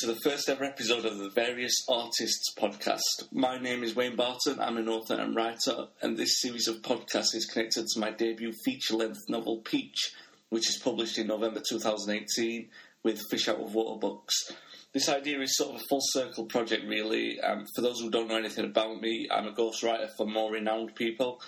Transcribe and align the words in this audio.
to 0.00 0.06
the 0.06 0.20
first 0.22 0.48
ever 0.48 0.62
episode 0.62 1.04
of 1.04 1.18
the 1.18 1.30
Various 1.30 1.74
Artists 1.88 2.54
podcast. 2.56 3.32
My 3.32 3.58
name 3.58 3.82
is 3.82 3.96
Wayne 3.96 4.14
Barton, 4.14 4.60
I'm 4.60 4.76
an 4.76 4.88
author 4.88 5.14
and 5.14 5.34
writer, 5.34 5.88
and 6.00 6.16
this 6.16 6.40
series 6.40 6.68
of 6.68 6.82
podcasts 6.82 7.34
is 7.34 7.46
connected 7.52 7.84
to 7.86 7.98
my 7.98 8.12
debut 8.12 8.52
feature 8.64 8.94
length 8.94 9.18
novel 9.28 9.56
Peach, 9.58 10.12
which 10.50 10.68
is 10.68 10.76
published 10.76 11.18
in 11.18 11.26
November 11.26 11.60
2018 11.68 12.68
with 13.02 13.20
Fish 13.28 13.48
Out 13.48 13.58
of 13.58 13.74
Water 13.74 13.98
Books. 13.98 14.52
This 14.92 15.08
idea 15.08 15.40
is 15.40 15.56
sort 15.56 15.74
of 15.74 15.80
a 15.80 15.84
full 15.90 16.00
circle 16.00 16.46
project, 16.46 16.84
really. 16.86 17.40
Um, 17.40 17.64
for 17.74 17.82
those 17.82 18.00
who 18.00 18.10
don't 18.10 18.28
know 18.28 18.38
anything 18.38 18.66
about 18.66 19.00
me, 19.00 19.28
I'm 19.30 19.48
a 19.48 19.52
ghostwriter 19.52 20.08
for 20.16 20.26
more 20.26 20.52
renowned 20.52 20.94
people, 20.94 21.40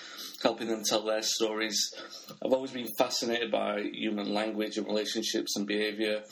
helping 0.43 0.69
them 0.69 0.83
tell 0.85 1.05
their 1.05 1.23
stories. 1.23 1.79
I've 2.45 2.53
always 2.53 2.73
been 2.73 2.89
fascinated 2.99 3.51
by 3.51 3.83
human 3.93 4.35
language 4.35 4.77
and 4.77 4.87
relationships 4.87 5.57
and 5.57 5.67
behaviour. 5.67 6.23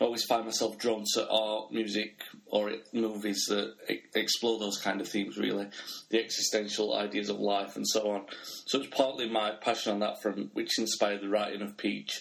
Always 0.00 0.24
find 0.24 0.44
myself 0.44 0.78
drawn 0.78 1.02
to 1.14 1.28
art, 1.28 1.72
music, 1.72 2.22
or 2.46 2.72
movies 2.92 3.46
that 3.48 3.74
explore 4.14 4.58
those 4.58 4.78
kind 4.78 5.00
of 5.00 5.08
themes, 5.08 5.36
really, 5.36 5.66
the 6.10 6.22
existential 6.22 6.96
ideas 6.96 7.28
of 7.28 7.40
life 7.40 7.74
and 7.74 7.86
so 7.86 8.10
on. 8.12 8.26
So 8.66 8.78
it's 8.78 8.94
partly 8.94 9.28
my 9.28 9.52
passion 9.60 9.92
on 9.92 10.00
that 10.00 10.22
front 10.22 10.54
which 10.54 10.78
inspired 10.78 11.22
the 11.22 11.28
writing 11.28 11.62
of 11.62 11.76
Peach, 11.76 12.20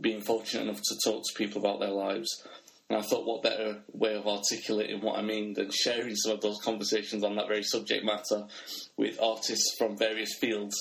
being 0.00 0.20
fortunate 0.20 0.62
enough 0.62 0.80
to 0.82 0.98
talk 1.04 1.22
to 1.22 1.38
people 1.38 1.60
about 1.60 1.78
their 1.78 1.90
lives. 1.90 2.44
And 2.88 2.98
I 2.98 3.02
thought, 3.02 3.24
what 3.24 3.42
better 3.42 3.82
way 3.92 4.14
of 4.16 4.26
articulating 4.26 5.00
what 5.00 5.18
I 5.18 5.22
mean 5.22 5.54
than 5.54 5.70
sharing 5.70 6.16
some 6.16 6.32
of 6.32 6.40
those 6.40 6.60
conversations 6.62 7.22
on 7.22 7.36
that 7.36 7.48
very 7.48 7.62
subject 7.62 8.04
matter 8.04 8.46
with 8.96 9.22
artists 9.22 9.76
from 9.78 9.96
various 9.96 10.34
fields 10.38 10.74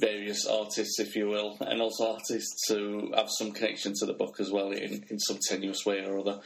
various 0.00 0.46
artists, 0.46 0.98
if 0.98 1.16
you 1.16 1.28
will, 1.28 1.56
and 1.60 1.80
also 1.80 2.12
artists 2.12 2.68
who 2.68 3.12
have 3.14 3.28
some 3.38 3.52
connection 3.52 3.92
to 3.96 4.06
the 4.06 4.12
book 4.12 4.36
as 4.40 4.50
well 4.50 4.70
in, 4.72 5.04
in 5.08 5.18
some 5.18 5.38
tenuous 5.48 5.84
way 5.86 6.04
or 6.04 6.18
other. 6.18 6.40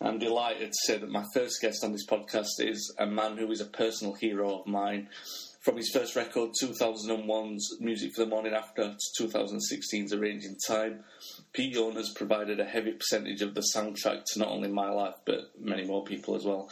I'm 0.00 0.18
delighted 0.18 0.72
to 0.72 0.78
say 0.86 0.98
that 0.98 1.10
my 1.10 1.24
first 1.34 1.60
guest 1.60 1.84
on 1.84 1.92
this 1.92 2.06
podcast 2.06 2.58
is 2.58 2.94
a 2.98 3.06
man 3.06 3.36
who 3.36 3.50
is 3.52 3.60
a 3.60 3.66
personal 3.66 4.14
hero 4.14 4.60
of 4.60 4.66
mine. 4.66 5.08
From 5.60 5.76
his 5.76 5.90
first 5.90 6.16
record, 6.16 6.52
2001's 6.60 7.76
Music 7.80 8.14
for 8.14 8.24
the 8.24 8.30
Morning 8.30 8.54
After, 8.54 8.94
to 9.16 9.24
2016's 9.24 10.14
Arranging 10.14 10.56
Time, 10.66 11.04
Pete 11.52 11.74
has 11.74 12.10
provided 12.10 12.60
a 12.60 12.64
heavy 12.64 12.92
percentage 12.92 13.42
of 13.42 13.54
the 13.54 13.64
soundtrack 13.74 14.22
to 14.24 14.38
not 14.38 14.48
only 14.48 14.68
my 14.68 14.88
life, 14.88 15.16
but 15.24 15.50
many 15.58 15.84
more 15.84 16.04
people 16.04 16.36
as 16.36 16.44
well. 16.44 16.70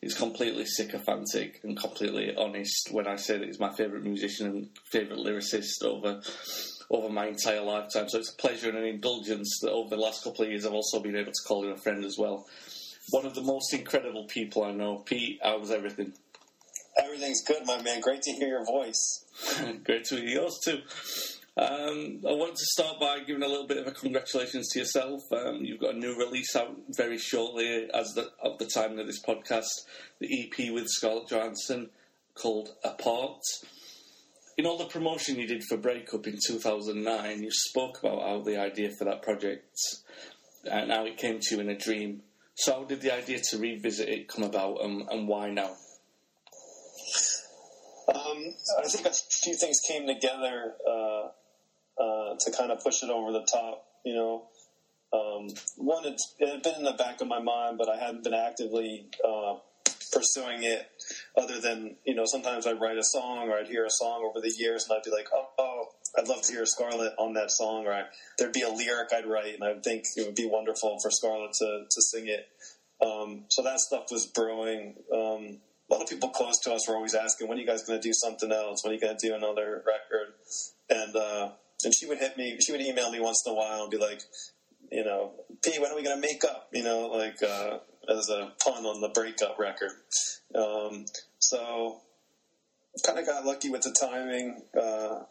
He's 0.00 0.14
completely 0.14 0.66
sycophantic 0.66 1.60
and 1.62 1.78
completely 1.78 2.34
honest 2.36 2.88
when 2.90 3.06
I 3.06 3.16
say 3.16 3.38
that 3.38 3.46
he's 3.46 3.60
my 3.60 3.72
favourite 3.72 4.02
musician 4.02 4.46
and 4.46 4.68
favourite 4.90 5.20
lyricist 5.20 5.84
over 5.84 6.20
over 6.90 7.08
my 7.08 7.26
entire 7.26 7.62
lifetime. 7.62 8.08
So 8.08 8.18
it's 8.18 8.32
a 8.32 8.36
pleasure 8.36 8.68
and 8.68 8.78
an 8.78 8.84
indulgence 8.84 9.58
that 9.62 9.72
over 9.72 9.90
the 9.90 10.00
last 10.00 10.22
couple 10.22 10.44
of 10.44 10.50
years 10.50 10.66
I've 10.66 10.72
also 10.72 11.00
been 11.00 11.16
able 11.16 11.32
to 11.32 11.48
call 11.48 11.64
him 11.64 11.72
a 11.72 11.76
friend 11.76 12.04
as 12.04 12.16
well. 12.18 12.46
One 13.10 13.26
of 13.26 13.34
the 13.34 13.42
most 13.42 13.72
incredible 13.74 14.26
people 14.26 14.64
I 14.64 14.72
know. 14.72 14.98
Pete, 14.98 15.38
how's 15.42 15.70
everything? 15.70 16.12
Everything's 16.98 17.42
good, 17.44 17.66
my 17.66 17.80
man. 17.82 18.00
Great 18.00 18.22
to 18.22 18.32
hear 18.32 18.48
your 18.48 18.64
voice. 18.64 19.24
Great 19.84 20.04
to 20.06 20.16
hear 20.16 20.42
yours 20.42 20.58
too. 20.64 20.80
Um, 21.58 22.20
I 22.28 22.32
want 22.32 22.54
to 22.54 22.66
start 22.66 23.00
by 23.00 23.20
giving 23.20 23.42
a 23.42 23.48
little 23.48 23.66
bit 23.66 23.78
of 23.78 23.86
a 23.86 23.90
congratulations 23.90 24.68
to 24.68 24.78
yourself. 24.78 25.22
Um, 25.32 25.64
you've 25.64 25.80
got 25.80 25.94
a 25.94 25.98
new 25.98 26.14
release 26.14 26.54
out 26.54 26.76
very 26.90 27.16
shortly, 27.16 27.88
as 27.94 28.12
the, 28.12 28.30
of 28.42 28.58
the 28.58 28.66
time 28.66 28.98
of 28.98 29.06
this 29.06 29.22
podcast, 29.22 29.70
the 30.18 30.42
EP 30.42 30.70
with 30.70 30.86
Scarlett 30.88 31.30
Johansson 31.30 31.88
called 32.34 32.68
Apart. 32.84 33.40
In 34.58 34.66
all 34.66 34.76
the 34.76 34.84
promotion 34.84 35.38
you 35.38 35.46
did 35.46 35.64
for 35.64 35.78
Breakup 35.78 36.26
in 36.26 36.38
2009, 36.46 37.42
you 37.42 37.50
spoke 37.50 38.00
about 38.00 38.20
how 38.20 38.42
the 38.42 38.60
idea 38.60 38.90
for 38.90 39.06
that 39.06 39.22
project 39.22 39.78
and 40.70 40.90
how 40.90 41.06
it 41.06 41.16
came 41.16 41.38
to 41.40 41.54
you 41.54 41.62
in 41.62 41.70
a 41.70 41.78
dream. 41.78 42.20
So, 42.56 42.74
how 42.74 42.84
did 42.84 43.00
the 43.00 43.14
idea 43.14 43.40
to 43.50 43.58
revisit 43.58 44.10
it 44.10 44.28
come 44.28 44.44
about, 44.44 44.84
and, 44.84 45.08
and 45.08 45.26
why 45.26 45.50
now? 45.50 45.74
Um, 48.08 48.54
I 48.78 48.88
think 48.88 49.06
a 49.06 49.12
few 49.12 49.56
things 49.58 49.80
came 49.88 50.06
together 50.06 50.74
uh, 50.88 51.28
uh, 52.00 52.34
to 52.38 52.50
kind 52.56 52.70
of 52.70 52.82
push 52.82 53.02
it 53.02 53.10
over 53.10 53.32
the 53.32 53.46
top. 53.50 53.84
You 54.04 54.14
know, 54.14 54.44
um, 55.12 55.48
one 55.76 56.06
it, 56.06 56.20
it, 56.38 56.48
had 56.48 56.62
been 56.62 56.74
in 56.76 56.84
the 56.84 56.92
back 56.92 57.20
of 57.20 57.28
my 57.28 57.40
mind, 57.40 57.78
but 57.78 57.88
I 57.88 57.96
hadn't 57.96 58.24
been 58.24 58.34
actively 58.34 59.08
uh, 59.26 59.56
pursuing 60.12 60.62
it. 60.62 60.88
Other 61.36 61.60
than 61.60 61.96
you 62.04 62.14
know, 62.14 62.24
sometimes 62.24 62.66
I'd 62.66 62.80
write 62.80 62.98
a 62.98 63.04
song 63.04 63.48
or 63.48 63.58
I'd 63.58 63.68
hear 63.68 63.84
a 63.84 63.90
song 63.90 64.24
over 64.28 64.40
the 64.40 64.52
years, 64.56 64.86
and 64.88 64.96
I'd 64.96 65.04
be 65.04 65.10
like, 65.10 65.28
oh. 65.32 65.48
oh 65.58 65.84
I'd 66.18 66.28
love 66.28 66.42
to 66.42 66.52
hear 66.52 66.64
Scarlett 66.64 67.12
on 67.18 67.34
that 67.34 67.50
song, 67.50 67.86
or 67.86 67.92
I, 67.92 68.04
there'd 68.38 68.52
be 68.52 68.62
a 68.62 68.70
lyric 68.70 69.08
I'd 69.12 69.26
write, 69.26 69.54
and 69.54 69.62
I 69.62 69.74
would 69.74 69.84
think 69.84 70.04
it 70.16 70.24
would 70.24 70.34
be 70.34 70.48
wonderful 70.48 70.98
for 71.00 71.10
Scarlett 71.10 71.52
to, 71.58 71.84
to 71.90 72.02
sing 72.02 72.26
it. 72.26 72.48
Um, 73.04 73.44
so 73.48 73.62
that 73.62 73.80
stuff 73.80 74.06
was 74.10 74.26
brewing. 74.26 74.94
Um, 75.12 75.60
a 75.88 75.94
lot 75.94 76.02
of 76.02 76.08
people 76.08 76.30
close 76.30 76.58
to 76.60 76.72
us 76.72 76.88
were 76.88 76.96
always 76.96 77.14
asking, 77.14 77.48
"When 77.48 77.58
are 77.58 77.60
you 77.60 77.66
guys 77.66 77.84
going 77.84 78.00
to 78.00 78.08
do 78.08 78.14
something 78.14 78.50
else? 78.50 78.82
When 78.82 78.92
are 78.92 78.94
you 78.94 79.00
going 79.00 79.16
to 79.16 79.28
do 79.28 79.34
another 79.34 79.84
record?" 79.86 80.34
And 80.88 81.14
uh, 81.14 81.50
and 81.84 81.94
she 81.94 82.06
would 82.06 82.18
hit 82.18 82.36
me. 82.36 82.58
She 82.60 82.72
would 82.72 82.80
email 82.80 83.10
me 83.10 83.20
once 83.20 83.42
in 83.46 83.52
a 83.52 83.54
while 83.54 83.82
and 83.82 83.90
be 83.90 83.98
like, 83.98 84.22
"You 84.90 85.04
know, 85.04 85.32
P, 85.62 85.78
when 85.78 85.90
are 85.90 85.96
we 85.96 86.02
going 86.02 86.20
to 86.20 86.28
make 86.28 86.44
up?" 86.44 86.68
You 86.72 86.84
know, 86.84 87.08
like 87.08 87.42
uh, 87.42 87.78
as 88.08 88.28
a 88.28 88.52
pun 88.62 88.86
on 88.86 89.00
the 89.00 89.08
breakup 89.08 89.58
record. 89.58 89.90
Um, 90.54 91.06
so 91.38 92.00
kind 93.04 93.18
of 93.18 93.26
got 93.26 93.44
lucky 93.44 93.70
with 93.70 93.82
the 93.82 93.94
timing. 93.98 94.62
Uh, 94.78 95.24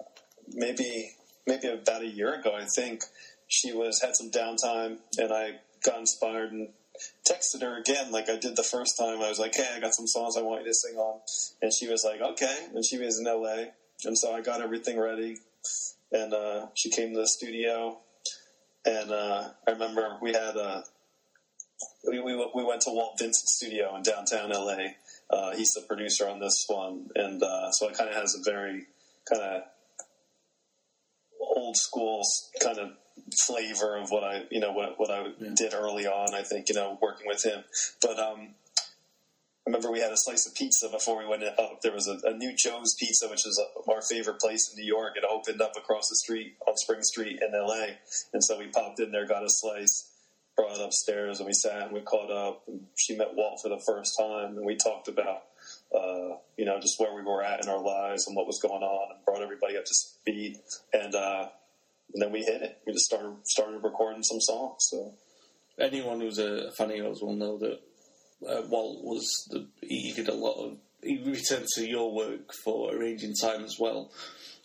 maybe 0.53 1.11
maybe 1.47 1.67
about 1.67 2.01
a 2.01 2.07
year 2.07 2.33
ago, 2.39 2.53
I 2.55 2.65
think 2.65 3.03
she 3.47 3.73
was 3.73 4.01
had 4.01 4.15
some 4.15 4.31
downtime, 4.31 4.97
and 5.17 5.31
I 5.31 5.59
got 5.83 5.99
inspired 5.99 6.51
and 6.51 6.69
texted 7.29 7.61
her 7.61 7.77
again 7.77 8.11
like 8.11 8.29
I 8.29 8.37
did 8.37 8.55
the 8.55 8.63
first 8.63 8.97
time. 8.97 9.21
I 9.21 9.29
was 9.29 9.39
like, 9.39 9.55
"Hey, 9.55 9.69
I 9.75 9.79
got 9.79 9.93
some 9.95 10.07
songs 10.07 10.35
I 10.37 10.41
want 10.41 10.61
you 10.61 10.67
to 10.67 10.73
sing 10.73 10.97
on," 10.97 11.19
and 11.61 11.71
she 11.73 11.87
was 11.87 12.03
like, 12.03 12.21
"Okay." 12.21 12.67
And 12.73 12.85
she 12.85 12.97
was 12.97 13.19
in 13.19 13.25
LA, 13.25 13.71
and 14.03 14.17
so 14.17 14.33
I 14.33 14.41
got 14.41 14.61
everything 14.61 14.99
ready, 14.99 15.37
and 16.11 16.33
uh, 16.33 16.67
she 16.73 16.89
came 16.89 17.13
to 17.13 17.19
the 17.19 17.27
studio, 17.27 17.97
and 18.85 19.11
uh, 19.11 19.49
I 19.67 19.71
remember 19.71 20.17
we 20.21 20.33
had 20.33 20.55
a. 20.55 20.63
Uh, 20.63 20.81
we, 22.07 22.19
we, 22.19 22.35
we 22.53 22.63
went 22.63 22.81
to 22.81 22.91
Walt 22.91 23.17
Vincent's 23.19 23.55
studio 23.55 23.95
in 23.95 24.03
downtown 24.03 24.51
LA. 24.51 24.93
Uh, 25.29 25.55
he's 25.55 25.71
the 25.71 25.81
producer 25.81 26.29
on 26.29 26.39
this 26.39 26.63
one, 26.67 27.09
and 27.15 27.41
uh, 27.41 27.71
so 27.71 27.89
it 27.89 27.97
kind 27.97 28.09
of 28.09 28.15
has 28.15 28.35
a 28.35 28.49
very 28.49 28.85
kind 29.29 29.41
of 29.41 29.63
old 31.41 31.75
school 31.75 32.21
kind 32.61 32.77
of 32.77 32.91
flavor 33.39 33.97
of 33.97 34.11
what 34.11 34.23
I, 34.23 34.43
you 34.51 34.59
know, 34.59 34.71
what, 34.71 34.99
what 34.99 35.09
I 35.09 35.27
yeah. 35.39 35.49
did 35.55 35.73
early 35.73 36.05
on. 36.05 36.33
I 36.33 36.43
think, 36.43 36.69
you 36.69 36.75
know, 36.75 36.97
working 37.01 37.27
with 37.27 37.43
him. 37.43 37.63
But 38.01 38.19
um, 38.19 38.55
remember 39.65 39.91
we 39.91 39.99
had 39.99 40.11
a 40.11 40.17
slice 40.17 40.45
of 40.45 40.53
pizza 40.53 40.89
before 40.89 41.17
we 41.17 41.27
went 41.27 41.43
up. 41.43 41.81
There 41.81 41.93
was 41.93 42.07
a, 42.07 42.19
a 42.27 42.33
new 42.33 42.53
Joe's 42.55 42.95
Pizza, 42.99 43.27
which 43.27 43.45
is 43.45 43.61
our 43.89 44.01
favorite 44.01 44.39
place 44.39 44.71
in 44.71 44.79
New 44.79 44.85
York. 44.85 45.13
It 45.15 45.23
opened 45.23 45.61
up 45.61 45.73
across 45.75 46.07
the 46.09 46.15
street 46.15 46.55
on 46.67 46.77
Spring 46.77 47.01
Street 47.01 47.39
in 47.41 47.51
LA. 47.51 47.95
And 48.33 48.43
so 48.43 48.59
we 48.59 48.67
popped 48.67 48.99
in 48.99 49.11
there, 49.11 49.25
got 49.25 49.43
a 49.43 49.49
slice, 49.49 50.11
brought 50.55 50.77
it 50.77 50.81
upstairs, 50.81 51.39
and 51.39 51.47
we 51.47 51.53
sat 51.53 51.83
and 51.83 51.91
we 51.91 52.01
caught 52.01 52.31
up. 52.31 52.63
She 52.95 53.15
met 53.17 53.35
Walt 53.35 53.59
for 53.61 53.69
the 53.69 53.81
first 53.85 54.17
time, 54.17 54.57
and 54.57 54.65
we 54.65 54.75
talked 54.75 55.07
about, 55.07 55.43
uh, 55.93 56.37
you 56.57 56.65
know, 56.65 56.79
just 56.79 56.99
where 56.99 57.15
we 57.15 57.23
were 57.23 57.43
at 57.43 57.63
in 57.63 57.69
our 57.69 57.81
lives 57.81 58.27
and 58.27 58.35
what 58.35 58.47
was 58.47 58.59
going 58.61 58.83
on, 58.83 59.15
and 59.15 59.25
brought 59.25 59.41
everybody 59.41 59.77
up 59.77 59.85
to 59.85 59.93
speed. 59.93 60.57
And 60.93 61.15
uh, 61.15 61.47
and 62.13 62.21
then 62.21 62.31
we 62.31 62.43
hit 62.43 62.61
it. 62.61 62.77
We 62.85 62.93
just 62.93 63.05
started 63.05 63.35
started 63.43 63.83
recording 63.83 64.23
some 64.23 64.39
songs. 64.39 64.77
So 64.89 65.13
anyone 65.79 66.21
who's 66.21 66.37
a 66.37 66.71
fan 66.77 66.91
of 66.91 66.97
yours 66.97 67.19
will 67.21 67.35
know 67.35 67.57
that 67.57 67.79
uh, 68.47 68.61
Walt 68.67 69.03
was 69.03 69.27
the 69.49 69.67
he 69.81 70.13
did 70.13 70.29
a 70.29 70.33
lot 70.33 70.53
of 70.63 70.77
he 71.01 71.21
returned 71.23 71.67
to 71.75 71.87
your 71.87 72.13
work 72.13 72.51
for 72.63 72.93
arranging 72.93 73.33
time 73.35 73.63
as 73.63 73.77
well. 73.79 74.11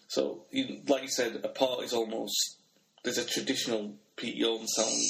So, 0.09 0.45
like 0.89 1.03
you 1.03 1.09
said, 1.09 1.41
Apart 1.45 1.85
is 1.85 1.93
almost 1.93 2.57
there's 3.05 3.19
a 3.19 3.25
traditional 3.25 3.95
Pete 4.17 4.37
Yorn 4.37 4.67
sound 4.67 5.03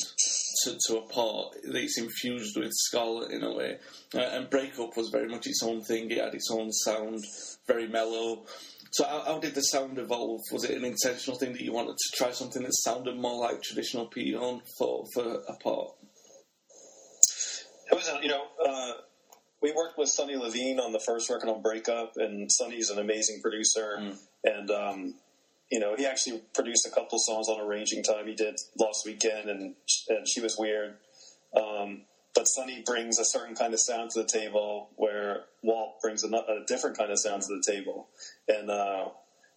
to, 0.62 0.78
to 0.86 1.00
part 1.12 1.54
that's 1.64 1.98
infused 1.98 2.56
with 2.56 2.70
Scarlett 2.72 3.32
in 3.32 3.42
a 3.42 3.54
way, 3.54 3.78
uh, 4.14 4.20
and 4.20 4.50
Breakup 4.50 4.96
was 4.96 5.08
very 5.08 5.28
much 5.28 5.46
its 5.46 5.62
own 5.62 5.82
thing. 5.82 6.10
It 6.10 6.22
had 6.22 6.34
its 6.34 6.50
own 6.50 6.70
sound, 6.72 7.24
very 7.66 7.88
mellow. 7.88 8.44
So 8.92 9.04
how, 9.04 9.22
how, 9.24 9.38
did 9.38 9.54
the 9.54 9.62
sound 9.62 9.98
evolve? 9.98 10.40
Was 10.52 10.64
it 10.64 10.76
an 10.76 10.84
intentional 10.84 11.38
thing 11.38 11.52
that 11.52 11.62
you 11.62 11.72
wanted 11.72 11.96
to 11.96 12.16
try 12.16 12.32
something 12.32 12.62
that 12.62 12.74
sounded 12.74 13.16
more 13.16 13.40
like 13.40 13.62
traditional 13.62 14.06
Pete 14.06 14.28
Yorn 14.28 14.60
for 14.78 15.04
for 15.14 15.42
Apart? 15.48 15.92
It 17.90 17.96
was, 17.96 18.08
you 18.22 18.28
know, 18.28 18.44
uh, 18.70 18.92
we 19.62 19.72
worked 19.72 19.98
with 19.98 20.08
Sunny 20.08 20.36
Levine 20.36 20.80
on 20.80 20.92
the 20.92 21.00
first 21.00 21.28
record 21.30 21.48
on 21.48 21.62
Breakup, 21.62 22.12
and 22.16 22.50
Sunny's 22.50 22.90
an 22.90 22.98
amazing 22.98 23.40
producer, 23.42 23.98
mm. 23.98 24.16
and 24.44 24.70
um, 24.70 25.14
you 25.70 25.78
know, 25.78 25.94
he 25.96 26.06
actually 26.06 26.42
produced 26.54 26.86
a 26.86 26.90
couple 26.90 27.18
songs 27.18 27.48
on 27.48 27.60
Arranging 27.60 28.02
Time. 28.02 28.26
He 28.26 28.34
did 28.34 28.58
Lost 28.78 29.06
Weekend, 29.06 29.48
and 29.48 29.74
and 30.08 30.28
She 30.28 30.40
Was 30.40 30.56
Weird. 30.58 30.96
Um, 31.56 32.02
but 32.34 32.44
Sunny 32.44 32.82
brings 32.84 33.18
a 33.18 33.24
certain 33.24 33.54
kind 33.54 33.74
of 33.74 33.80
sound 33.80 34.10
to 34.10 34.22
the 34.22 34.28
table 34.28 34.90
where 34.96 35.44
Walt 35.62 36.00
brings 36.00 36.24
a, 36.24 36.28
a 36.28 36.64
different 36.66 36.96
kind 36.96 37.10
of 37.10 37.18
sound 37.18 37.42
to 37.42 37.48
the 37.48 37.62
table. 37.72 38.08
And 38.48 38.70
uh, 38.70 39.08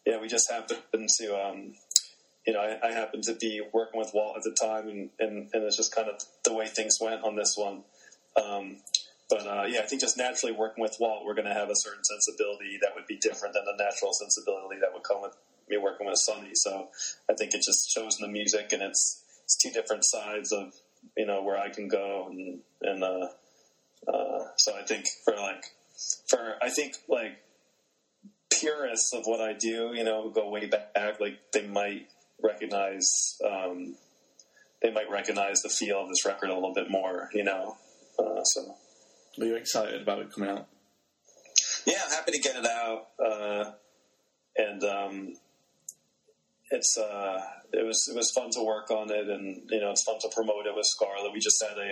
yeah, 0.05 0.19
we 0.19 0.27
just 0.27 0.51
happened 0.51 1.09
to, 1.19 1.35
um, 1.39 1.73
you 2.45 2.53
know, 2.53 2.59
I, 2.59 2.89
I, 2.89 2.91
happened 2.91 3.23
to 3.25 3.35
be 3.35 3.61
working 3.71 3.99
with 3.99 4.11
Walt 4.13 4.37
at 4.37 4.43
the 4.43 4.55
time, 4.59 4.89
and, 4.89 5.09
and, 5.19 5.49
and 5.53 5.63
it's 5.63 5.77
just 5.77 5.95
kind 5.95 6.09
of 6.09 6.15
the 6.43 6.53
way 6.53 6.65
things 6.67 6.97
went 6.99 7.23
on 7.23 7.35
this 7.35 7.53
one. 7.55 7.83
Um, 8.35 8.77
but 9.29 9.47
uh, 9.47 9.63
yeah, 9.67 9.79
I 9.79 9.83
think 9.83 10.01
just 10.01 10.17
naturally 10.17 10.53
working 10.53 10.81
with 10.81 10.97
Walt, 10.99 11.25
we're 11.25 11.33
going 11.33 11.47
to 11.47 11.53
have 11.53 11.69
a 11.69 11.75
certain 11.75 12.03
sensibility 12.03 12.77
that 12.81 12.91
would 12.95 13.07
be 13.07 13.17
different 13.17 13.53
than 13.53 13.65
the 13.65 13.83
natural 13.83 14.13
sensibility 14.13 14.79
that 14.81 14.93
would 14.93 15.03
come 15.03 15.21
with 15.21 15.35
me 15.69 15.77
working 15.77 16.07
with 16.07 16.17
Sunny. 16.17 16.51
So 16.53 16.89
I 17.29 17.33
think 17.33 17.53
it 17.53 17.61
just 17.63 17.89
shows 17.89 18.19
in 18.19 18.25
the 18.25 18.31
music, 18.31 18.73
and 18.73 18.81
it's 18.81 19.23
it's 19.43 19.57
two 19.57 19.71
different 19.71 20.05
sides 20.05 20.51
of 20.51 20.73
you 21.17 21.25
know 21.25 21.43
where 21.43 21.57
I 21.57 21.69
can 21.69 21.87
go, 21.87 22.27
and 22.29 22.59
and 22.81 23.03
uh, 23.03 23.27
uh, 24.07 24.45
so 24.57 24.75
I 24.77 24.83
think 24.83 25.07
for 25.23 25.35
like 25.35 25.65
for 26.27 26.55
I 26.61 26.69
think 26.69 26.95
like 27.07 27.39
purists 28.51 29.13
of 29.13 29.25
what 29.25 29.41
I 29.41 29.53
do, 29.53 29.91
you 29.93 30.03
know, 30.03 30.29
go 30.29 30.49
way 30.49 30.67
back, 30.67 31.19
like 31.19 31.39
they 31.51 31.65
might 31.67 32.07
recognize 32.41 33.37
um, 33.45 33.95
they 34.81 34.91
might 34.91 35.09
recognize 35.09 35.61
the 35.61 35.69
feel 35.69 36.01
of 36.01 36.09
this 36.09 36.25
record 36.25 36.49
a 36.49 36.53
little 36.53 36.73
bit 36.73 36.89
more, 36.89 37.29
you 37.33 37.43
know. 37.43 37.77
Uh, 38.19 38.43
so, 38.43 38.75
are 39.39 39.45
you 39.45 39.55
excited 39.55 40.01
about 40.01 40.19
it 40.19 40.31
coming 40.31 40.49
out? 40.49 40.67
Yeah, 41.85 41.99
I'm 42.05 42.11
happy 42.11 42.31
to 42.33 42.39
get 42.39 42.55
it 42.55 42.65
out, 42.65 43.07
uh, 43.19 43.71
and 44.55 44.83
um, 44.83 45.33
it's 46.71 46.97
uh, 46.97 47.41
it 47.73 47.85
was 47.85 48.07
it 48.11 48.15
was 48.15 48.31
fun 48.31 48.51
to 48.51 48.63
work 48.63 48.89
on 48.91 49.11
it, 49.11 49.27
and 49.27 49.63
you 49.69 49.81
know 49.81 49.91
it's 49.91 50.03
fun 50.03 50.19
to 50.21 50.29
promote 50.33 50.65
it 50.65 50.75
with 50.75 50.85
Scarlett. 50.85 51.33
We 51.33 51.39
just 51.39 51.61
had 51.61 51.77
a, 51.77 51.91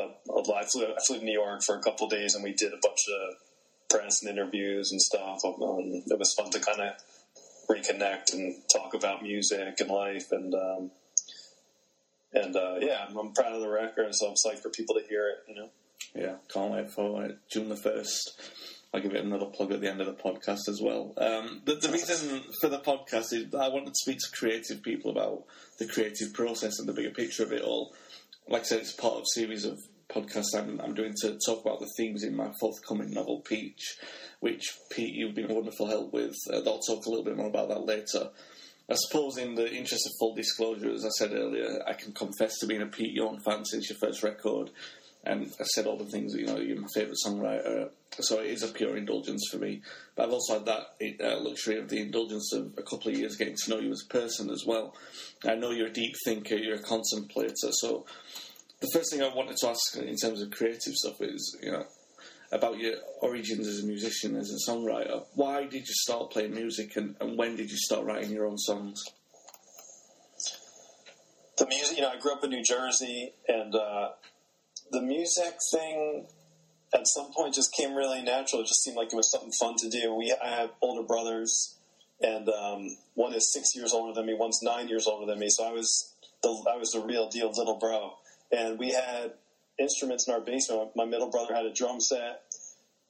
uh, 0.00 0.08
live 0.48 0.70
flew, 0.70 0.86
I 0.86 1.00
flew 1.06 1.18
to 1.18 1.24
New 1.24 1.32
York 1.32 1.62
for 1.62 1.76
a 1.76 1.82
couple 1.82 2.08
days, 2.08 2.34
and 2.34 2.42
we 2.42 2.52
did 2.52 2.72
a 2.72 2.78
bunch 2.82 3.04
of 3.08 3.36
press 3.88 4.22
and 4.22 4.30
interviews 4.30 4.90
and 4.90 5.00
stuff. 5.00 5.44
Um, 5.44 6.02
it 6.06 6.18
was 6.18 6.34
fun 6.34 6.50
to 6.50 6.60
kind 6.60 6.80
of 6.80 6.94
reconnect 7.70 8.32
and 8.32 8.56
talk 8.72 8.94
about 8.94 9.22
music 9.22 9.76
and 9.78 9.90
life, 9.90 10.32
and 10.32 10.54
um, 10.54 10.90
and 12.36 12.56
uh, 12.56 12.76
yeah, 12.80 13.06
I'm, 13.08 13.16
I'm, 13.16 13.32
proud 13.32 13.52
of 13.52 13.60
the 13.60 13.68
record, 13.68 14.06
and 14.06 14.14
so 14.14 14.28
I'm 14.28 14.34
psyched 14.34 14.62
for 14.62 14.70
people 14.70 14.94
to 14.94 15.06
hear 15.08 15.28
it. 15.28 15.38
You 15.48 15.54
know. 15.54 15.68
Yeah, 16.14 16.36
can't 16.52 16.72
wait 16.72 16.90
for 16.90 17.24
it. 17.24 17.38
June 17.50 17.68
the 17.68 17.76
first. 17.76 18.40
I'll 18.94 19.02
give 19.02 19.14
it 19.14 19.24
another 19.24 19.46
plug 19.46 19.72
at 19.72 19.80
the 19.80 19.90
end 19.90 20.00
of 20.00 20.06
the 20.06 20.14
podcast 20.14 20.68
as 20.68 20.80
well. 20.80 21.12
Um, 21.18 21.60
the, 21.66 21.74
the, 21.74 21.90
reason 21.90 22.42
for 22.60 22.68
the 22.68 22.78
podcast 22.78 23.32
is 23.32 23.54
I 23.54 23.68
wanted 23.68 23.88
to 23.88 23.94
speak 23.94 24.18
to 24.20 24.30
creative 24.32 24.82
people 24.82 25.10
about 25.10 25.44
the 25.78 25.86
creative 25.86 26.32
process 26.32 26.78
and 26.78 26.88
the 26.88 26.94
bigger 26.94 27.10
picture 27.10 27.42
of 27.42 27.52
it 27.52 27.62
all. 27.62 27.94
Like 28.48 28.62
I 28.62 28.64
said, 28.64 28.80
it's 28.80 28.92
part 28.92 29.14
of 29.14 29.22
a 29.22 29.34
series 29.34 29.66
of 29.66 29.78
podcasts 30.08 30.54
I'm, 30.56 30.80
I'm 30.80 30.94
doing 30.94 31.12
to 31.22 31.38
talk 31.44 31.62
about 31.62 31.80
the 31.80 31.90
themes 31.96 32.22
in 32.22 32.36
my 32.36 32.50
forthcoming 32.60 33.12
novel, 33.12 33.40
Peach, 33.40 33.98
which, 34.40 34.78
Pete, 34.90 35.14
you've 35.14 35.34
been 35.34 35.50
a 35.50 35.54
wonderful 35.54 35.88
help 35.88 36.12
with. 36.12 36.36
Uh, 36.50 36.58
I'll 36.58 36.78
talk 36.78 37.04
a 37.04 37.10
little 37.10 37.24
bit 37.24 37.36
more 37.36 37.48
about 37.48 37.68
that 37.68 37.84
later. 37.84 38.30
I 38.88 38.94
suppose, 38.94 39.36
in 39.36 39.56
the 39.56 39.68
interest 39.68 40.06
of 40.06 40.12
full 40.20 40.34
disclosure, 40.34 40.92
as 40.92 41.04
I 41.04 41.08
said 41.18 41.32
earlier, 41.32 41.82
I 41.86 41.94
can 41.94 42.12
confess 42.12 42.58
to 42.58 42.66
being 42.66 42.82
a 42.82 42.86
Pete 42.86 43.14
Yorn 43.14 43.40
fan 43.40 43.64
since 43.64 43.90
your 43.90 43.98
first 43.98 44.22
record, 44.22 44.70
and 45.24 45.52
I 45.58 45.64
said 45.64 45.86
all 45.86 45.96
the 45.96 46.04
things 46.04 46.32
that 46.32 46.40
you 46.40 46.46
know 46.46 46.58
you're 46.58 46.80
my 46.80 46.86
favourite 46.94 47.16
songwriter. 47.26 47.90
So 48.20 48.38
it 48.40 48.46
is 48.46 48.62
a 48.62 48.68
pure 48.68 48.96
indulgence 48.96 49.42
for 49.50 49.58
me. 49.58 49.82
But 50.14 50.26
I've 50.26 50.32
also 50.32 50.54
had 50.54 50.66
that 50.66 51.20
uh, 51.20 51.40
luxury 51.40 51.78
of 51.78 51.88
the 51.88 52.00
indulgence 52.00 52.52
of 52.52 52.74
a 52.78 52.82
couple 52.82 53.10
of 53.10 53.18
years 53.18 53.36
getting 53.36 53.56
to 53.64 53.70
know 53.70 53.80
you 53.80 53.90
as 53.90 54.04
a 54.04 54.12
person 54.12 54.50
as 54.50 54.64
well. 54.64 54.94
I 55.44 55.56
know 55.56 55.72
you're 55.72 55.88
a 55.88 55.92
deep 55.92 56.14
thinker, 56.24 56.54
you're 56.54 56.76
a 56.76 56.82
contemplator. 56.82 57.72
So 57.72 58.06
the 58.80 58.88
first 58.92 59.12
thing 59.12 59.22
I 59.22 59.34
wanted 59.34 59.56
to 59.56 59.68
ask 59.68 59.96
in 59.96 60.16
terms 60.16 60.40
of 60.40 60.50
creative 60.52 60.94
stuff 60.94 61.20
is, 61.20 61.58
you 61.60 61.72
know, 61.72 61.84
about 62.52 62.78
your 62.78 62.94
origins 63.20 63.66
as 63.66 63.82
a 63.82 63.86
musician, 63.86 64.36
as 64.36 64.50
a 64.50 64.70
songwriter. 64.70 65.24
Why 65.34 65.64
did 65.64 65.88
you 65.88 65.94
start 65.94 66.30
playing 66.30 66.54
music, 66.54 66.96
and, 66.96 67.16
and 67.20 67.36
when 67.36 67.56
did 67.56 67.70
you 67.70 67.78
start 67.78 68.04
writing 68.04 68.30
your 68.30 68.46
own 68.46 68.58
songs? 68.58 69.04
The 71.58 71.66
music, 71.66 71.96
you 71.96 72.02
know, 72.02 72.10
I 72.10 72.18
grew 72.18 72.32
up 72.32 72.44
in 72.44 72.50
New 72.50 72.62
Jersey, 72.62 73.32
and 73.48 73.74
uh, 73.74 74.10
the 74.90 75.00
music 75.00 75.56
thing 75.72 76.26
at 76.94 77.06
some 77.08 77.32
point 77.32 77.54
just 77.54 77.72
came 77.72 77.94
really 77.94 78.22
natural. 78.22 78.62
It 78.62 78.66
just 78.66 78.82
seemed 78.82 78.96
like 78.96 79.12
it 79.12 79.16
was 79.16 79.30
something 79.30 79.52
fun 79.52 79.74
to 79.78 79.88
do. 79.88 80.14
We 80.14 80.34
I 80.42 80.48
have 80.48 80.70
older 80.80 81.02
brothers, 81.02 81.74
and 82.20 82.48
um, 82.48 82.96
one 83.14 83.34
is 83.34 83.52
six 83.52 83.74
years 83.74 83.92
older 83.92 84.14
than 84.14 84.26
me, 84.26 84.34
one's 84.34 84.60
nine 84.62 84.88
years 84.88 85.06
older 85.06 85.26
than 85.26 85.38
me. 85.38 85.48
So 85.48 85.64
I 85.64 85.72
was 85.72 86.12
the 86.42 86.48
I 86.70 86.76
was 86.76 86.90
the 86.90 87.00
real 87.00 87.28
deal 87.28 87.50
little 87.50 87.76
bro, 87.76 88.14
and 88.52 88.78
we 88.78 88.92
had 88.92 89.32
instruments 89.78 90.26
in 90.26 90.34
our 90.34 90.40
basement. 90.40 90.92
My 90.96 91.04
middle 91.04 91.30
brother 91.30 91.54
had 91.54 91.66
a 91.66 91.72
drum 91.72 92.00
set. 92.00 92.42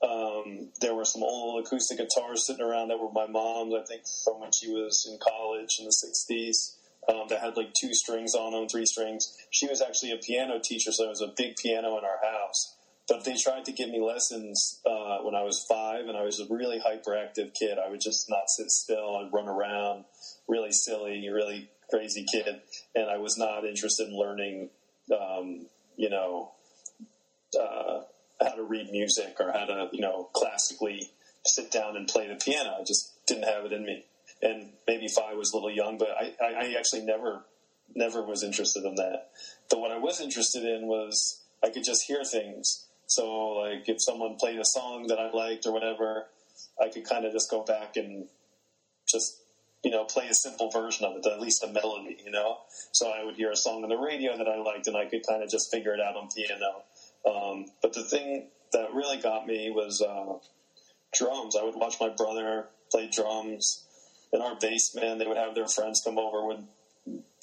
Um, 0.03 0.71
there 0.81 0.95
were 0.95 1.05
some 1.05 1.23
old 1.23 1.65
acoustic 1.65 1.99
guitars 1.99 2.47
sitting 2.47 2.65
around 2.65 2.89
that 2.89 2.99
were 2.99 3.11
my 3.13 3.27
mom's, 3.27 3.75
I 3.75 3.85
think, 3.85 4.03
from 4.25 4.41
when 4.41 4.53
she 4.53 4.71
was 4.71 5.09
in 5.11 5.19
college 5.19 5.79
in 5.79 5.87
the 5.87 5.91
60s. 5.91 6.75
Um, 7.09 7.29
that 7.29 7.41
had 7.41 7.57
like 7.57 7.73
two 7.73 7.95
strings 7.95 8.35
on 8.35 8.53
them, 8.53 8.69
three 8.69 8.85
strings. 8.85 9.33
She 9.51 9.69
was 9.69 9.81
actually 9.81 10.11
a 10.11 10.17
piano 10.17 10.59
teacher, 10.59 10.91
so 10.91 11.05
there 11.05 11.11
was 11.11 11.23
a 11.23 11.33
big 11.37 11.55
piano 11.55 11.97
in 11.99 12.05
our 12.05 12.19
house. 12.21 12.75
But 13.07 13.25
they 13.25 13.37
tried 13.37 13.65
to 13.67 13.73
give 13.73 13.91
me 13.91 14.01
lessons 14.01 14.81
uh, 14.85 15.19
when 15.23 15.37
I 15.37 15.45
was 15.45 15.65
five, 15.69 16.07
and 16.09 16.17
I 16.17 16.23
was 16.23 16.41
a 16.41 16.53
really 16.53 16.81
hyperactive 16.81 17.55
kid. 17.55 17.79
I 17.79 17.89
would 17.89 18.01
just 18.01 18.29
not 18.29 18.49
sit 18.49 18.73
still. 18.73 19.19
I'd 19.19 19.33
run 19.33 19.47
around, 19.47 20.05
really 20.49 20.73
silly, 20.73 21.29
really 21.29 21.71
crazy 21.89 22.25
kid, 22.25 22.61
and 22.97 23.09
I 23.09 23.19
was 23.19 23.39
not 23.39 23.65
interested 23.65 24.09
in 24.09 24.19
learning, 24.19 24.71
um, 25.13 25.67
you 25.97 26.11
know, 26.11 26.56
uh, 27.59 28.01
how 28.41 28.55
to 28.55 28.63
read 28.63 28.91
music 28.91 29.37
or 29.41 29.53
how 29.53 29.65
to, 29.65 29.89
you 29.93 30.01
know, 30.01 30.29
classically 30.33 31.11
sit 31.45 31.71
down 31.71 31.97
and 31.97 32.09
play 32.09 32.29
the 32.29 32.35
piano. 32.35 32.77
I 32.81 32.85
just 32.85 33.13
didn't 33.27 33.45
have 33.45 33.65
it 33.65 33.73
in 33.73 33.85
me. 33.85 34.05
And 34.43 34.71
maybe 34.87 35.07
if 35.07 35.19
I 35.19 35.35
was 35.35 35.53
a 35.53 35.57
little 35.57 35.71
young, 35.71 35.99
but 35.99 36.11
I, 36.11 36.35
I 36.43 36.75
actually 36.79 37.03
never, 37.03 37.45
never 37.95 38.23
was 38.23 38.43
interested 38.43 38.85
in 38.85 38.97
that. 38.97 39.29
But 39.71 39.81
what 39.81 39.91
I 39.91 39.99
was 39.99 40.21
interested 40.21 40.65
in 40.65 40.87
was 40.87 41.43
I 41.63 41.71
could 41.71 41.85
just 41.85 42.07
hear 42.07 42.25
things. 42.25 42.85
So, 43.07 43.53
like, 43.53 43.89
if 43.89 44.03
someone 44.03 44.37
played 44.37 44.59
a 44.59 44.65
song 44.65 45.07
that 45.07 45.19
I 45.19 45.31
liked 45.31 45.65
or 45.67 45.73
whatever, 45.73 46.27
I 46.81 46.89
could 46.89 47.09
kind 47.09 47.25
of 47.25 47.33
just 47.33 47.51
go 47.51 47.63
back 47.63 47.97
and 47.97 48.27
just 49.09 49.41
you 49.87 49.93
know, 49.93 50.03
play 50.03 50.27
a 50.27 50.35
simple 50.35 50.69
version 50.69 51.05
of 51.05 51.17
it, 51.17 51.27
at 51.27 51.41
least 51.41 51.63
a 51.63 51.69
melody, 51.69 52.17
you 52.25 52.33
know. 52.33 52.59
So 52.91 53.09
I 53.09 53.25
would 53.25 53.37
hear 53.37 53.53
a 53.53 53.57
song 53.57 53.85
on 53.85 53.89
the 53.89 53.97
radio 53.97 54.37
that 54.37 54.49
I 54.49 54.59
liked, 54.59 54.89
and 54.89 54.97
I 54.97 55.07
could 55.07 55.25
kind 55.25 55.45
of 55.45 55.49
just 55.49 55.71
figure 55.71 55.95
it 55.95 56.01
out 56.01 56.17
on 56.17 56.29
piano. 56.29 56.83
Um, 57.27 57.67
but 57.83 57.93
the 57.93 58.05
thing 58.05 58.49
that 58.73 58.95
really 58.95 59.19
got 59.19 59.47
me 59.47 59.71
was 59.71 60.01
uh, 60.01 60.39
drums. 61.15 61.57
I 61.57 61.65
would 61.65 61.75
watch 61.75 61.97
my 62.01 62.09
brother 62.09 62.69
play 62.91 63.11
drums 63.13 63.85
in 64.33 64.41
our 64.41 64.57
basement. 64.59 65.19
They 65.19 65.27
would 65.27 65.37
have 65.37 65.55
their 65.55 65.69
friends 65.69 66.03
come 66.05 66.19
over, 66.19 66.47
would 66.47 66.67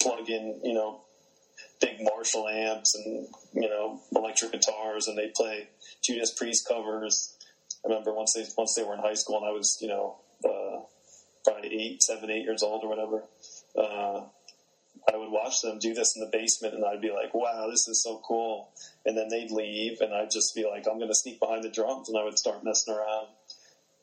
plug 0.00 0.28
in, 0.28 0.60
you 0.64 0.74
know, 0.74 1.02
big 1.80 1.98
Marshall 2.00 2.48
amps 2.48 2.94
and 2.94 3.26
you 3.52 3.68
know 3.68 4.00
electric 4.14 4.52
guitars, 4.52 5.06
and 5.06 5.18
they'd 5.18 5.34
play 5.34 5.68
Judas 6.02 6.32
Priest 6.32 6.66
covers. 6.66 7.36
I 7.84 7.88
remember 7.88 8.12
once 8.12 8.34
they 8.34 8.44
once 8.56 8.74
they 8.74 8.82
were 8.84 8.94
in 8.94 9.00
high 9.00 9.14
school, 9.14 9.38
and 9.38 9.46
I 9.46 9.50
was 9.50 9.78
you 9.80 9.88
know 9.88 10.16
uh, 10.44 10.80
probably 11.44 11.74
eight, 11.74 12.02
seven, 12.02 12.30
eight 12.30 12.44
years 12.44 12.62
old 12.62 12.84
or 12.84 12.88
whatever. 12.88 13.24
Uh, 13.76 14.28
I 15.12 15.16
would 15.16 15.30
watch 15.30 15.60
them 15.60 15.78
do 15.78 15.92
this 15.92 16.16
in 16.16 16.22
the 16.22 16.30
basement, 16.32 16.74
and 16.74 16.84
I'd 16.84 17.00
be 17.00 17.10
like, 17.10 17.34
"Wow, 17.34 17.68
this 17.70 17.86
is 17.88 18.02
so 18.02 18.22
cool!" 18.26 18.70
And 19.04 19.16
then 19.16 19.28
they'd 19.28 19.50
leave, 19.50 20.00
and 20.00 20.14
I'd 20.14 20.30
just 20.30 20.54
be 20.54 20.64
like, 20.64 20.86
"I'm 20.88 20.98
going 20.98 21.10
to 21.10 21.14
sneak 21.14 21.40
behind 21.40 21.64
the 21.64 21.70
drums," 21.70 22.08
and 22.08 22.18
I 22.18 22.24
would 22.24 22.38
start 22.38 22.64
messing 22.64 22.94
around. 22.94 23.28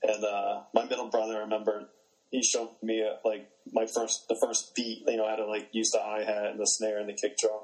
And 0.04 0.24
uh, 0.24 0.64
my 0.74 0.86
middle 0.86 1.10
brother, 1.10 1.38
I 1.38 1.42
remember, 1.42 1.90
he 2.30 2.44
showed 2.44 2.70
me 2.82 3.02
a, 3.02 3.18
like 3.28 3.50
my 3.72 3.86
first, 3.86 4.28
the 4.28 4.36
first 4.40 4.76
beat. 4.76 5.04
You 5.08 5.18
know, 5.18 5.28
how 5.28 5.36
to 5.36 5.46
like 5.46 5.70
use 5.72 5.92
the 5.92 6.00
hi 6.02 6.24
hat 6.24 6.52
and 6.52 6.60
the 6.60 6.68
snare 6.68 7.00
and 7.00 7.10
the 7.10 7.14
kick 7.14 7.38
drum, 7.38 7.62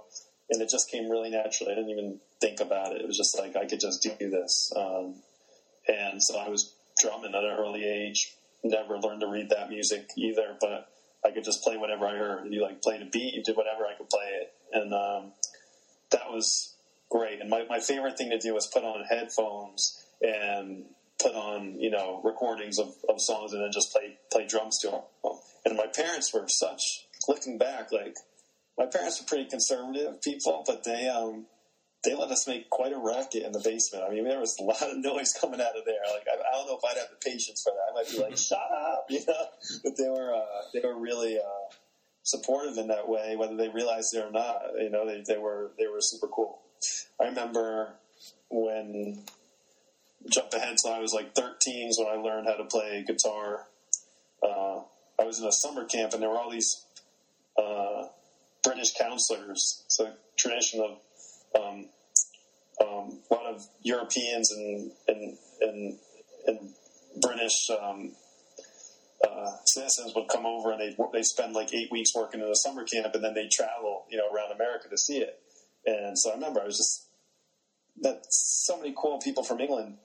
and 0.49 0.61
it 0.61 0.69
just 0.69 0.89
came 0.89 1.09
really 1.09 1.29
naturally. 1.29 1.73
I 1.73 1.75
didn't 1.75 1.91
even 1.91 2.19
think 2.41 2.59
about 2.59 2.93
it. 2.93 3.01
It 3.01 3.07
was 3.07 3.17
just 3.17 3.37
like 3.37 3.55
I 3.55 3.65
could 3.65 3.79
just 3.79 4.01
do 4.01 4.29
this. 4.29 4.71
Um, 4.75 5.21
and 5.87 6.21
so 6.21 6.37
I 6.37 6.49
was 6.49 6.73
drumming 6.99 7.35
at 7.35 7.43
an 7.43 7.57
early 7.57 7.85
age. 7.85 8.33
Never 8.63 8.97
learned 8.97 9.21
to 9.21 9.27
read 9.27 9.49
that 9.49 9.69
music 9.69 10.09
either, 10.17 10.57
but 10.59 10.89
I 11.27 11.31
could 11.31 11.43
just 11.43 11.63
play 11.63 11.77
whatever 11.77 12.07
I 12.07 12.15
heard. 12.15 12.45
And 12.45 12.53
You 12.53 12.61
like 12.61 12.81
played 12.81 13.01
a 13.01 13.05
beat, 13.05 13.33
you 13.33 13.43
did 13.43 13.57
whatever, 13.57 13.85
I 13.85 13.97
could 13.97 14.09
play 14.09 14.29
it, 14.41 14.53
and 14.71 14.93
um, 14.93 15.33
that 16.11 16.31
was 16.31 16.73
great. 17.09 17.41
And 17.41 17.49
my, 17.49 17.65
my 17.69 17.79
favorite 17.79 18.17
thing 18.17 18.29
to 18.29 18.39
do 18.39 18.53
was 18.53 18.67
put 18.67 18.83
on 18.83 19.03
headphones 19.09 20.05
and 20.21 20.85
put 21.21 21.33
on 21.33 21.79
you 21.79 21.89
know 21.89 22.21
recordings 22.23 22.79
of, 22.79 22.93
of 23.09 23.19
songs 23.19 23.53
and 23.53 23.61
then 23.61 23.71
just 23.71 23.91
play 23.91 24.17
play 24.31 24.47
drums 24.47 24.79
to 24.79 24.91
them. 24.91 25.01
And 25.65 25.75
my 25.75 25.87
parents 25.87 26.33
were 26.33 26.47
such 26.47 27.05
looking 27.27 27.57
back, 27.57 27.91
like 27.91 28.15
my 28.77 28.85
parents 28.85 29.19
were 29.19 29.27
pretty 29.27 29.49
conservative 29.49 30.21
people, 30.21 30.63
but 30.65 30.83
they 30.83 31.09
um, 31.09 31.45
they 32.07 32.15
let 32.15 32.31
us 32.31 32.47
make 32.47 32.69
quite 32.69 32.93
a 32.93 32.97
racket 32.97 33.43
in 33.43 33.51
the 33.51 33.59
basement. 33.59 34.05
I 34.07 34.13
mean, 34.13 34.23
there 34.23 34.39
was 34.39 34.57
a 34.59 34.63
lot 34.63 34.81
of 34.81 34.97
noise 34.97 35.33
coming 35.33 35.59
out 35.59 35.77
of 35.77 35.83
there. 35.85 35.99
Like, 36.13 36.25
I, 36.25 36.39
I 36.39 36.57
don't 36.57 36.67
know 36.67 36.77
if 36.81 36.85
I'd 36.85 36.97
have 36.97 37.09
the 37.09 37.29
patience 37.29 37.61
for 37.61 37.73
that. 37.73 37.91
I 37.91 37.93
might 37.93 38.09
be 38.09 38.17
like, 38.17 38.37
"Shut 38.37 38.59
up," 38.71 39.05
you 39.09 39.19
know. 39.27 39.45
But 39.83 39.97
they 39.97 40.07
were 40.07 40.33
uh, 40.33 40.61
they 40.73 40.79
were 40.79 40.97
really 40.97 41.37
uh, 41.37 41.73
supportive 42.23 42.77
in 42.77 42.87
that 42.87 43.09
way, 43.09 43.35
whether 43.35 43.57
they 43.57 43.67
realized 43.67 44.15
it 44.15 44.23
or 44.23 44.31
not. 44.31 44.61
You 44.79 44.89
know, 44.89 45.05
they, 45.05 45.21
they 45.27 45.37
were 45.37 45.71
they 45.77 45.87
were 45.87 45.99
super 45.99 46.27
cool. 46.27 46.59
I 47.19 47.25
remember 47.25 47.95
when 48.49 49.25
jump 50.31 50.53
ahead, 50.53 50.79
so 50.79 50.93
I 50.93 50.99
was 50.99 51.13
like 51.13 51.35
13 51.35 51.89
is 51.89 51.99
when 51.99 52.07
I 52.07 52.21
learned 52.21 52.47
how 52.47 52.55
to 52.55 52.65
play 52.65 53.03
guitar. 53.05 53.65
Uh, 54.41 54.79
I 55.19 55.25
was 55.25 55.41
in 55.41 55.45
a 55.45 55.51
summer 55.51 55.83
camp, 55.83 56.13
and 56.13 56.21
there 56.21 56.29
were 56.29 56.37
all 56.37 56.51
these 56.51 56.85
uh, 57.61 58.03
British 58.63 58.93
counselors. 58.93 59.83
So 59.89 60.13
tradition 60.37 60.81
of 60.81 60.99
um, 61.61 61.87
um, 63.07 63.19
a 63.31 63.33
lot 63.33 63.53
of 63.53 63.65
Europeans 63.81 64.51
and 64.51 64.91
and 65.07 65.37
and, 65.61 65.99
and 66.45 66.73
British 67.21 67.69
um, 67.69 68.13
uh, 69.27 69.51
citizens 69.65 70.13
would 70.15 70.27
come 70.27 70.45
over 70.45 70.71
and 70.71 70.79
they 70.79 70.95
they 71.13 71.23
spend 71.23 71.53
like 71.53 71.73
eight 71.73 71.91
weeks 71.91 72.11
working 72.15 72.41
in 72.41 72.47
a 72.47 72.55
summer 72.55 72.83
camp, 72.83 73.15
and 73.15 73.23
then 73.23 73.33
they 73.33 73.47
travel, 73.51 74.05
you 74.09 74.17
know, 74.17 74.29
around 74.33 74.51
America 74.51 74.87
to 74.89 74.97
see 74.97 75.17
it. 75.17 75.39
And 75.85 76.17
so 76.17 76.31
I 76.31 76.35
remember 76.35 76.61
I 76.61 76.65
was 76.65 76.77
just 76.77 77.07
that 78.01 78.21
so 78.29 78.77
many 78.77 78.93
cool 78.95 79.19
people 79.19 79.43
from 79.43 79.59
England, 79.59 79.97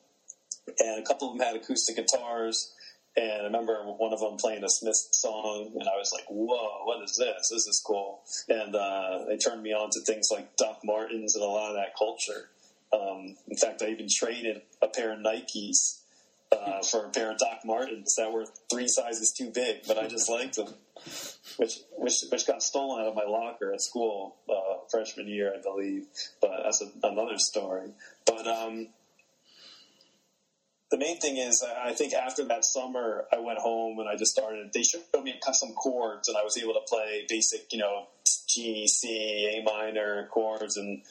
and 0.78 1.02
a 1.02 1.06
couple 1.06 1.30
of 1.30 1.38
them 1.38 1.46
had 1.46 1.56
acoustic 1.56 1.96
guitars. 1.96 2.72
And 3.14 3.42
I 3.42 3.44
remember 3.44 3.74
one 3.84 4.14
of 4.14 4.20
them 4.20 4.38
playing 4.38 4.64
a 4.64 4.70
Smith 4.70 4.96
song, 5.12 5.72
and 5.74 5.86
I 5.86 5.98
was 5.98 6.10
like, 6.14 6.24
"Whoa, 6.30 6.84
what 6.84 7.02
is 7.04 7.16
this? 7.18 7.50
This 7.50 7.66
is 7.66 7.82
cool!" 7.86 8.22
And 8.48 8.74
uh, 8.74 9.26
they 9.28 9.36
turned 9.36 9.62
me 9.62 9.72
on 9.74 9.90
to 9.90 10.00
things 10.00 10.28
like 10.32 10.56
Doc 10.56 10.80
Martens 10.82 11.34
and 11.34 11.44
a 11.44 11.46
lot 11.46 11.68
of 11.68 11.76
that 11.76 11.94
culture. 11.98 12.48
Um, 12.92 13.36
in 13.48 13.56
fact, 13.56 13.82
I 13.82 13.88
even 13.88 14.08
traded 14.10 14.62
a 14.82 14.88
pair 14.88 15.12
of 15.12 15.20
Nikes 15.20 16.00
uh, 16.52 16.82
for 16.82 17.06
a 17.06 17.08
pair 17.08 17.30
of 17.30 17.38
Doc 17.38 17.60
Martens 17.64 18.14
that 18.16 18.32
were 18.32 18.44
three 18.70 18.88
sizes 18.88 19.32
too 19.32 19.50
big, 19.50 19.86
but 19.86 19.98
I 19.98 20.06
just 20.06 20.28
liked 20.28 20.56
them, 20.56 20.74
which 21.56 21.78
which 21.96 22.24
which 22.30 22.46
got 22.46 22.62
stolen 22.62 23.00
out 23.00 23.08
of 23.08 23.14
my 23.14 23.24
locker 23.24 23.72
at 23.72 23.80
school 23.80 24.36
uh, 24.50 24.84
freshman 24.90 25.28
year, 25.28 25.54
I 25.56 25.62
believe. 25.62 26.06
But 26.40 26.62
that's 26.64 26.82
a, 26.82 26.90
another 27.02 27.38
story. 27.38 27.92
But 28.26 28.46
um, 28.46 28.88
the 30.90 30.98
main 30.98 31.18
thing 31.18 31.38
is, 31.38 31.64
I 31.82 31.94
think 31.94 32.12
after 32.12 32.44
that 32.44 32.66
summer, 32.66 33.24
I 33.32 33.40
went 33.40 33.58
home 33.58 33.98
and 33.98 34.08
I 34.08 34.16
just 34.16 34.32
started. 34.32 34.70
They 34.74 34.82
showed 34.82 35.24
me 35.24 35.34
some 35.52 35.72
chords, 35.72 36.28
and 36.28 36.36
I 36.36 36.44
was 36.44 36.58
able 36.58 36.74
to 36.74 36.82
play 36.86 37.24
basic, 37.28 37.72
you 37.72 37.78
know, 37.78 38.08
G, 38.46 38.86
C, 38.86 39.56
A 39.56 39.62
minor 39.64 40.28
chords, 40.30 40.76
and 40.76 41.02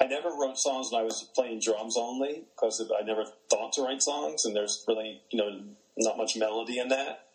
I 0.00 0.06
never 0.06 0.28
wrote 0.30 0.58
songs 0.58 0.90
when 0.90 1.00
I 1.00 1.04
was 1.04 1.28
playing 1.34 1.60
drums 1.60 1.96
only 1.96 2.44
because 2.54 2.84
I 3.00 3.04
never 3.04 3.24
thought 3.48 3.72
to 3.74 3.82
write 3.82 4.02
songs, 4.02 4.44
and 4.44 4.54
there's 4.54 4.84
really, 4.88 5.20
you 5.30 5.38
know, 5.38 5.60
not 5.96 6.16
much 6.16 6.36
melody 6.36 6.78
in 6.78 6.88
that. 6.88 7.26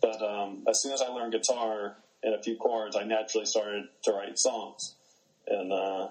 But 0.00 0.22
um, 0.22 0.64
as 0.68 0.82
soon 0.82 0.92
as 0.92 1.00
I 1.00 1.08
learned 1.08 1.32
guitar 1.32 1.96
and 2.22 2.34
a 2.34 2.42
few 2.42 2.56
chords, 2.56 2.96
I 2.96 3.04
naturally 3.04 3.46
started 3.46 3.84
to 4.04 4.12
write 4.12 4.38
songs, 4.38 4.94
and 5.46 5.72
uh, 5.72 6.08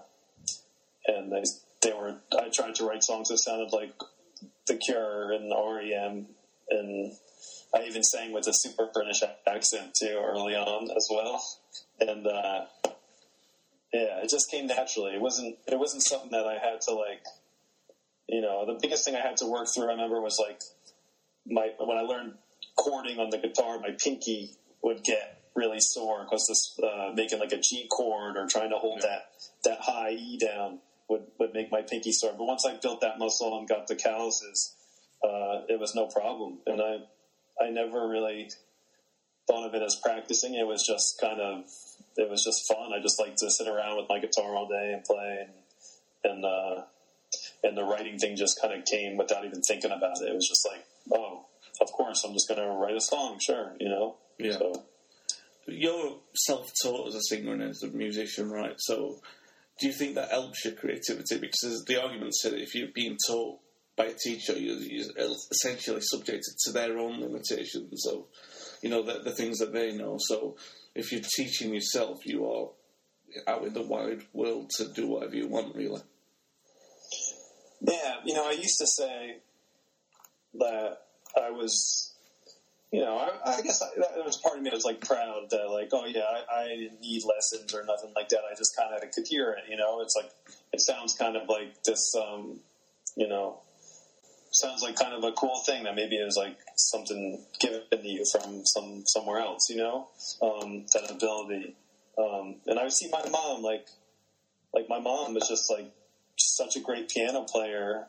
and 1.05 1.31
they 1.31 1.43
they 1.81 1.93
were. 1.93 2.15
I 2.37 2.49
tried 2.49 2.75
to 2.75 2.85
write 2.85 3.03
songs 3.03 3.29
that 3.29 3.37
sounded 3.37 3.71
like 3.71 3.93
the 4.67 4.75
Cure 4.75 5.31
and 5.31 5.51
REM, 5.51 6.25
and 6.69 7.13
I 7.73 7.83
even 7.83 8.03
sang 8.03 8.31
with 8.31 8.47
a 8.47 8.53
super 8.53 8.89
British 8.93 9.23
accent 9.47 9.95
too 9.95 10.19
early 10.23 10.55
on 10.55 10.89
as 10.95 11.07
well. 11.09 11.43
And 11.99 12.27
uh, 12.27 12.65
yeah, 13.93 14.23
it 14.23 14.29
just 14.29 14.49
came 14.49 14.67
naturally. 14.67 15.13
It 15.13 15.21
wasn't 15.21 15.57
it 15.67 15.77
wasn't 15.77 16.03
something 16.03 16.31
that 16.31 16.47
I 16.47 16.53
had 16.53 16.81
to 16.81 16.93
like. 16.93 17.23
You 18.27 18.41
know, 18.41 18.65
the 18.65 18.79
biggest 18.81 19.05
thing 19.05 19.15
I 19.15 19.21
had 19.21 19.37
to 19.37 19.45
work 19.45 19.67
through, 19.73 19.85
I 19.85 19.91
remember, 19.91 20.19
was 20.19 20.39
like 20.39 20.61
my 21.45 21.69
when 21.79 21.97
I 21.97 22.01
learned 22.01 22.33
chording 22.83 23.19
on 23.19 23.29
the 23.29 23.37
guitar, 23.37 23.79
my 23.79 23.91
pinky 23.91 24.51
would 24.81 25.03
get 25.03 25.43
really 25.55 25.79
sore 25.79 26.23
because 26.23 26.47
this 26.47 26.77
uh, 26.83 27.11
making 27.13 27.39
like 27.39 27.51
a 27.51 27.59
G 27.59 27.87
chord 27.89 28.35
or 28.35 28.47
trying 28.47 28.71
to 28.71 28.77
hold 28.77 29.01
yeah. 29.03 29.09
that 29.09 29.25
that 29.63 29.81
high 29.81 30.11
E 30.11 30.37
down 30.37 30.79
would, 31.09 31.23
would 31.39 31.53
make 31.53 31.71
my 31.71 31.81
pinky 31.81 32.11
sore. 32.11 32.33
But 32.37 32.45
once 32.45 32.65
I 32.65 32.75
built 32.77 33.01
that 33.01 33.19
muscle 33.19 33.57
and 33.57 33.67
got 33.67 33.87
the 33.87 33.95
calluses, 33.95 34.75
uh, 35.23 35.61
it 35.69 35.79
was 35.79 35.93
no 35.95 36.07
problem. 36.07 36.59
And 36.65 36.81
I, 36.81 37.63
I 37.63 37.69
never 37.69 38.07
really 38.07 38.49
thought 39.47 39.67
of 39.67 39.75
it 39.75 39.81
as 39.81 39.95
practicing. 39.95 40.55
It 40.55 40.67
was 40.67 40.85
just 40.85 41.19
kind 41.19 41.39
of, 41.39 41.65
it 42.17 42.29
was 42.29 42.43
just 42.43 42.67
fun. 42.67 42.93
I 42.93 43.01
just 43.01 43.19
like 43.19 43.35
to 43.37 43.49
sit 43.49 43.67
around 43.67 43.97
with 43.97 44.07
my 44.09 44.19
guitar 44.19 44.55
all 44.55 44.67
day 44.67 44.93
and 44.93 45.03
play. 45.03 45.47
And, 46.23 46.33
and, 46.33 46.45
uh, 46.45 46.83
and 47.63 47.77
the 47.77 47.83
writing 47.83 48.17
thing 48.17 48.35
just 48.35 48.61
kind 48.61 48.73
of 48.73 48.85
came 48.85 49.17
without 49.17 49.45
even 49.45 49.61
thinking 49.61 49.91
about 49.91 50.21
it. 50.21 50.29
It 50.29 50.35
was 50.35 50.47
just 50.47 50.67
like, 50.69 50.85
oh, 51.13 51.45
of 51.81 51.91
course, 51.91 52.23
I'm 52.23 52.33
just 52.33 52.47
going 52.47 52.59
to 52.59 52.67
write 52.67 52.95
a 52.95 53.01
song, 53.01 53.39
sure, 53.39 53.73
you 53.79 53.89
know? 53.89 54.15
Yeah. 54.37 54.53
So. 54.53 54.83
You're 55.65 56.17
self 56.35 56.71
taught 56.81 57.07
as 57.07 57.15
a 57.15 57.21
singer 57.21 57.53
and 57.53 57.63
as 57.63 57.83
a 57.83 57.87
musician, 57.87 58.49
right? 58.49 58.75
So, 58.77 59.21
do 59.79 59.87
you 59.87 59.93
think 59.93 60.15
that 60.15 60.29
helps 60.29 60.65
your 60.65 60.73
creativity? 60.73 61.37
Because 61.39 61.85
the 61.85 62.01
argument 62.01 62.35
said 62.35 62.53
if 62.53 62.75
you're 62.75 62.89
being 62.93 63.17
taught 63.27 63.59
by 63.95 64.05
a 64.05 64.13
teacher, 64.13 64.53
you're, 64.53 64.77
you're 64.77 65.05
essentially 65.51 66.01
subjected 66.01 66.53
to 66.65 66.71
their 66.71 66.97
own 66.97 67.21
limitations 67.21 68.05
of, 68.07 68.25
you 68.83 68.89
know, 68.89 69.01
the, 69.01 69.19
the, 69.19 69.31
things 69.31 69.59
that 69.59 69.73
they 69.73 69.95
know. 69.95 70.17
So 70.19 70.57
if 70.93 71.11
you're 71.11 71.21
teaching 71.35 71.73
yourself, 71.73 72.25
you 72.25 72.45
are 72.45 72.69
out 73.47 73.63
in 73.63 73.73
the 73.73 73.81
wide 73.81 74.23
world 74.33 74.69
to 74.77 74.89
do 74.89 75.07
whatever 75.07 75.35
you 75.35 75.47
want, 75.47 75.75
really. 75.75 76.01
Yeah, 77.81 78.15
you 78.25 78.33
know, 78.33 78.47
I 78.47 78.51
used 78.51 78.77
to 78.79 78.87
say 78.87 79.37
that 80.55 80.97
I 81.35 81.49
was 81.51 82.13
you 82.91 83.01
know, 83.01 83.17
I, 83.17 83.57
I 83.57 83.61
guess 83.63 83.81
I, 83.81 83.87
there 84.13 84.23
was 84.23 84.37
part 84.37 84.55
of 84.55 84.61
me 84.61 84.69
that 84.69 84.75
was 84.75 84.85
like 84.85 85.01
proud 85.01 85.49
that 85.49 85.67
like, 85.67 85.89
oh 85.93 86.05
yeah, 86.05 86.21
I, 86.21 86.61
I 86.61 86.67
didn't 86.67 87.01
need 87.01 87.23
lessons 87.25 87.73
or 87.73 87.83
nothing 87.85 88.13
like 88.15 88.29
that. 88.29 88.41
I 88.45 88.53
just 88.55 88.77
kind 88.77 88.93
of 88.93 89.01
could 89.11 89.25
hear 89.27 89.49
it. 89.49 89.63
You 89.67 89.77
know, 89.77 90.01
it's 90.01 90.15
like 90.15 90.29
it 90.71 90.79
sounds 90.79 91.15
kind 91.15 91.35
of 91.35 91.49
like 91.49 91.81
this. 91.83 92.13
Um, 92.15 92.59
you 93.15 93.27
know, 93.27 93.61
sounds 94.51 94.83
like 94.83 94.95
kind 94.95 95.15
of 95.15 95.23
a 95.23 95.31
cool 95.31 95.63
thing 95.65 95.85
that 95.85 95.95
maybe 95.95 96.17
it 96.17 96.23
was 96.23 96.37
like 96.37 96.55
something 96.75 97.43
given 97.59 97.81
to 97.91 98.07
you 98.07 98.25
from 98.31 98.65
some 98.65 99.03
somewhere 99.05 99.39
else. 99.39 99.69
You 99.69 99.77
know, 99.77 100.07
um, 100.41 100.85
that 100.93 101.11
ability. 101.11 101.75
Um, 102.17 102.57
and 102.67 102.77
I 102.77 102.83
would 102.83 102.93
see 102.93 103.09
my 103.11 103.27
mom 103.29 103.63
like, 103.63 103.87
like 104.73 104.87
my 104.87 104.99
mom 104.99 105.33
was 105.33 105.47
just 105.47 105.69
like 105.71 105.91
such 106.37 106.75
a 106.75 106.79
great 106.79 107.09
piano 107.09 107.41
player 107.41 108.07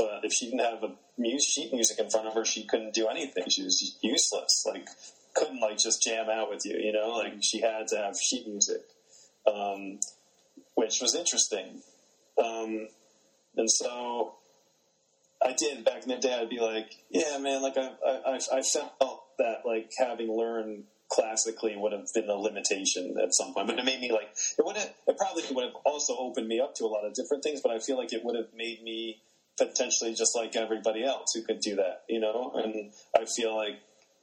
but 0.00 0.24
if 0.24 0.32
she 0.32 0.46
didn't 0.46 0.60
have 0.60 0.82
a 0.82 1.38
sheet 1.38 1.72
music 1.74 1.98
in 1.98 2.08
front 2.08 2.26
of 2.26 2.34
her, 2.34 2.44
she 2.44 2.64
couldn't 2.64 2.94
do 2.94 3.08
anything. 3.08 3.44
She 3.48 3.62
was 3.62 3.98
useless. 4.00 4.64
Like 4.66 4.88
couldn't 5.34 5.60
like 5.60 5.76
just 5.76 6.02
jam 6.02 6.30
out 6.30 6.48
with 6.48 6.64
you, 6.64 6.78
you 6.78 6.92
know. 6.92 7.10
Like 7.10 7.34
she 7.42 7.60
had 7.60 7.88
to 7.88 7.96
have 7.98 8.16
sheet 8.16 8.46
music, 8.48 8.80
um, 9.46 10.00
which 10.74 11.02
was 11.02 11.14
interesting. 11.14 11.82
Um, 12.42 12.88
and 13.56 13.70
so 13.70 14.36
I 15.42 15.54
did 15.54 15.84
back 15.84 16.02
in 16.02 16.08
the 16.08 16.16
day. 16.16 16.34
I'd 16.34 16.50
be 16.50 16.60
like, 16.60 16.92
yeah, 17.10 17.38
man. 17.38 17.62
Like 17.62 17.76
I, 17.76 17.90
I, 18.06 18.38
I 18.52 18.62
felt 18.62 19.24
that 19.38 19.62
like 19.64 19.90
having 19.98 20.30
learned 20.30 20.84
classically 21.10 21.76
would 21.76 21.92
have 21.92 22.06
been 22.14 22.28
a 22.28 22.34
limitation 22.34 23.16
at 23.22 23.34
some 23.34 23.54
point. 23.54 23.66
But 23.66 23.78
it 23.78 23.84
made 23.84 24.00
me 24.00 24.12
like 24.12 24.30
it 24.58 24.64
would 24.64 24.76
have. 24.76 24.92
It 25.06 25.16
probably 25.16 25.44
would 25.50 25.64
have 25.64 25.74
also 25.84 26.16
opened 26.18 26.48
me 26.48 26.60
up 26.60 26.74
to 26.76 26.84
a 26.84 26.88
lot 26.88 27.04
of 27.04 27.14
different 27.14 27.42
things. 27.42 27.60
But 27.62 27.72
I 27.72 27.78
feel 27.78 27.96
like 27.96 28.12
it 28.12 28.24
would 28.24 28.36
have 28.36 28.52
made 28.54 28.82
me 28.82 29.22
potentially 29.58 30.14
just 30.14 30.34
like 30.34 30.56
everybody 30.56 31.04
else 31.04 31.32
who 31.34 31.42
could 31.42 31.60
do 31.60 31.76
that, 31.76 32.02
you 32.08 32.20
know? 32.20 32.52
And 32.54 32.92
I 33.16 33.26
feel 33.26 33.54
like 33.54 33.80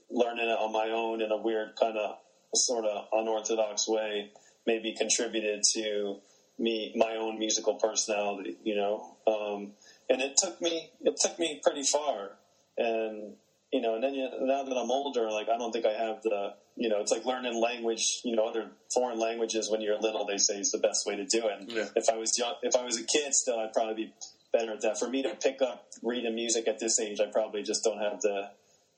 learning 0.09 0.49
it 0.49 0.57
on 0.57 0.71
my 0.71 0.89
own 0.89 1.21
in 1.21 1.31
a 1.31 1.37
weird 1.37 1.75
kind 1.79 1.97
of 1.97 2.17
sort 2.55 2.85
of 2.85 3.05
unorthodox 3.11 3.87
way 3.87 4.31
maybe 4.65 4.93
contributed 4.93 5.63
to 5.73 6.17
me 6.59 6.91
my 6.95 7.15
own 7.15 7.39
musical 7.39 7.75
personality, 7.75 8.57
you 8.63 8.75
know. 8.75 9.17
Um, 9.27 9.73
and 10.09 10.21
it 10.21 10.37
took 10.37 10.61
me 10.61 10.89
it 11.01 11.17
took 11.21 11.37
me 11.39 11.59
pretty 11.63 11.83
far, 11.83 12.31
and 12.77 13.33
you 13.71 13.81
know, 13.81 13.95
and 13.95 14.03
then 14.03 14.13
you, 14.13 14.29
now 14.41 14.63
that 14.63 14.77
I'm 14.77 14.91
older, 14.91 15.29
like 15.29 15.49
I 15.49 15.57
don't 15.57 15.71
think 15.71 15.85
I 15.85 15.93
have 15.93 16.21
the 16.23 16.53
you 16.77 16.89
know, 16.89 17.01
it's 17.01 17.11
like 17.11 17.25
learning 17.25 17.59
language, 17.59 18.21
you 18.23 18.35
know, 18.35 18.47
other 18.47 18.69
foreign 18.93 19.19
languages 19.19 19.69
when 19.69 19.81
you're 19.81 19.99
little. 19.99 20.25
They 20.25 20.37
say 20.37 20.59
is 20.59 20.71
the 20.71 20.77
best 20.77 21.07
way 21.07 21.15
to 21.15 21.25
do 21.25 21.47
it. 21.47 21.63
Yeah. 21.67 21.87
If 21.95 22.07
I 22.09 22.17
was 22.17 22.37
young, 22.37 22.53
if 22.61 22.75
I 22.75 22.85
was 22.85 22.99
a 22.99 23.03
kid, 23.03 23.33
still, 23.33 23.59
I'd 23.59 23.73
probably 23.73 24.05
be 24.05 24.13
better 24.53 24.73
at 24.73 24.81
that. 24.81 24.99
For 24.99 25.09
me 25.09 25.23
to 25.23 25.35
pick 25.35 25.61
up 25.61 25.87
reading 26.03 26.35
music 26.35 26.67
at 26.67 26.79
this 26.79 26.99
age, 26.99 27.19
I 27.19 27.25
probably 27.25 27.63
just 27.63 27.83
don't 27.83 27.97
have 27.97 28.21
the 28.21 28.51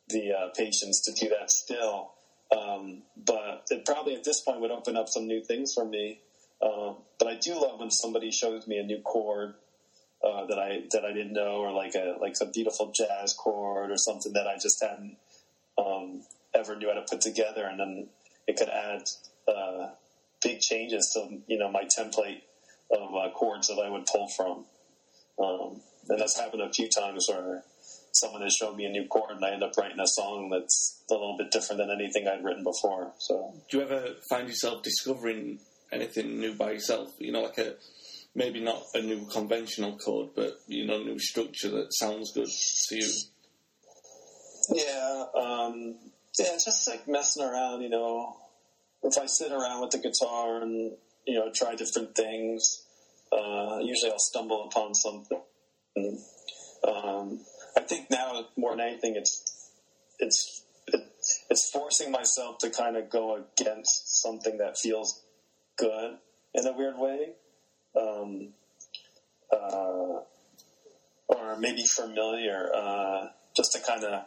the 0.09 0.31
uh, 0.33 0.49
patience 0.57 1.01
to 1.01 1.13
do 1.13 1.29
that 1.39 1.51
still. 1.51 2.11
Um, 2.55 3.03
but 3.15 3.67
it 3.69 3.85
probably 3.85 4.15
at 4.15 4.23
this 4.23 4.41
point 4.41 4.59
would 4.59 4.71
open 4.71 4.97
up 4.97 5.07
some 5.07 5.27
new 5.27 5.41
things 5.41 5.73
for 5.73 5.85
me. 5.85 6.19
Um, 6.61 6.97
but 7.17 7.27
I 7.29 7.35
do 7.35 7.53
love 7.53 7.79
when 7.79 7.91
somebody 7.91 8.31
shows 8.31 8.67
me 8.67 8.77
a 8.77 8.83
new 8.83 8.99
chord 9.01 9.53
uh, 10.23 10.45
that 10.47 10.59
I 10.59 10.83
that 10.91 11.05
I 11.05 11.13
didn't 11.13 11.33
know, 11.33 11.57
or 11.57 11.71
like 11.71 11.95
a 11.95 12.15
like 12.19 12.35
a 12.41 12.45
beautiful 12.45 12.91
jazz 12.95 13.33
chord, 13.33 13.91
or 13.91 13.97
something 13.97 14.33
that 14.33 14.47
I 14.47 14.57
just 14.57 14.81
hadn't 14.81 15.17
um, 15.77 16.23
ever 16.53 16.75
knew 16.75 16.87
how 16.87 16.95
to 16.95 17.05
put 17.09 17.21
together, 17.21 17.65
and 17.65 17.79
then 17.79 18.07
it 18.47 18.57
could 18.57 18.69
add 18.69 19.03
uh, 19.47 19.89
big 20.41 20.59
changes 20.59 21.11
to 21.13 21.39
you 21.47 21.57
know 21.57 21.71
my 21.71 21.83
template 21.83 22.41
of 22.91 23.15
uh, 23.15 23.31
chords 23.33 23.67
that 23.67 23.79
I 23.79 23.89
would 23.89 24.05
pull 24.05 24.27
from. 24.27 24.65
Um, 25.41 25.81
and 26.09 26.19
that's 26.19 26.37
happened 26.37 26.63
a 26.63 26.73
few 26.73 26.89
times 26.89 27.27
where 27.29 27.63
someone 28.11 28.41
has 28.41 28.53
shown 28.53 28.75
me 28.75 28.85
a 28.85 28.89
new 28.89 29.07
chord 29.07 29.31
and 29.31 29.45
I 29.45 29.51
end 29.51 29.63
up 29.63 29.77
writing 29.77 29.99
a 29.99 30.07
song 30.07 30.49
that's 30.49 31.03
a 31.09 31.13
little 31.13 31.37
bit 31.37 31.51
different 31.51 31.79
than 31.79 31.91
anything 31.91 32.27
I'd 32.27 32.43
written 32.43 32.63
before. 32.63 33.13
So, 33.19 33.53
do 33.69 33.77
you 33.77 33.83
ever 33.83 34.15
find 34.27 34.47
yourself 34.47 34.83
discovering 34.83 35.59
anything 35.91 36.39
new 36.39 36.53
by 36.53 36.71
yourself? 36.71 37.13
You 37.19 37.31
know, 37.31 37.43
like 37.43 37.57
a 37.59 37.75
maybe 38.35 38.59
not 38.61 38.83
a 38.93 39.01
new 39.01 39.25
conventional 39.27 39.97
chord, 39.97 40.29
but 40.35 40.59
you 40.67 40.85
know, 40.85 41.01
a 41.01 41.03
new 41.03 41.19
structure 41.19 41.69
that 41.69 41.93
sounds 41.93 42.31
good 42.33 42.49
to 42.87 42.95
you. 42.95 43.11
Yeah, 44.69 45.25
um, 45.35 45.95
yeah, 46.37 46.57
just 46.63 46.87
like 46.87 47.07
messing 47.07 47.43
around. 47.43 47.81
You 47.81 47.89
know, 47.89 48.37
if 49.03 49.17
I 49.17 49.25
sit 49.25 49.51
around 49.51 49.81
with 49.81 49.91
the 49.91 49.97
guitar 49.97 50.61
and 50.61 50.93
you 51.25 51.35
know 51.35 51.51
try 51.51 51.75
different 51.75 52.15
things, 52.15 52.85
Uh, 53.31 53.77
usually, 53.81 54.11
I'll 54.11 54.17
stumble 54.19 54.65
upon 54.65 54.95
something. 54.95 55.41
Um, 56.83 57.45
I 57.77 57.81
think 57.81 58.09
now 58.09 58.47
more 58.57 58.71
than 58.71 58.87
anything, 58.87 59.15
it's 59.15 59.69
it's 60.17 60.65
it's 61.49 61.69
forcing 61.69 62.09
myself 62.11 62.57
to 62.59 62.69
kind 62.71 62.97
of 62.97 63.09
go 63.09 63.35
against 63.37 64.21
something 64.23 64.57
that 64.57 64.79
feels 64.79 65.21
good 65.77 66.17
in 66.55 66.65
a 66.65 66.73
weird 66.73 66.97
way, 66.97 67.35
um, 67.95 68.49
uh, 69.51 70.19
or 71.27 71.57
maybe 71.59 71.83
familiar, 71.85 72.69
uh, 72.75 73.27
just 73.55 73.71
to 73.73 73.79
kind 73.79 74.03
of 74.03 74.25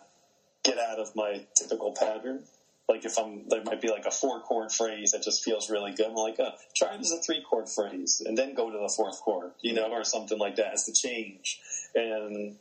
get 0.65 0.79
out 0.79 0.99
of 0.99 1.15
my 1.15 1.45
typical 1.57 1.95
pattern. 1.99 2.45
Like 2.89 3.05
if 3.05 3.19
I'm, 3.19 3.49
there 3.49 3.63
might 3.65 3.81
be 3.81 3.89
like 3.89 4.05
a 4.07 4.11
four 4.11 4.41
chord 4.41 4.73
phrase 4.73 5.13
that 5.13 5.23
just 5.23 5.45
feels 5.45 5.71
really 5.71 5.93
good. 5.93 6.07
I'm 6.07 6.15
like, 6.15 6.39
uh, 6.39 6.51
try 6.77 6.95
it 6.95 7.01
as 7.01 7.13
a 7.13 7.19
three 7.19 7.43
chord 7.43 7.69
phrase, 7.69 8.23
and 8.25 8.37
then 8.37 8.55
go 8.55 8.71
to 8.71 8.79
the 8.79 8.93
fourth 8.97 9.21
chord, 9.21 9.53
you 9.63 9.73
know, 9.73 9.91
or 9.91 10.05
something 10.05 10.39
like 10.39 10.57
that 10.57 10.75
as 10.75 10.85
the 10.85 10.93
change, 10.93 11.61
and 11.95 12.57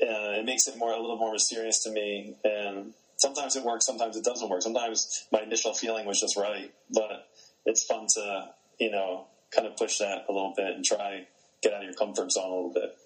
uh, 0.00 0.38
it 0.38 0.44
makes 0.44 0.66
it 0.66 0.76
more 0.76 0.92
a 0.92 1.00
little 1.00 1.16
more 1.16 1.32
mysterious 1.32 1.82
to 1.84 1.90
me. 1.90 2.36
And 2.44 2.92
sometimes 3.16 3.56
it 3.56 3.64
works, 3.64 3.86
sometimes 3.86 4.16
it 4.16 4.24
doesn't 4.24 4.48
work. 4.48 4.62
Sometimes 4.62 5.26
my 5.32 5.40
initial 5.40 5.74
feeling 5.74 6.06
was 6.06 6.20
just 6.20 6.36
right, 6.36 6.72
but 6.90 7.28
it's 7.64 7.84
fun 7.84 8.06
to 8.14 8.48
you 8.78 8.90
know 8.90 9.26
kind 9.54 9.66
of 9.66 9.76
push 9.76 9.98
that 9.98 10.24
a 10.28 10.32
little 10.32 10.54
bit 10.56 10.74
and 10.74 10.84
try 10.84 11.26
get 11.62 11.72
out 11.72 11.80
of 11.80 11.84
your 11.84 11.94
comfort 11.94 12.30
zone 12.30 12.44
a 12.44 12.54
little 12.54 12.72
bit. 12.72 12.96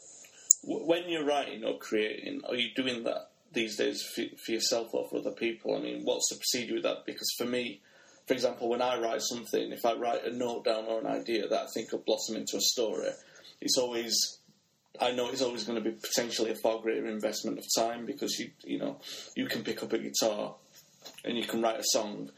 When 0.62 1.08
you're 1.08 1.24
writing 1.24 1.64
or 1.64 1.78
creating, 1.78 2.42
are 2.48 2.54
you 2.54 2.68
doing 2.74 3.04
that 3.04 3.30
these 3.52 3.76
days 3.76 4.02
for, 4.14 4.52
yourself 4.52 4.88
or 4.92 5.08
for 5.08 5.18
other 5.18 5.32
people? 5.32 5.76
I 5.76 5.80
mean, 5.80 6.02
what's 6.04 6.28
the 6.30 6.36
procedure 6.36 6.74
with 6.74 6.82
that? 6.82 7.06
Because 7.06 7.30
for 7.38 7.46
me, 7.46 7.80
for 8.26 8.34
example, 8.34 8.68
when 8.68 8.82
I 8.82 9.00
write 9.00 9.22
something, 9.22 9.72
if 9.72 9.84
I 9.84 9.94
write 9.94 10.24
a 10.24 10.32
note 10.32 10.64
down 10.64 10.84
or 10.84 11.00
an 11.00 11.06
idea 11.06 11.48
that 11.48 11.62
I 11.62 11.66
think 11.72 11.92
will 11.92 12.00
blossom 12.00 12.36
into 12.36 12.58
a 12.58 12.60
story, 12.60 13.08
it's 13.60 13.78
always 13.78 14.38
I 15.00 15.12
know 15.12 15.30
it's 15.30 15.42
always 15.42 15.64
going 15.64 15.82
to 15.82 15.90
be 15.90 15.96
potentially 15.96 16.50
a 16.50 16.56
far 16.56 16.80
greater 16.80 17.06
investment 17.06 17.58
of 17.58 17.64
time 17.74 18.04
because 18.06 18.38
you 18.38 18.50
you 18.64 18.78
know 18.78 19.00
you 19.34 19.46
can 19.46 19.62
pick 19.62 19.82
up 19.82 19.92
a 19.92 19.98
guitar 19.98 20.54
and 21.24 21.36
you 21.36 21.44
can 21.44 21.62
write 21.62 21.80
a 21.80 21.84
song. 21.84 22.30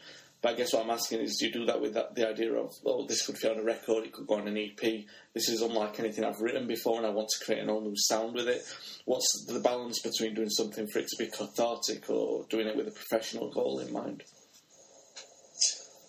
But 0.42 0.54
I 0.54 0.56
guess 0.56 0.72
what 0.72 0.84
I'm 0.84 0.90
asking 0.90 1.20
is, 1.20 1.36
do 1.38 1.46
you 1.46 1.52
do 1.52 1.66
that 1.66 1.80
with 1.80 1.94
that, 1.94 2.16
the 2.16 2.28
idea 2.28 2.52
of, 2.54 2.72
oh, 2.84 3.06
this 3.06 3.24
could 3.24 3.36
be 3.40 3.48
on 3.48 3.58
a 3.58 3.62
record, 3.62 4.04
it 4.04 4.12
could 4.12 4.26
go 4.26 4.34
on 4.34 4.48
an 4.48 4.58
EP. 4.58 5.04
This 5.34 5.48
is 5.48 5.62
unlike 5.62 6.00
anything 6.00 6.24
I've 6.24 6.40
written 6.40 6.66
before, 6.66 6.98
and 6.98 7.06
I 7.06 7.10
want 7.10 7.28
to 7.28 7.44
create 7.44 7.62
an 7.62 7.70
all 7.70 7.80
new 7.80 7.94
sound 7.96 8.34
with 8.34 8.48
it. 8.48 8.62
What's 9.04 9.46
the 9.46 9.60
balance 9.60 10.00
between 10.00 10.34
doing 10.34 10.50
something 10.50 10.88
for 10.88 10.98
it 10.98 11.06
to 11.08 11.16
be 11.16 11.30
cathartic 11.30 12.10
or 12.10 12.44
doing 12.50 12.66
it 12.66 12.76
with 12.76 12.88
a 12.88 12.92
professional 12.92 13.50
goal 13.52 13.78
in 13.78 13.92
mind? 13.92 14.24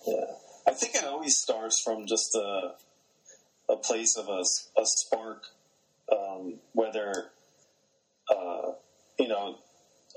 Yeah, 0.07 0.25
I 0.67 0.71
think 0.71 0.95
it 0.95 1.05
always 1.05 1.37
starts 1.37 1.81
from 1.83 2.07
just 2.07 2.35
a 2.35 2.73
a 3.69 3.77
place 3.77 4.17
of 4.17 4.27
a, 4.27 4.41
a 4.79 4.85
spark 4.85 5.43
um, 6.11 6.55
whether 6.73 7.31
uh, 8.29 8.71
you 9.19 9.27
know 9.27 9.57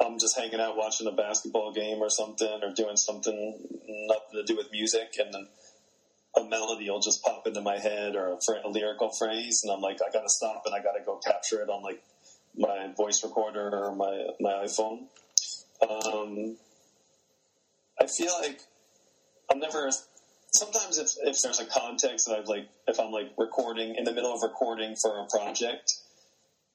I'm 0.01 0.19
just 0.19 0.37
hanging 0.37 0.61
out 0.61 0.77
watching 0.77 1.07
a 1.07 1.13
basketball 1.13 1.73
game 1.73 1.99
or 1.99 2.11
something, 2.11 2.61
or 2.63 2.73
doing 2.75 2.97
something 2.97 3.59
nothing 4.09 4.35
to 4.35 4.45
do 4.45 4.57
with 4.57 4.71
music, 4.71 5.15
and 5.19 5.33
then 5.33 5.49
a 6.37 6.45
melody 6.45 6.91
will 6.91 7.01
just 7.01 7.23
pop 7.23 7.47
into 7.47 7.63
my 7.63 7.79
head 7.79 8.15
or 8.15 8.29
a, 8.35 8.67
a 8.67 8.69
lyrical 8.69 9.11
phrase, 9.19 9.63
and 9.65 9.73
I'm 9.73 9.81
like, 9.81 9.99
I 10.07 10.13
got 10.13 10.23
to 10.23 10.29
stop 10.29 10.63
and 10.67 10.75
I 10.75 10.83
got 10.83 10.93
to 10.93 11.05
go 11.05 11.17
capture 11.17 11.63
it 11.63 11.71
on 11.71 11.83
like 11.83 12.03
my 12.57 12.93
voice 12.97 13.23
recorder 13.25 13.71
or 13.75 13.95
my 13.95 14.27
my 14.41 14.65
iPhone. 14.65 15.07
Um, 15.83 16.57
I 18.01 18.07
feel 18.07 18.33
like 18.41 18.61
I'm 19.51 19.61
never. 19.61 19.91
Sometimes 20.53 20.99
if 20.99 21.11
if 21.23 21.43
there's 21.43 21.61
a 21.61 21.67
context 21.67 22.27
that 22.27 22.39
I've 22.39 22.49
like, 22.49 22.69
if 22.87 23.01
I'm 23.01 23.13
like 23.13 23.33
recording 23.37 23.95
in 23.97 24.05
the 24.05 24.13
middle 24.13 24.35
of 24.35 24.43
recording 24.43 24.95
for 25.01 25.21
a 25.21 25.27
project, 25.27 25.95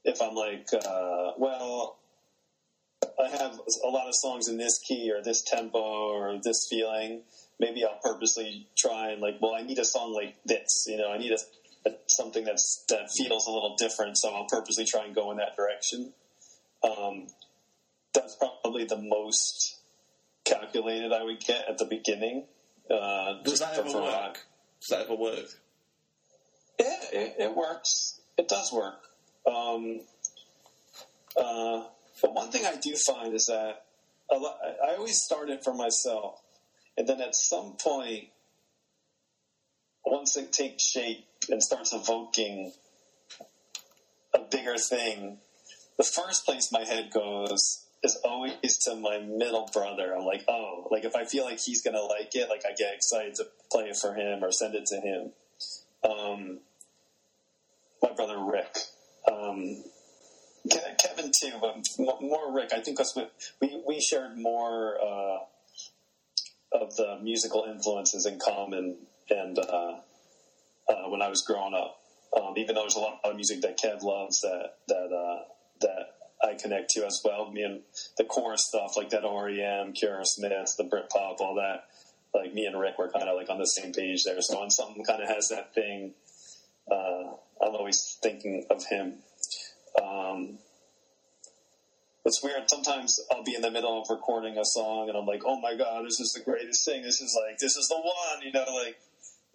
if 0.04 0.22
I'm 0.22 0.36
like, 0.36 0.68
uh, 0.74 1.32
well, 1.38 1.98
I 3.22 3.30
have 3.30 3.60
a 3.84 3.88
lot 3.88 4.08
of 4.08 4.16
songs 4.16 4.48
in 4.48 4.58
this 4.58 4.80
key 4.80 5.12
or 5.12 5.22
this 5.22 5.42
tempo 5.42 5.80
or 5.80 6.40
this 6.44 6.68
feeling, 6.70 7.22
maybe 7.60 7.86
I'll 7.86 8.00
purposely 8.04 8.68
try 8.78 9.12
and 9.12 9.22
like, 9.22 9.38
well, 9.42 9.54
I 9.54 9.62
need 9.62 9.80
a 9.80 9.86
song 9.86 10.14
like 10.14 10.36
this, 10.46 10.86
you 10.88 10.98
know, 10.98 11.12
I 11.12 11.18
need 11.18 11.32
a, 11.32 11.90
a 11.90 11.94
something 12.08 12.44
that's 12.44 12.84
that 12.90 13.10
feels 13.12 13.48
a 13.48 13.52
little 13.52 13.76
different, 13.78 14.18
so 14.18 14.34
I'll 14.34 14.48
purposely 14.50 14.86
try 14.86 15.06
and 15.06 15.16
go 15.16 15.32
in 15.32 15.38
that 15.38 15.56
direction. 15.56 16.14
Um, 16.84 17.28
that's 18.14 18.36
probably 18.36 18.86
the 18.86 18.98
most 18.98 19.78
calculated 20.44 21.14
I 21.14 21.24
would 21.24 21.40
get 21.40 21.70
at 21.70 21.78
the 21.78 21.86
beginning. 21.86 22.46
Uh, 22.90 23.42
Does 23.44 23.60
that 23.60 23.78
ever 23.78 24.02
work? 24.02 24.40
Does 24.82 24.90
that 24.90 25.02
ever 25.02 25.16
work? 25.16 25.46
Yeah, 26.80 26.98
it, 27.14 27.36
it 27.40 27.56
works. 27.56 28.20
It 28.38 28.48
does 28.48 28.74
work. 28.74 29.00
Um, 29.46 30.02
uh, 31.38 31.84
but 32.22 32.34
one 32.34 32.52
thing 32.52 32.66
I 32.66 32.76
do 32.76 32.96
find 32.96 33.34
is 33.34 33.48
that 33.48 33.84
I 34.32 34.96
always 34.98 35.22
start 35.22 35.50
it 35.50 35.64
for 35.64 35.74
myself, 35.74 36.42
and 36.98 37.08
then 37.08 37.22
at 37.22 37.36
some 37.36 37.76
point, 37.82 38.30
once 40.06 40.38
it 40.38 40.52
takes 40.52 40.84
shape 40.84 41.26
and 41.50 41.62
starts 41.62 41.94
evoking 41.94 42.72
a 44.34 44.40
bigger 44.40 44.78
thing, 44.78 45.40
the 45.98 46.04
first 46.04 46.46
place 46.46 46.72
my 46.72 46.86
head 46.86 47.12
goes 47.12 47.86
is 48.04 48.18
always 48.24 48.78
to 48.86 48.96
my 48.96 49.20
middle 49.20 49.70
brother. 49.72 50.16
I'm 50.16 50.26
like, 50.26 50.44
oh, 50.48 50.88
like 50.90 51.06
if 51.06 51.16
I 51.16 51.26
feel 51.26 51.44
like 51.44 51.60
he's 51.60 51.82
gonna 51.82 52.02
like 52.02 52.34
it, 52.36 52.50
like 52.50 52.64
I 52.66 52.74
get 52.74 52.94
excited 52.94 53.36
to 53.36 53.48
play 53.72 53.86
it 53.86 53.98
for 53.98 54.14
him 54.14 54.44
or 54.44 54.52
send 54.52 54.76
it 54.76 54.86
to 54.88 55.00
him. 55.00 55.32
Um, 56.04 56.60
my 58.02 58.12
brother 58.14 58.40
Rick. 58.40 58.78
Um, 59.32 59.84
Kevin 60.70 61.32
too, 61.32 61.54
but 61.60 61.78
more 62.22 62.54
Rick. 62.54 62.70
I 62.74 62.82
think 62.82 62.98
because 62.98 63.18
we 63.60 63.82
we 63.88 64.00
shared 64.00 64.38
more 64.38 64.98
uh, 65.02 65.38
of 66.72 66.96
the 66.96 67.20
musical 67.22 67.66
influences 67.70 68.26
in 68.26 68.40
common, 68.40 68.98
and 69.30 69.58
uh, 69.58 69.96
uh, 70.90 71.10
when 71.10 71.22
I 71.22 71.30
was 71.30 71.42
growing 71.42 71.74
up, 71.74 71.98
um, 72.40 72.54
even 72.58 72.76
though 72.76 72.82
there's 72.82 72.96
a 72.96 73.00
lot 73.00 73.20
of 73.24 73.36
music 73.36 73.62
that 73.62 73.80
Kev 73.80 74.04
loves 74.04 74.42
that 74.42 74.76
that 74.88 75.12
uh, 75.12 75.44
that 75.82 76.16
I 76.44 76.56
connect 76.56 76.92
to 76.92 77.06
as 77.06 77.22
well. 77.24 77.52
Me 77.52 77.64
and 77.64 77.82
the 78.18 78.24
core 78.24 78.58
stuff 78.58 78.96
like 78.96 79.10
that 79.12 79.24
REM, 79.24 79.94
Kira 79.94 80.26
Smith, 80.26 80.76
the 80.78 80.84
Britpop, 80.84 81.40
all 81.40 81.56
that. 81.56 81.86
Like 82.34 82.54
me 82.54 82.66
and 82.66 82.80
Rick 82.80 82.98
were 82.98 83.10
kind 83.10 83.28
of 83.28 83.36
like 83.36 83.50
on 83.50 83.58
the 83.58 83.66
same 83.66 83.92
page 83.94 84.24
there. 84.24 84.42
So 84.42 84.60
when 84.60 84.70
something 84.70 85.04
kind 85.04 85.22
of 85.22 85.28
has 85.28 85.50
that 85.50 85.74
thing, 85.76 86.14
uh, 86.90 87.34
I'm 87.62 87.76
always 87.76 88.18
thinking 88.22 88.66
of 88.70 88.86
him. 88.86 89.16
Um, 90.02 90.60
it's 92.24 92.44
weird. 92.44 92.70
Sometimes 92.70 93.20
I'll 93.32 93.44
be 93.44 93.56
in 93.56 93.62
the 93.62 93.72
middle 93.72 94.02
of 94.02 94.08
recording 94.10 94.58
a 94.58 94.66
song 94.66 95.10
and 95.10 95.18
I'm 95.18 95.26
like, 95.26 95.42
oh 95.46 95.60
my 95.60 95.76
god, 95.76 96.06
this 96.06 96.20
is 96.20 96.34
the 96.34 96.42
greatest 96.42 96.86
thing. 96.86 97.02
This 97.02 97.20
is 97.22 97.38
like, 97.48 97.58
this 97.58 97.76
is 97.76 97.88
the 97.88 97.96
one, 97.96 98.44
you 98.44 98.52
know, 98.52 98.66
like, 98.84 99.00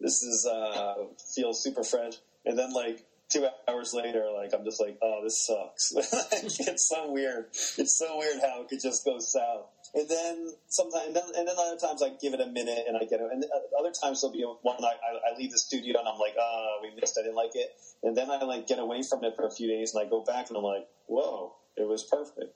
this 0.01 0.23
is, 0.23 0.47
uh, 0.47 0.95
feels 1.35 1.63
super 1.63 1.85
fresh. 1.85 2.15
And 2.45 2.59
then 2.59 2.73
like 2.73 3.05
two 3.29 3.47
hours 3.69 3.95
later, 3.95 4.27
like, 4.35 4.53
I'm 4.53 4.65
just 4.65 4.81
like, 4.81 4.99
oh, 5.03 5.21
this 5.23 5.47
sucks. 5.47 5.93
it's 6.33 6.89
so 6.89 7.11
weird. 7.11 7.47
It's 7.79 7.99
so 7.99 8.19
weird 8.19 8.41
how 8.43 8.63
it 8.63 8.69
could 8.69 8.81
just 8.81 9.05
go 9.05 9.19
south. 9.19 9.67
And 9.97 10.07
then 10.11 10.53
sometimes, 10.69 11.07
and 11.07 11.17
then, 11.17 11.25
and 11.35 11.49
then 11.49 11.57
other 11.59 11.79
times 11.79 12.03
I 12.03 12.11
give 12.21 12.35
it 12.35 12.41
a 12.41 12.47
minute 12.47 12.85
and 12.87 12.99
I 12.99 13.05
get 13.05 13.19
it. 13.19 13.29
And 13.33 13.43
other 13.81 13.91
times 13.91 14.21
there'll 14.21 14.37
be 14.37 14.45
one 14.61 14.77
I, 14.85 15.33
I 15.33 15.39
leave 15.39 15.53
the 15.53 15.59
studio 15.59 15.99
and 15.99 16.07
I'm 16.07 16.19
like, 16.19 16.35
ah, 16.39 16.43
oh, 16.45 16.79
we 16.83 16.95
missed. 17.01 17.17
I 17.19 17.23
didn't 17.23 17.35
like 17.35 17.55
it. 17.55 17.71
And 18.03 18.15
then 18.15 18.31
I 18.31 18.45
like 18.45 18.67
get 18.67 18.79
away 18.79 19.01
from 19.09 19.25
it 19.25 19.35
for 19.35 19.47
a 19.47 19.51
few 19.51 19.67
days 19.67 19.95
and 19.95 20.07
I 20.07 20.11
go 20.11 20.23
back 20.23 20.49
and 20.49 20.59
I'm 20.59 20.65
like, 20.65 20.87
whoa, 21.07 21.55
it 21.79 21.89
was 21.89 22.05
perfect. 22.05 22.53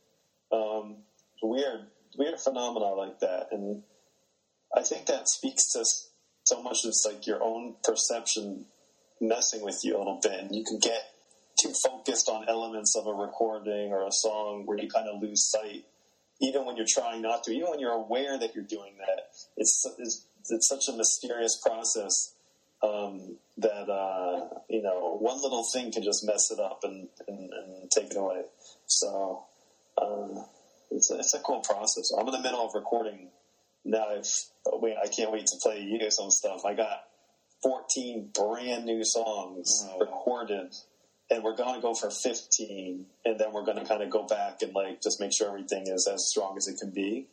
Um, 0.52 0.98
weird, 1.42 1.86
weird 2.18 2.38
phenomena 2.38 2.92
like 2.92 3.20
that. 3.20 3.48
And 3.52 3.84
I 4.76 4.82
think 4.82 5.06
that 5.06 5.26
speaks 5.26 5.72
to 5.72 5.84
so 6.44 6.62
much 6.62 6.84
of 6.84 6.92
like 7.06 7.26
your 7.26 7.42
own 7.42 7.76
perception 7.82 8.66
messing 9.18 9.62
with 9.62 9.80
you 9.82 9.96
a 9.96 9.98
little 9.98 10.20
bit. 10.22 10.38
And 10.40 10.54
you 10.54 10.62
can 10.62 10.78
get 10.78 11.04
too 11.58 11.72
focused 11.82 12.28
on 12.28 12.50
elements 12.50 12.94
of 12.96 13.06
a 13.06 13.14
recording 13.14 13.92
or 13.92 14.06
a 14.06 14.12
song 14.12 14.64
where 14.66 14.78
you 14.78 14.90
kind 14.90 15.08
of 15.08 15.22
lose 15.22 15.48
sight 15.48 15.86
even 16.40 16.64
when 16.64 16.76
you're 16.76 16.86
trying 16.88 17.22
not 17.22 17.44
to, 17.44 17.52
even 17.52 17.70
when 17.70 17.80
you're 17.80 17.92
aware 17.92 18.38
that 18.38 18.54
you're 18.54 18.64
doing 18.64 18.94
that, 18.98 19.24
it's 19.56 19.86
it's, 19.98 20.26
it's 20.48 20.68
such 20.68 20.88
a 20.88 20.96
mysterious 20.96 21.60
process 21.64 22.34
um, 22.82 23.36
that 23.58 23.90
uh, 23.90 24.48
you 24.68 24.82
know 24.82 25.16
one 25.20 25.40
little 25.42 25.64
thing 25.72 25.92
can 25.92 26.02
just 26.02 26.24
mess 26.24 26.50
it 26.50 26.58
up 26.58 26.80
and, 26.82 27.08
and, 27.28 27.50
and 27.52 27.90
take 27.90 28.10
it 28.10 28.16
away. 28.16 28.42
So 28.86 29.44
uh, 30.00 30.42
it's 30.90 31.10
a, 31.10 31.18
it's 31.18 31.34
a 31.34 31.40
cool 31.40 31.60
process. 31.60 32.10
I'm 32.18 32.26
in 32.26 32.32
the 32.32 32.40
middle 32.40 32.66
of 32.66 32.74
recording 32.74 33.28
now. 33.84 34.06
I've, 34.08 34.26
wait, 34.66 34.96
I 35.02 35.08
can't 35.08 35.32
wait 35.32 35.46
to 35.46 35.58
play 35.62 35.80
you 35.80 36.10
some 36.10 36.30
stuff. 36.30 36.64
I 36.64 36.74
got 36.74 37.04
14 37.62 38.30
brand 38.34 38.86
new 38.86 39.04
songs 39.04 39.86
oh. 39.90 39.98
recorded 39.98 40.74
and 41.30 41.44
we're 41.44 41.56
going 41.56 41.74
to 41.74 41.80
go 41.80 41.94
for 41.94 42.10
15 42.10 43.06
and 43.24 43.38
then 43.38 43.52
we're 43.52 43.64
going 43.64 43.78
to 43.78 43.84
kind 43.84 44.02
of 44.02 44.10
go 44.10 44.26
back 44.26 44.62
and 44.62 44.74
like 44.74 45.00
just 45.00 45.20
make 45.20 45.32
sure 45.32 45.48
everything 45.48 45.86
is 45.86 46.06
as 46.06 46.28
strong 46.28 46.56
as 46.56 46.66
it 46.66 46.78
can 46.78 46.90
be. 46.90 47.26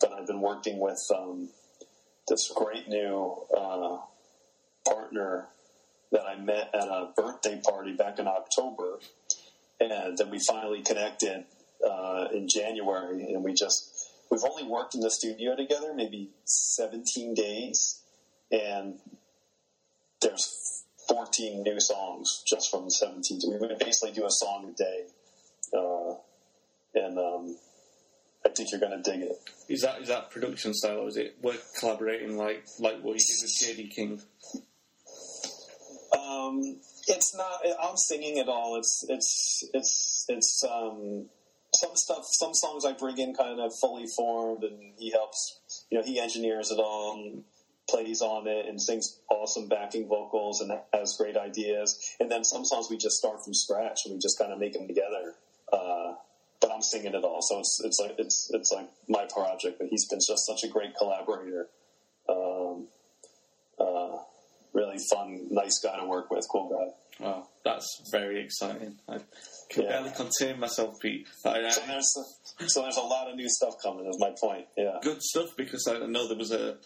But 0.00 0.12
i've 0.12 0.26
been 0.26 0.40
working 0.40 0.78
with 0.78 1.00
um, 1.14 1.48
this 2.28 2.52
great 2.54 2.88
new 2.88 3.36
uh, 3.56 3.98
partner 4.86 5.48
that 6.12 6.22
I 6.22 6.36
met 6.36 6.70
at 6.74 6.88
a 6.88 7.10
birthday 7.16 7.60
party 7.62 7.92
back 7.92 8.18
in 8.18 8.26
October, 8.26 8.98
and 9.80 10.16
then 10.16 10.30
we 10.30 10.38
finally 10.38 10.82
connected 10.82 11.44
uh, 11.86 12.28
in 12.32 12.48
January, 12.48 13.32
and 13.32 13.44
we 13.44 13.52
just 13.52 14.08
we've 14.30 14.44
only 14.44 14.64
worked 14.64 14.94
in 14.94 15.00
the 15.00 15.10
studio 15.10 15.54
together 15.56 15.92
maybe 15.94 16.30
17 16.44 17.34
days, 17.34 18.00
and 18.50 18.98
there's 20.22 20.67
14 21.08 21.62
new 21.62 21.80
songs 21.80 22.42
just 22.46 22.70
from 22.70 22.90
17. 22.90 23.40
We 23.50 23.56
would 23.56 23.78
basically 23.78 24.12
do 24.12 24.26
a 24.26 24.30
song 24.30 24.72
a 24.72 24.76
day, 24.76 25.06
uh, 25.76 26.14
and 26.94 27.18
um, 27.18 27.56
I 28.44 28.50
think 28.50 28.70
you're 28.70 28.80
going 28.80 29.02
to 29.02 29.10
dig 29.10 29.22
it. 29.22 29.36
Is 29.68 29.82
that 29.82 30.02
is 30.02 30.08
that 30.08 30.30
production 30.30 30.74
style, 30.74 30.98
or 30.98 31.08
is 31.08 31.16
it 31.16 31.36
work 31.42 31.60
collaborating 31.78 32.36
like 32.36 32.66
like 32.78 33.00
what 33.02 33.14
you 33.14 33.24
did 33.26 33.42
with 33.42 33.90
JD 33.90 33.94
King? 33.94 34.20
Um, 36.18 36.80
it's 37.06 37.34
not. 37.36 37.60
I'm 37.82 37.96
singing 37.96 38.38
it 38.38 38.48
all. 38.48 38.76
It's 38.76 39.04
it's 39.08 39.64
it's 39.72 40.26
it's 40.28 40.64
um, 40.64 41.26
some 41.74 41.94
stuff. 41.94 42.24
Some 42.32 42.54
songs 42.54 42.84
I 42.84 42.92
bring 42.92 43.18
in 43.18 43.34
kind 43.34 43.60
of 43.60 43.72
fully 43.80 44.06
formed, 44.16 44.64
and 44.64 44.94
he 44.98 45.10
helps. 45.10 45.60
You 45.90 45.98
know, 45.98 46.04
he 46.04 46.20
engineers 46.20 46.70
it 46.70 46.78
all 46.78 47.14
and 47.14 47.44
plays 47.88 48.20
on 48.20 48.46
it 48.46 48.66
and 48.66 48.80
sings 48.80 49.18
awesome 49.30 49.66
backing 49.68 50.06
vocals 50.08 50.60
and 50.60 50.72
has 50.92 51.16
great 51.16 51.36
ideas. 51.36 51.98
And 52.20 52.30
then 52.30 52.44
some 52.44 52.64
songs 52.64 52.88
we 52.90 52.96
just 52.98 53.16
start 53.16 53.42
from 53.44 53.54
scratch 53.54 54.00
and 54.04 54.14
we 54.14 54.20
just 54.20 54.38
kind 54.38 54.52
of 54.52 54.58
make 54.58 54.74
them 54.74 54.86
together. 54.86 55.34
Uh, 55.72 56.14
but 56.60 56.70
I'm 56.72 56.82
singing 56.82 57.14
it 57.14 57.24
all, 57.24 57.40
so 57.40 57.60
it's 57.60 57.80
it's 57.84 58.00
like 58.00 58.16
it's 58.18 58.50
it's 58.52 58.72
like 58.72 58.88
my 59.08 59.26
project. 59.32 59.78
But 59.78 59.88
he's 59.88 60.06
been 60.08 60.18
just 60.18 60.44
such 60.46 60.64
a 60.64 60.68
great 60.68 60.94
collaborator. 60.96 61.68
Um, 62.28 62.88
uh, 63.78 64.16
really 64.72 64.98
fun, 65.10 65.46
nice 65.50 65.78
guy 65.82 65.98
to 66.00 66.06
work 66.06 66.30
with, 66.30 66.46
cool 66.50 66.68
guy. 66.68 67.24
Oh, 67.26 67.46
that's 67.64 67.86
very 68.12 68.40
exciting. 68.42 68.96
I 69.08 69.18
can 69.70 69.82
Yeah. 69.84 69.88
barely 69.88 70.10
contain 70.10 70.58
myself, 70.60 70.98
Pete. 71.00 71.26
I, 71.44 71.68
So 71.70 71.80
there's 71.86 72.14
so 72.72 72.82
there's 72.82 72.96
a 72.96 73.02
lot 73.02 73.28
of 73.30 73.36
new 73.36 73.48
stuff 73.48 73.74
coming. 73.82 74.06
Is 74.06 74.18
my 74.18 74.32
point. 74.40 74.66
Yeah. 74.76 74.98
good 75.02 75.22
stuff 75.22 75.50
because 75.56 75.86
I 75.88 75.98
know 76.06 76.26
there 76.28 76.36
was 76.36 76.50
a. 76.52 76.76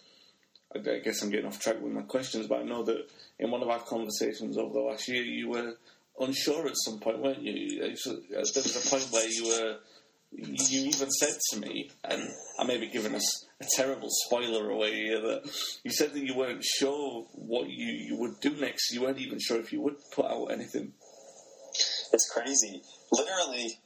I 0.75 0.99
guess 0.99 1.23
I'm 1.23 1.31
getting 1.31 1.47
off 1.47 1.61
track 1.61 1.81
with 1.81 1.93
my 1.93 2.03
questions, 2.03 2.47
but 2.47 2.61
I 2.61 2.63
know 2.63 2.83
that 2.85 3.09
in 3.39 3.51
one 3.51 3.63
of 3.63 3.69
our 3.69 3.81
conversations 3.81 4.57
over 4.57 4.73
the 4.73 4.81
last 4.81 5.09
year, 5.09 5.23
you 5.23 5.51
were 5.51 5.75
unsure 6.19 6.67
at 6.67 6.75
some 6.77 6.99
point, 7.01 7.19
weren't 7.19 7.43
you? 7.43 7.83
Uh, 7.83 7.89
There 8.25 8.39
was 8.39 8.87
a 8.87 8.91
point 8.91 9.09
where 9.11 9.29
you 9.29 9.45
were. 9.49 9.79
You 10.35 10.87
even 10.87 11.11
said 11.11 11.35
to 11.51 11.61
me, 11.61 11.91
and 12.05 12.23
I 12.59 12.65
may 12.65 12.79
be 12.79 12.87
giving 12.87 13.15
us 13.15 13.47
a 13.61 13.67
terrible 13.77 14.09
spoiler 14.25 14.71
away 14.71 14.95
here, 14.95 15.21
that 15.21 15.43
you 15.85 15.91
said 15.91 16.15
that 16.15 16.25
you 16.25 16.35
weren't 16.35 16.65
sure 16.65 17.27
what 17.35 17.69
you, 17.69 17.93
you 17.93 18.17
would 18.17 18.41
do 18.41 18.57
next. 18.57 18.93
You 18.95 19.03
weren't 19.03 19.19
even 19.19 19.39
sure 19.39 19.61
if 19.61 19.75
you 19.75 19.83
would 19.83 19.97
put 20.15 20.25
out 20.25 20.47
anything. 20.47 20.95
It's 22.15 22.31
crazy. 22.33 22.81
Literally 23.11 23.79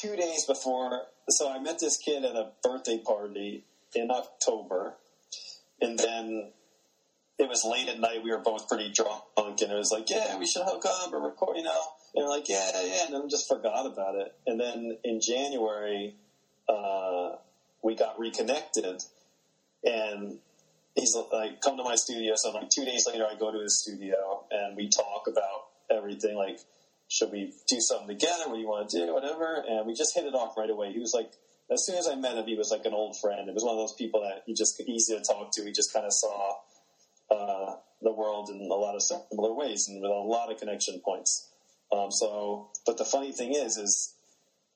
two 0.00 0.14
days 0.14 0.44
before, 0.46 1.06
so 1.28 1.50
I 1.50 1.58
met 1.58 1.80
this 1.80 1.96
kid 1.96 2.24
at 2.24 2.36
a 2.36 2.52
birthday 2.62 2.98
party 2.98 3.64
in 3.96 4.12
October, 4.12 4.94
and 5.80 5.98
then 5.98 6.52
it 7.38 7.48
was 7.48 7.64
late 7.64 7.88
at 7.88 8.00
night. 8.00 8.22
We 8.22 8.30
were 8.30 8.38
both 8.38 8.68
pretty 8.68 8.90
drunk, 8.90 9.22
and 9.36 9.72
it 9.72 9.76
was 9.76 9.90
like, 9.92 10.10
"Yeah, 10.10 10.36
we 10.38 10.46
should 10.46 10.62
hook 10.62 10.84
up 10.86 11.12
or 11.12 11.20
record," 11.20 11.56
you 11.56 11.62
know. 11.62 11.82
And 12.14 12.24
we're 12.24 12.30
like, 12.30 12.48
"Yeah, 12.48 12.70
yeah," 12.82 13.06
and 13.06 13.14
then 13.14 13.28
just 13.28 13.46
forgot 13.48 13.86
about 13.86 14.16
it. 14.16 14.34
And 14.46 14.60
then 14.60 14.98
in 15.04 15.20
January, 15.20 16.14
uh, 16.68 17.36
we 17.82 17.94
got 17.94 18.18
reconnected, 18.18 19.02
and 19.84 20.38
he's 20.94 21.14
like, 21.32 21.60
"Come 21.60 21.76
to 21.76 21.84
my 21.84 21.94
studio." 21.94 22.34
So 22.36 22.50
like 22.50 22.70
two 22.70 22.84
days 22.84 23.06
later, 23.06 23.26
I 23.26 23.34
go 23.36 23.52
to 23.52 23.60
his 23.60 23.80
studio, 23.80 24.44
and 24.50 24.76
we 24.76 24.88
talk 24.88 25.26
about 25.28 25.66
everything, 25.90 26.36
like 26.36 26.58
should 27.08 27.32
we 27.32 27.52
do 27.66 27.80
something 27.80 28.08
together? 28.08 28.44
What 28.46 28.54
do 28.54 28.60
you 28.60 28.68
want 28.68 28.88
to 28.90 28.98
do? 29.06 29.14
Whatever. 29.14 29.64
And 29.66 29.86
we 29.86 29.94
just 29.94 30.14
hit 30.14 30.24
it 30.24 30.34
off 30.34 30.56
right 30.56 30.68
away. 30.68 30.92
He 30.92 31.00
was 31.00 31.14
like, 31.14 31.30
as 31.70 31.84
soon 31.84 31.96
as 31.96 32.08
I 32.08 32.14
met 32.14 32.36
him, 32.36 32.46
he 32.46 32.56
was 32.56 32.70
like 32.70 32.84
an 32.84 32.94
old 32.94 33.16
friend. 33.20 33.48
It 33.48 33.54
was 33.54 33.64
one 33.64 33.74
of 33.74 33.78
those 33.78 33.94
people 33.94 34.22
that 34.22 34.44
you 34.46 34.54
just 34.54 34.80
easy 34.80 35.16
to 35.16 35.22
talk 35.22 35.50
to. 35.52 35.64
He 35.64 35.72
just 35.72 35.92
kind 35.92 36.06
of 36.06 36.12
saw 36.12 36.54
uh, 37.30 37.76
the 38.02 38.12
world 38.12 38.50
in 38.50 38.60
a 38.60 38.74
lot 38.74 38.94
of 38.94 39.02
similar 39.02 39.52
ways 39.52 39.88
and 39.88 40.00
with 40.00 40.10
a 40.10 40.14
lot 40.14 40.50
of 40.50 40.58
connection 40.58 41.00
points. 41.04 41.50
Um, 41.92 42.10
so, 42.10 42.70
but 42.86 42.98
the 42.98 43.04
funny 43.04 43.32
thing 43.32 43.54
is, 43.54 43.76
is 43.76 44.14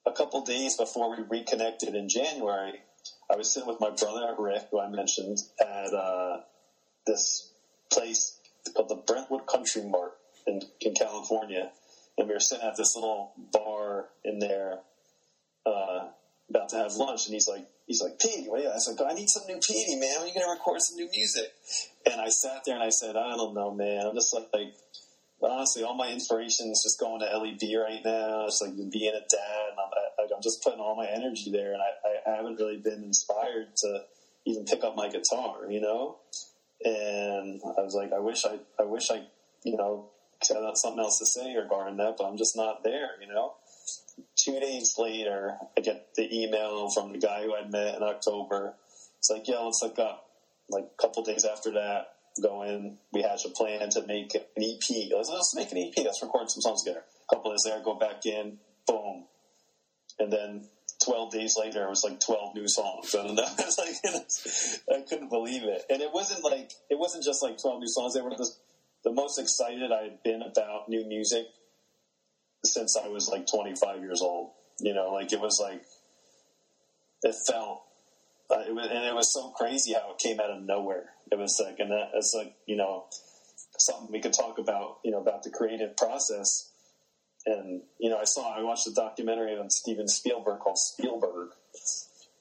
a 0.06 0.12
couple 0.12 0.42
days 0.42 0.76
before 0.76 1.10
we 1.10 1.22
reconnected 1.28 1.94
in 1.94 2.08
January, 2.08 2.80
I 3.30 3.36
was 3.36 3.52
sitting 3.52 3.68
with 3.68 3.80
my 3.80 3.90
brother 3.90 4.34
Rick, 4.38 4.68
who 4.70 4.80
I 4.80 4.88
mentioned, 4.88 5.38
at 5.60 5.94
uh, 5.94 6.40
this 7.06 7.52
place 7.90 8.38
called 8.74 8.88
the 8.88 8.96
Brentwood 8.96 9.46
Country 9.46 9.82
Mart 9.82 10.12
in, 10.46 10.60
in 10.80 10.94
California, 10.94 11.70
and 12.18 12.28
we 12.28 12.34
were 12.34 12.40
sitting 12.40 12.66
at 12.66 12.76
this 12.76 12.94
little 12.94 13.32
bar 13.52 14.06
in 14.24 14.38
there, 14.38 14.80
uh, 15.66 16.08
about 16.54 16.68
to 16.70 16.76
have 16.76 16.94
lunch, 16.94 17.26
and 17.26 17.34
he's 17.34 17.48
like, 17.48 17.66
he's 17.86 18.02
like, 18.02 18.20
Petey, 18.20 18.48
what? 18.48 18.64
I 18.64 18.78
said, 18.78 18.96
I 19.00 19.14
need 19.14 19.28
some 19.28 19.44
new 19.48 19.58
Petey, 19.58 19.96
man. 19.96 20.20
When 20.20 20.24
are 20.24 20.26
you 20.28 20.34
gonna 20.34 20.52
record 20.52 20.80
some 20.80 20.96
new 20.96 21.08
music? 21.10 21.52
And 22.04 22.20
I 22.20 22.28
sat 22.28 22.62
there 22.64 22.74
and 22.74 22.84
I 22.84 22.90
said, 22.90 23.16
I 23.16 23.36
don't 23.36 23.54
know, 23.54 23.72
man. 23.72 24.06
I'm 24.06 24.14
just 24.14 24.34
like, 24.34 24.48
like 24.52 24.74
honestly, 25.42 25.82
all 25.82 25.94
my 25.94 26.10
inspiration 26.10 26.70
is 26.70 26.82
just 26.82 27.00
going 27.00 27.20
to 27.20 27.26
LEB 27.26 27.62
right 27.80 28.00
now. 28.04 28.46
It's 28.46 28.60
like 28.60 28.76
being 28.90 29.14
a 29.14 29.20
dad, 29.20 29.64
and 29.70 29.78
I'm, 29.78 29.90
I, 30.18 30.34
I'm 30.34 30.42
just 30.42 30.62
putting 30.62 30.80
all 30.80 30.96
my 30.96 31.08
energy 31.08 31.50
there, 31.50 31.72
and 31.72 31.82
I, 31.82 32.30
I 32.30 32.36
haven't 32.36 32.56
really 32.56 32.78
been 32.78 33.02
inspired 33.02 33.74
to 33.78 34.04
even 34.44 34.64
pick 34.64 34.84
up 34.84 34.96
my 34.96 35.08
guitar, 35.08 35.70
you 35.70 35.80
know. 35.80 36.18
And 36.84 37.60
I 37.64 37.82
was 37.82 37.94
like, 37.94 38.12
I 38.12 38.18
wish 38.18 38.44
I, 38.44 38.58
I 38.78 38.84
wish 38.84 39.10
I, 39.10 39.24
you 39.64 39.76
know, 39.76 40.10
had 40.40 40.76
something 40.76 41.00
else 41.00 41.18
to 41.18 41.26
say 41.26 41.56
regarding 41.56 41.96
that, 41.98 42.16
but 42.18 42.24
I'm 42.24 42.36
just 42.36 42.56
not 42.56 42.82
there, 42.82 43.10
you 43.20 43.32
know. 43.32 43.54
Two 44.36 44.58
days 44.58 44.94
later, 44.98 45.56
I 45.76 45.80
get 45.80 46.14
the 46.16 46.28
email 46.34 46.90
from 46.90 47.12
the 47.12 47.18
guy 47.18 47.44
who 47.44 47.54
I'd 47.54 47.70
met 47.70 47.96
in 47.96 48.02
October. 48.02 48.74
It's 49.18 49.30
like, 49.30 49.46
yeah, 49.46 49.58
let's 49.58 49.80
look 49.82 49.98
up. 49.98 50.26
Like 50.68 50.84
a 50.84 51.02
couple 51.02 51.22
days 51.22 51.44
after 51.44 51.70
that, 51.72 52.14
go 52.42 52.62
in. 52.62 52.98
We 53.12 53.22
hatch 53.22 53.44
a 53.44 53.50
plan 53.50 53.90
to 53.90 54.06
make 54.06 54.34
an 54.34 54.42
EP. 54.56 55.12
Let's, 55.14 55.28
let's 55.28 55.54
make 55.54 55.70
an 55.72 55.78
EP. 55.78 56.04
Let's 56.04 56.22
record 56.22 56.50
some 56.50 56.62
songs 56.62 56.82
together. 56.82 57.04
A 57.30 57.34
couple 57.34 57.52
days 57.52 57.62
there, 57.64 57.82
go 57.84 57.94
back 57.94 58.24
in. 58.26 58.58
Boom. 58.86 59.24
And 60.18 60.32
then 60.32 60.68
12 61.04 61.32
days 61.32 61.56
later, 61.58 61.84
it 61.84 61.90
was 61.90 62.04
like 62.04 62.20
12 62.20 62.54
new 62.54 62.68
songs. 62.68 63.14
And 63.18 63.38
that 63.38 63.56
was 63.58 63.78
like, 63.78 64.98
I 64.98 65.02
couldn't 65.08 65.28
believe 65.28 65.62
it. 65.64 65.82
And 65.90 66.00
it 66.00 66.12
wasn't 66.12 66.44
like, 66.44 66.70
it 66.90 66.98
wasn't 66.98 67.24
just 67.24 67.42
like 67.42 67.60
12 67.60 67.80
new 67.80 67.88
songs. 67.88 68.14
They 68.14 68.20
were 68.20 68.30
the, 68.30 68.50
the 69.04 69.12
most 69.12 69.38
excited 69.38 69.92
I 69.92 70.04
had 70.04 70.22
been 70.22 70.42
about 70.42 70.88
new 70.88 71.04
music 71.06 71.46
since 72.64 72.96
I 72.96 73.08
was 73.08 73.28
like 73.28 73.46
25 73.46 74.00
years 74.00 74.20
old. 74.22 74.50
You 74.80 74.94
know, 74.94 75.12
like 75.12 75.32
it 75.32 75.40
was 75.40 75.60
like, 75.60 75.82
it 77.22 77.34
felt, 77.46 77.84
uh, 78.50 78.60
it 78.66 78.74
was, 78.74 78.88
and 78.90 79.04
it 79.04 79.14
was 79.14 79.32
so 79.32 79.50
crazy 79.50 79.92
how 79.92 80.12
it 80.12 80.18
came 80.18 80.40
out 80.40 80.50
of 80.50 80.62
nowhere. 80.62 81.10
It 81.30 81.38
was 81.38 81.60
like, 81.64 81.78
and 81.78 81.90
that, 81.90 82.10
it's 82.14 82.34
like, 82.36 82.54
you 82.66 82.76
know, 82.76 83.04
something 83.78 84.12
we 84.12 84.20
could 84.20 84.32
talk 84.32 84.58
about, 84.58 84.98
you 85.04 85.10
know, 85.10 85.20
about 85.20 85.42
the 85.42 85.50
creative 85.50 85.96
process. 85.96 86.70
And, 87.46 87.82
you 87.98 88.10
know, 88.10 88.18
I 88.18 88.24
saw, 88.24 88.56
I 88.56 88.62
watched 88.62 88.86
a 88.86 88.94
documentary 88.94 89.56
on 89.56 89.70
Steven 89.70 90.08
Spielberg 90.08 90.60
called 90.60 90.78
Spielberg, 90.78 91.50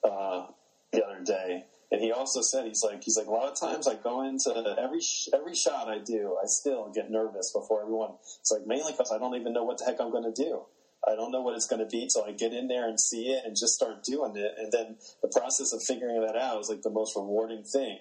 uh, 0.04 0.46
the 0.92 1.04
other 1.04 1.22
day. 1.24 1.64
And 1.92 2.00
he 2.00 2.10
also 2.10 2.40
said, 2.40 2.64
he's 2.64 2.82
like, 2.82 3.04
he's 3.04 3.18
like, 3.18 3.26
a 3.26 3.30
lot 3.30 3.52
of 3.52 3.60
times 3.60 3.86
I 3.86 3.94
go 3.94 4.22
into 4.22 4.50
every, 4.80 5.00
every 5.34 5.54
shot 5.54 5.88
I 5.88 5.98
do, 5.98 6.38
I 6.42 6.46
still 6.46 6.90
get 6.92 7.10
nervous 7.10 7.52
before 7.52 7.82
everyone. 7.82 8.12
It's 8.40 8.50
like 8.50 8.66
mainly 8.66 8.92
because 8.92 9.12
I 9.12 9.18
don't 9.18 9.36
even 9.36 9.52
know 9.52 9.64
what 9.64 9.76
the 9.76 9.84
heck 9.84 10.00
I'm 10.00 10.10
going 10.10 10.24
to 10.24 10.42
do. 10.42 10.62
I 11.06 11.14
don't 11.14 11.32
know 11.32 11.42
what 11.42 11.54
it's 11.54 11.66
going 11.66 11.80
to 11.80 11.88
be, 11.88 12.08
so 12.08 12.24
I 12.24 12.32
get 12.32 12.54
in 12.54 12.68
there 12.68 12.88
and 12.88 12.98
see 12.98 13.28
it 13.28 13.44
and 13.44 13.54
just 13.54 13.74
start 13.74 14.04
doing 14.04 14.36
it. 14.36 14.54
And 14.56 14.72
then 14.72 14.96
the 15.20 15.28
process 15.28 15.74
of 15.74 15.82
figuring 15.82 16.18
that 16.22 16.34
out 16.34 16.60
is 16.60 16.70
like 16.70 16.80
the 16.80 16.90
most 16.90 17.14
rewarding 17.14 17.62
thing. 17.62 17.98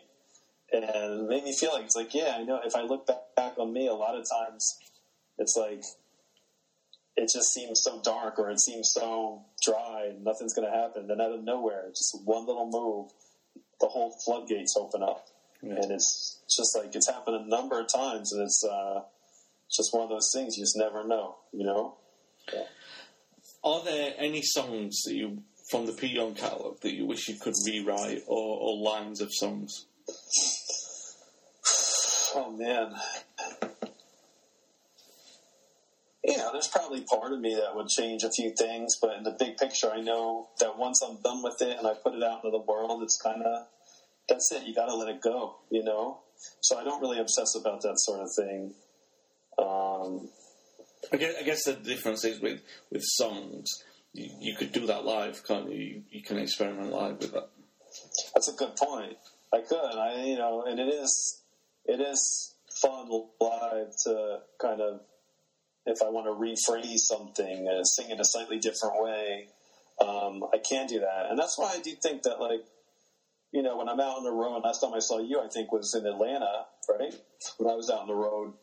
And 0.72 0.86
it 0.86 1.28
made 1.28 1.44
me 1.44 1.54
feel 1.54 1.74
like 1.74 1.84
it's 1.84 1.96
like, 1.96 2.14
yeah, 2.14 2.38
I 2.40 2.44
know. 2.44 2.62
If 2.64 2.76
I 2.76 2.84
look 2.84 3.06
back, 3.06 3.36
back 3.36 3.58
on 3.58 3.74
me, 3.74 3.88
a 3.88 3.94
lot 3.94 4.16
of 4.16 4.24
times 4.30 4.80
it's 5.38 5.58
like 5.58 5.84
it 7.18 7.30
just 7.34 7.54
seems 7.54 7.82
so 7.84 8.00
dark 8.02 8.40
or 8.40 8.50
it 8.52 8.60
seems 8.62 8.92
so 8.94 9.44
dry 9.62 10.06
and 10.10 10.24
nothing's 10.24 10.54
going 10.54 10.72
to 10.72 10.78
happen. 10.78 11.08
Then 11.08 11.20
out 11.20 11.34
of 11.34 11.44
nowhere, 11.44 11.90
just 11.90 12.18
one 12.24 12.46
little 12.48 12.70
move, 12.72 13.12
the 13.82 13.88
whole 13.88 14.12
floodgates 14.24 14.76
open 14.78 15.04
up. 15.04 15.28
Yeah. 15.62 15.74
And 15.74 15.92
it's 15.92 16.40
just 16.50 16.76
like 16.76 16.96
it's 16.96 17.10
happened 17.10 17.36
a 17.36 17.48
number 17.48 17.80
of 17.80 17.88
times, 17.88 18.32
and 18.32 18.44
it's 18.44 18.64
uh, 18.64 19.02
just 19.76 19.94
one 19.94 20.04
of 20.04 20.10
those 20.10 20.32
things 20.34 20.58
you 20.58 20.64
just 20.64 20.78
never 20.78 21.06
know, 21.06 21.36
you 21.52 21.66
know. 21.66 21.96
Are 23.64 23.84
there 23.84 24.14
any 24.18 24.42
songs 24.42 25.02
that 25.04 25.14
you 25.14 25.44
from 25.70 25.86
the 25.86 25.94
Pete 25.94 26.12
Yorn 26.12 26.34
catalogue 26.34 26.82
that 26.82 26.94
you 26.94 27.06
wish 27.06 27.28
you 27.30 27.36
could 27.36 27.54
rewrite, 27.66 28.24
or, 28.28 28.58
or 28.60 28.78
lines 28.78 29.22
of 29.22 29.34
songs? 29.34 29.86
Oh 32.34 32.50
man. 32.50 32.96
Yeah, 36.24 36.50
there's 36.54 36.68
probably 36.68 37.02
part 37.02 37.34
of 37.34 37.40
me 37.40 37.56
that 37.56 37.76
would 37.76 37.88
change 37.88 38.24
a 38.24 38.30
few 38.30 38.54
things, 38.56 38.98
but 39.02 39.18
in 39.18 39.24
the 39.24 39.36
big 39.40 39.58
picture, 39.58 39.92
I 39.92 40.02
know 40.02 40.50
that 40.60 40.78
once 40.78 41.02
I'm 41.02 41.18
done 41.24 41.42
with 41.42 41.60
it 41.62 41.78
and 41.80 41.88
I 41.88 41.94
put 41.96 42.14
it 42.14 42.24
out 42.24 42.44
into 42.44 42.52
the 42.52 42.64
world, 42.64 43.02
it's 43.02 43.20
kind 43.20 43.42
of 43.42 43.66
that's 44.30 44.52
it. 44.52 44.68
You 44.68 44.76
got 44.76 44.86
to 44.86 44.96
let 44.96 45.10
it 45.10 45.22
go, 45.22 45.56
you 45.72 45.84
know. 45.84 46.20
So 46.62 46.78
I 46.78 46.84
don't 46.84 47.02
really 47.02 47.20
obsess 47.20 47.56
about 47.56 47.82
that 47.82 47.96
sort 47.98 48.20
of 48.20 48.30
thing. 48.36 48.74
Um, 49.58 50.30
I 51.12 51.18
guess, 51.18 51.36
I 51.40 51.44
guess 51.44 51.64
the 51.66 51.74
difference 51.74 52.24
is 52.24 52.40
with 52.40 52.62
with 52.92 53.02
songs, 53.04 53.68
you, 54.14 54.30
you 54.40 54.56
could 54.56 54.72
do 54.72 54.86
that 54.88 55.06
live, 55.06 55.44
can't 55.46 55.72
you? 55.72 55.78
you? 55.80 56.04
You 56.12 56.24
can 56.24 56.38
experiment 56.38 56.92
live 56.92 57.18
with 57.20 57.34
that. 57.34 57.50
That's 58.34 58.48
a 58.48 58.54
good 58.54 58.76
point. 58.76 59.18
I 59.54 59.62
could. 59.62 59.98
I 59.98 60.24
you 60.24 60.38
know, 60.38 60.64
and 60.68 60.80
it 60.80 60.88
is 60.88 61.42
it 61.86 62.00
is 62.00 62.56
fun 62.82 63.10
live 63.40 63.90
to 64.06 64.40
kind 64.60 64.82
of 64.82 65.02
if 65.86 66.02
I 66.02 66.10
want 66.10 66.28
to 66.28 66.32
rephrase 66.32 67.00
something 67.00 67.68
and 67.68 67.88
sing 67.88 68.10
it 68.10 68.20
a 68.20 68.26
slightly 68.26 68.60
different 68.60 69.02
way, 69.02 69.48
um, 70.00 70.44
I 70.54 70.58
can 70.58 70.88
do 70.88 71.00
that. 71.00 71.28
And 71.30 71.38
that's 71.38 71.58
why 71.58 71.74
I 71.74 71.80
do 71.80 71.92
think 72.02 72.24
that 72.24 72.40
like 72.40 72.62
you 73.52 73.62
know 73.62 73.78
when 73.78 73.90
I'm 73.90 74.00
out 74.00 74.18
on 74.18 74.24
the 74.24 74.32
road. 74.32 74.62
Last 74.64 74.80
time 74.80 74.94
I 74.94 75.00
saw 75.00 75.20
you, 75.20 75.42
I 75.42 75.48
think 75.48 75.72
was 75.72 75.94
in 75.94 76.06
Atlanta, 76.06 76.66
right? 76.90 77.14
When 77.58 77.72
I 77.72 77.76
was 77.76 77.90
out 77.90 78.02
on 78.02 78.08
the 78.08 78.14
road, 78.14 78.54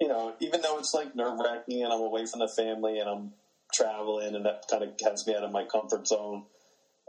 you 0.00 0.08
know, 0.08 0.34
even 0.40 0.62
though 0.62 0.78
it's 0.78 0.94
like 0.94 1.14
nerve 1.14 1.38
wracking 1.38 1.82
and 1.82 1.92
I'm 1.92 2.00
away 2.00 2.26
from 2.26 2.40
the 2.40 2.48
family 2.56 2.98
and 2.98 3.08
I'm 3.08 3.32
traveling 3.74 4.34
and 4.34 4.44
that 4.44 4.64
kind 4.70 4.82
of 4.82 4.90
has 5.04 5.26
me 5.26 5.34
out 5.34 5.44
of 5.44 5.50
my 5.50 5.64
comfort 5.64 6.06
zone 6.06 6.44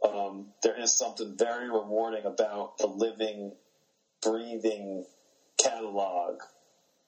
um, 0.03 0.47
there 0.61 0.79
is 0.79 0.97
something 0.97 1.35
very 1.37 1.69
rewarding 1.69 2.25
about 2.25 2.77
the 2.77 2.87
living, 2.87 3.53
breathing 4.21 5.05
catalog 5.61 6.39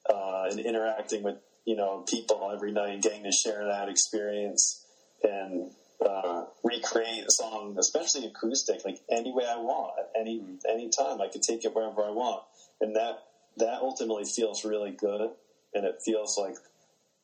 uh, 0.08 0.44
and 0.50 0.60
interacting 0.60 1.22
with 1.22 1.36
you 1.66 1.76
know 1.76 2.04
people 2.08 2.50
every 2.54 2.72
night 2.72 3.02
getting 3.02 3.24
to 3.24 3.32
share 3.32 3.66
that 3.66 3.88
experience 3.88 4.84
and 5.22 5.70
uh, 6.04 6.44
recreate 6.62 7.24
a 7.26 7.30
song, 7.30 7.76
especially 7.78 8.26
acoustic, 8.26 8.84
like 8.84 8.98
any 9.10 9.32
way 9.32 9.44
I 9.46 9.56
want, 9.56 9.94
any 10.18 10.42
any 10.68 10.88
time. 10.88 11.20
I 11.20 11.28
could 11.28 11.42
take 11.42 11.64
it 11.64 11.74
wherever 11.74 12.02
I 12.02 12.10
want, 12.10 12.44
and 12.80 12.96
that 12.96 13.18
that 13.58 13.80
ultimately 13.80 14.24
feels 14.24 14.64
really 14.64 14.92
good, 14.92 15.30
and 15.74 15.84
it 15.84 15.96
feels 16.04 16.38
like 16.38 16.56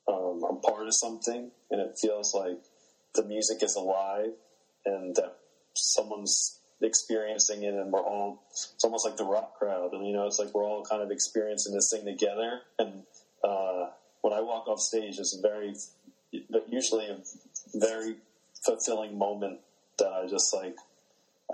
um, 0.09 0.43
I'm 0.49 0.61
part 0.61 0.87
of 0.87 0.95
something, 0.95 1.51
and 1.71 1.81
it 1.81 1.99
feels 2.01 2.35
like 2.35 2.59
the 3.15 3.25
music 3.25 3.63
is 3.63 3.77
alive, 3.77 4.33
and 4.85 5.15
that 5.17 5.37
someone's 5.75 6.59
experiencing 6.83 7.63
it 7.63 7.75
and 7.75 7.93
we're 7.93 8.03
all 8.03 8.43
it's 8.51 8.83
almost 8.83 9.05
like 9.05 9.17
the 9.17 9.25
rock 9.25 9.57
crowd. 9.59 9.93
And 9.93 10.07
you 10.07 10.13
know 10.13 10.27
it's 10.27 10.39
like 10.39 10.55
we're 10.55 10.65
all 10.65 10.85
kind 10.85 11.03
of 11.03 11.11
experiencing 11.11 11.73
this 11.75 11.91
thing 11.93 12.05
together. 12.05 12.61
And 12.79 13.05
uh, 13.45 13.87
when 14.33 14.41
i 14.41 14.43
walk 14.43 14.67
off 14.67 14.81
stage 14.81 15.19
it's 15.19 15.37
a 15.37 15.43
very 15.43 15.75
usually 16.71 17.07
a 17.07 17.19
very 17.75 18.17
fulfilling 18.65 19.19
moment 19.19 19.59
that 19.99 20.13
i 20.13 20.27
just 20.27 20.55
like 20.55 20.77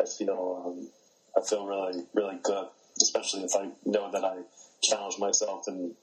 i 0.01 0.05
feel 0.05 0.63
um, 0.65 0.89
i 1.37 1.47
feel 1.47 1.67
really 1.67 2.05
really 2.15 2.39
good 2.43 2.67
especially 3.03 3.43
if 3.43 3.51
i 3.57 3.69
know 3.85 4.11
that 4.11 4.25
i 4.25 4.37
challenged 4.83 5.19
myself 5.19 5.65
and 5.67 5.95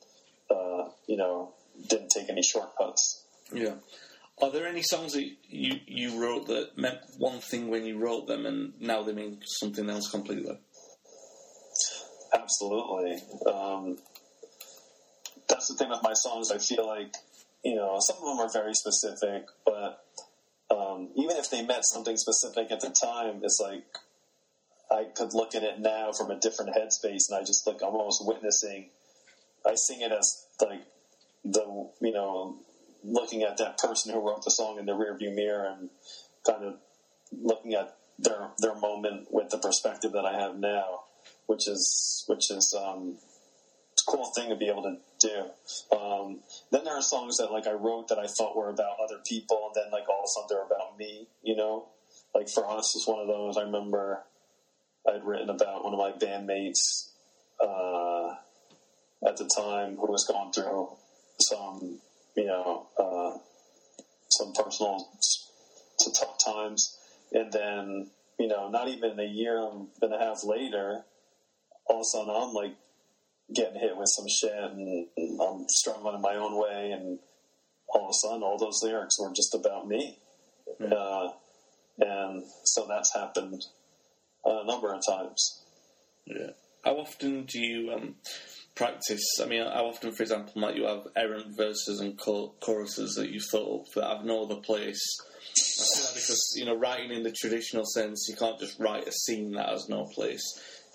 uh, 0.51 0.83
you 1.07 1.17
know 1.17 1.53
didn't 1.89 2.09
take 2.09 2.29
any 2.29 2.43
shortcuts 2.43 3.23
Yeah. 3.53 3.75
Are 4.41 4.51
there 4.51 4.67
any 4.67 4.81
songs 4.81 5.13
that 5.13 5.23
you, 5.47 5.79
you 5.87 6.21
wrote 6.21 6.47
that 6.47 6.77
meant 6.77 6.99
one 7.17 7.39
thing 7.39 7.69
when 7.69 7.85
you 7.85 7.97
wrote 7.97 8.27
them 8.27 8.45
and 8.45 8.73
now 8.81 9.01
they 9.01 9.13
mean 9.13 9.39
something 9.45 9.89
else 9.89 10.09
completely? 10.09 10.57
Absolutely. 12.33 13.15
Um, 13.49 13.97
that's 15.47 15.67
the 15.67 15.75
thing 15.75 15.89
with 15.89 16.03
my 16.03 16.13
songs. 16.13 16.51
I 16.51 16.57
feel 16.57 16.87
like, 16.87 17.15
you 17.63 17.75
know, 17.75 17.97
some 17.99 18.17
of 18.17 18.23
them 18.23 18.39
are 18.39 18.51
very 18.51 18.73
specific, 18.73 19.45
but 19.65 20.03
um, 20.71 21.09
even 21.15 21.37
if 21.37 21.49
they 21.49 21.63
meant 21.63 21.85
something 21.85 22.17
specific 22.17 22.71
at 22.71 22.81
the 22.81 22.89
time, 22.89 23.41
it's 23.43 23.59
like 23.61 23.85
I 24.91 25.05
could 25.15 25.33
look 25.33 25.55
at 25.55 25.63
it 25.63 25.79
now 25.79 26.11
from 26.11 26.31
a 26.31 26.39
different 26.39 26.75
headspace, 26.75 27.29
and 27.29 27.37
I 27.39 27.43
just 27.43 27.65
like 27.67 27.81
I'm 27.81 27.95
almost 27.95 28.25
witnessing. 28.25 28.89
I 29.65 29.75
sing 29.75 30.01
it 30.01 30.11
as 30.11 30.45
like 30.61 30.81
the 31.43 31.89
you 32.01 32.13
know 32.13 32.57
looking 33.03 33.43
at 33.43 33.57
that 33.57 33.77
person 33.77 34.13
who 34.13 34.19
wrote 34.19 34.43
the 34.43 34.51
song 34.51 34.79
in 34.79 34.85
the 34.85 34.93
rearview 34.93 35.33
mirror 35.33 35.65
and 35.65 35.89
kind 36.45 36.63
of 36.63 36.75
looking 37.31 37.73
at 37.73 37.95
their 38.17 38.49
their 38.59 38.75
moment 38.75 39.27
with 39.31 39.49
the 39.49 39.57
perspective 39.57 40.11
that 40.13 40.25
I 40.25 40.39
have 40.39 40.57
now, 40.57 41.01
which 41.47 41.67
is 41.67 42.23
which 42.27 42.51
is 42.51 42.75
um, 42.77 43.17
it's 43.93 44.03
a 44.07 44.11
cool 44.11 44.31
thing 44.35 44.49
to 44.49 44.55
be 44.55 44.69
able 44.69 44.83
to 44.83 44.97
do. 45.27 45.97
Um, 45.97 46.39
then 46.71 46.83
there 46.83 46.95
are 46.95 47.01
songs 47.01 47.37
that 47.37 47.51
like 47.51 47.67
I 47.67 47.73
wrote 47.73 48.07
that 48.09 48.19
I 48.19 48.27
thought 48.27 48.55
were 48.55 48.69
about 48.69 48.97
other 49.03 49.19
people, 49.25 49.71
and 49.73 49.83
then 49.83 49.91
like 49.91 50.07
all 50.09 50.19
of 50.19 50.25
a 50.25 50.27
sudden 50.27 50.47
they're 50.49 50.65
about 50.65 50.97
me. 50.97 51.27
You 51.43 51.55
know, 51.55 51.87
like 52.33 52.49
for 52.49 52.65
us 52.69 52.93
was 52.95 53.05
one 53.07 53.19
of 53.19 53.27
those. 53.27 53.57
I 53.57 53.63
remember 53.63 54.23
I'd 55.07 55.25
written 55.25 55.49
about 55.49 55.83
one 55.83 55.93
of 55.93 55.99
my 55.99 56.11
bandmates 56.11 57.09
uh, 57.61 58.35
at 59.27 59.37
the 59.37 59.49
time 59.55 59.97
who 59.97 60.11
was 60.11 60.25
going 60.25 60.51
through 60.51 60.89
some 61.39 61.99
you 62.35 62.45
know, 62.45 62.87
uh, 62.99 63.37
some 64.29 64.53
personal 64.53 65.09
to 65.99 66.11
tough 66.11 66.37
times, 66.43 66.97
and 67.31 67.51
then 67.51 68.11
you 68.37 68.47
know, 68.47 68.69
not 68.69 68.89
even 68.89 69.19
a 69.19 69.23
year 69.23 69.57
and 70.01 70.13
a 70.13 70.19
half 70.19 70.43
later, 70.43 71.03
all 71.85 71.97
of 71.97 72.01
a 72.01 72.03
sudden 72.03 72.33
I'm 72.35 72.53
like 72.53 72.75
getting 73.53 73.79
hit 73.79 73.97
with 73.97 74.09
some 74.09 74.27
shit, 74.27 74.53
and, 74.53 75.07
and 75.17 75.41
I'm 75.41 75.65
struggling 75.69 76.15
in 76.15 76.21
my 76.21 76.35
own 76.35 76.57
way, 76.59 76.91
and 76.91 77.19
all 77.89 78.05
of 78.05 78.09
a 78.09 78.13
sudden 78.13 78.43
all 78.43 78.57
those 78.57 78.81
lyrics 78.83 79.19
were 79.19 79.33
just 79.33 79.55
about 79.55 79.87
me, 79.87 80.19
mm-hmm. 80.81 80.91
uh, 80.91 81.31
and 81.99 82.43
so 82.63 82.85
that's 82.87 83.13
happened 83.13 83.61
a 84.43 84.65
number 84.65 84.93
of 84.93 85.01
times. 85.07 85.63
Yeah. 86.25 86.51
How 86.83 86.97
often 86.97 87.45
do 87.45 87.59
you 87.59 87.91
um, 87.91 88.15
practice? 88.75 89.39
I 89.41 89.45
mean, 89.45 89.65
how 89.65 89.87
often, 89.87 90.11
for 90.11 90.23
example, 90.23 90.53
might 90.55 90.75
you 90.75 90.85
have 90.85 91.07
errant 91.15 91.57
verses 91.57 91.99
and 91.99 92.17
choruses 92.17 93.15
that 93.15 93.31
you 93.31 93.39
thought 93.39 93.81
up 93.81 93.93
that 93.95 94.17
have 94.17 94.25
no 94.25 94.43
other 94.43 94.61
place? 94.61 95.01
I 95.57 95.61
say 95.61 96.03
that 96.03 96.13
because 96.13 96.53
you 96.57 96.65
know, 96.65 96.75
writing 96.75 97.11
in 97.11 97.23
the 97.23 97.31
traditional 97.31 97.85
sense, 97.85 98.27
you 98.29 98.35
can't 98.35 98.59
just 98.59 98.79
write 98.79 99.07
a 99.07 99.11
scene 99.11 99.53
that 99.53 99.69
has 99.69 99.89
no 99.89 100.05
place. 100.13 100.43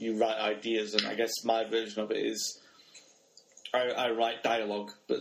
You 0.00 0.18
write 0.18 0.38
ideas, 0.38 0.94
and 0.94 1.06
I 1.06 1.14
guess 1.14 1.32
my 1.44 1.64
version 1.64 2.02
of 2.02 2.10
it 2.10 2.18
is. 2.18 2.60
I, 3.72 3.90
I 3.90 4.10
write 4.10 4.42
dialogue, 4.42 4.90
but 5.06 5.20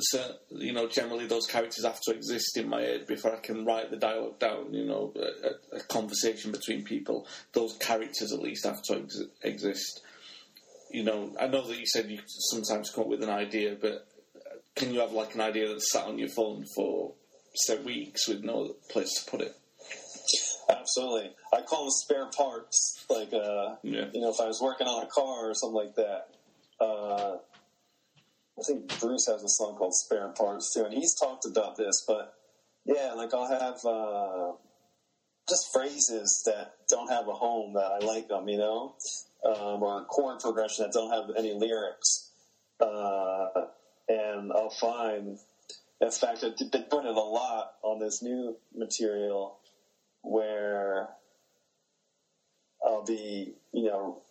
you 0.49 0.73
know, 0.73 0.87
generally 0.87 1.27
those 1.27 1.45
characters 1.45 1.85
have 1.85 2.01
to 2.01 2.15
exist 2.15 2.57
in 2.57 2.67
my 2.67 2.81
head 2.81 3.05
before 3.05 3.35
I 3.35 3.39
can 3.39 3.63
write 3.63 3.91
the 3.91 3.97
dialogue 3.97 4.39
down. 4.39 4.73
You 4.73 4.85
know, 4.85 5.13
a, 5.15 5.77
a 5.77 5.81
conversation 5.81 6.51
between 6.51 6.83
people. 6.83 7.27
Those 7.53 7.77
characters 7.79 8.33
at 8.33 8.39
least 8.39 8.65
have 8.65 8.81
to 8.83 9.01
ex- 9.03 9.21
exist 9.43 10.01
you 10.89 11.03
know, 11.03 11.35
I 11.39 11.47
know 11.47 11.65
that 11.67 11.77
you 11.77 11.85
said 11.85 12.09
you 12.09 12.19
sometimes 12.25 12.89
come 12.89 13.03
up 13.03 13.09
with 13.09 13.23
an 13.23 13.29
idea, 13.29 13.77
but 13.79 14.07
can 14.75 14.93
you 14.93 14.99
have 15.01 15.11
like 15.11 15.35
an 15.35 15.41
idea 15.41 15.67
that's 15.67 15.91
sat 15.91 16.05
on 16.05 16.17
your 16.17 16.29
phone 16.29 16.65
for 16.75 17.13
say 17.53 17.77
weeks 17.81 18.27
with 18.27 18.43
no 18.43 18.75
place 18.89 19.13
to 19.19 19.29
put 19.29 19.41
it? 19.41 19.55
Absolutely, 20.69 21.31
I 21.53 21.61
call 21.61 21.85
them 21.85 21.91
spare 21.91 22.27
parts. 22.27 23.05
Like, 23.09 23.33
uh, 23.33 23.75
yeah. 23.83 24.05
you 24.13 24.21
know, 24.21 24.29
if 24.29 24.39
I 24.39 24.45
was 24.45 24.61
working 24.61 24.87
on 24.87 25.03
a 25.03 25.07
car 25.07 25.49
or 25.49 25.53
something 25.55 25.75
like 25.75 25.95
that. 25.95 26.27
Uh, 26.79 27.37
I 28.57 28.61
think 28.65 28.99
Bruce 28.99 29.27
has 29.27 29.43
a 29.43 29.49
song 29.49 29.75
called 29.77 29.95
"Spare 29.95 30.29
Parts" 30.29 30.73
too, 30.73 30.83
and 30.83 30.93
he's 30.93 31.15
talked 31.15 31.45
about 31.45 31.77
this. 31.77 32.03
But 32.07 32.33
yeah, 32.85 33.13
like 33.13 33.33
I'll 33.33 33.47
have 33.47 33.85
uh, 33.85 34.51
just 35.49 35.71
phrases 35.73 36.43
that 36.45 36.73
don't 36.89 37.09
have 37.09 37.27
a 37.27 37.33
home 37.33 37.73
that 37.73 37.91
I 37.91 38.05
like 38.05 38.27
them, 38.27 38.47
you 38.47 38.57
know 38.57 38.95
um, 39.43 39.83
or 39.83 40.03
chord 40.05 40.39
progression 40.39 40.85
that 40.85 40.93
don't 40.93 41.11
have 41.11 41.35
any 41.37 41.53
lyrics. 41.53 42.31
Uh, 42.79 43.47
and 44.07 44.51
I'll 44.51 44.69
find, 44.69 45.37
in 46.01 46.11
fact, 46.11 46.43
I've 46.43 46.57
been 46.57 46.83
it 46.83 47.05
a 47.05 47.11
lot 47.11 47.73
on 47.83 47.99
this 47.99 48.21
new 48.21 48.57
material 48.75 49.58
where 50.21 51.09
I'll 52.85 53.03
be, 53.03 53.53
you 53.73 53.85
know, 53.85 54.21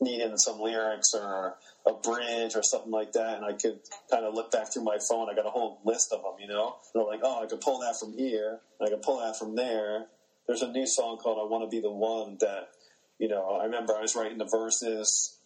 needing 0.00 0.36
some 0.36 0.60
lyrics 0.60 1.14
or 1.14 1.56
a 1.86 1.92
bridge 1.92 2.54
or 2.54 2.62
something 2.62 2.90
like 2.90 3.12
that, 3.12 3.36
and 3.36 3.44
I 3.44 3.52
could 3.52 3.80
kind 4.10 4.24
of 4.24 4.34
look 4.34 4.50
back 4.50 4.72
through 4.72 4.84
my 4.84 4.98
phone. 4.98 5.28
I 5.30 5.34
got 5.34 5.46
a 5.46 5.50
whole 5.50 5.80
list 5.84 6.12
of 6.12 6.22
them, 6.22 6.34
you 6.40 6.48
know. 6.48 6.76
And 6.94 7.02
I'm 7.02 7.06
like, 7.08 7.20
oh, 7.22 7.42
I 7.42 7.46
could 7.46 7.60
pull 7.60 7.80
that 7.80 7.98
from 7.98 8.12
here, 8.12 8.60
I 8.80 8.88
could 8.88 9.02
pull 9.02 9.20
that 9.20 9.38
from 9.38 9.56
there. 9.56 10.06
There's 10.46 10.62
a 10.62 10.70
new 10.70 10.86
song 10.86 11.18
called 11.18 11.38
"I 11.38 11.50
Want 11.50 11.64
to 11.64 11.70
Be 11.70 11.80
the 11.80 11.90
One" 11.90 12.38
that 12.40 12.70
you 13.18 13.28
know, 13.28 13.58
I 13.60 13.64
remember 13.64 13.96
I 13.96 14.00
was 14.00 14.14
writing 14.14 14.38
the 14.38 14.44
verses, 14.44 15.36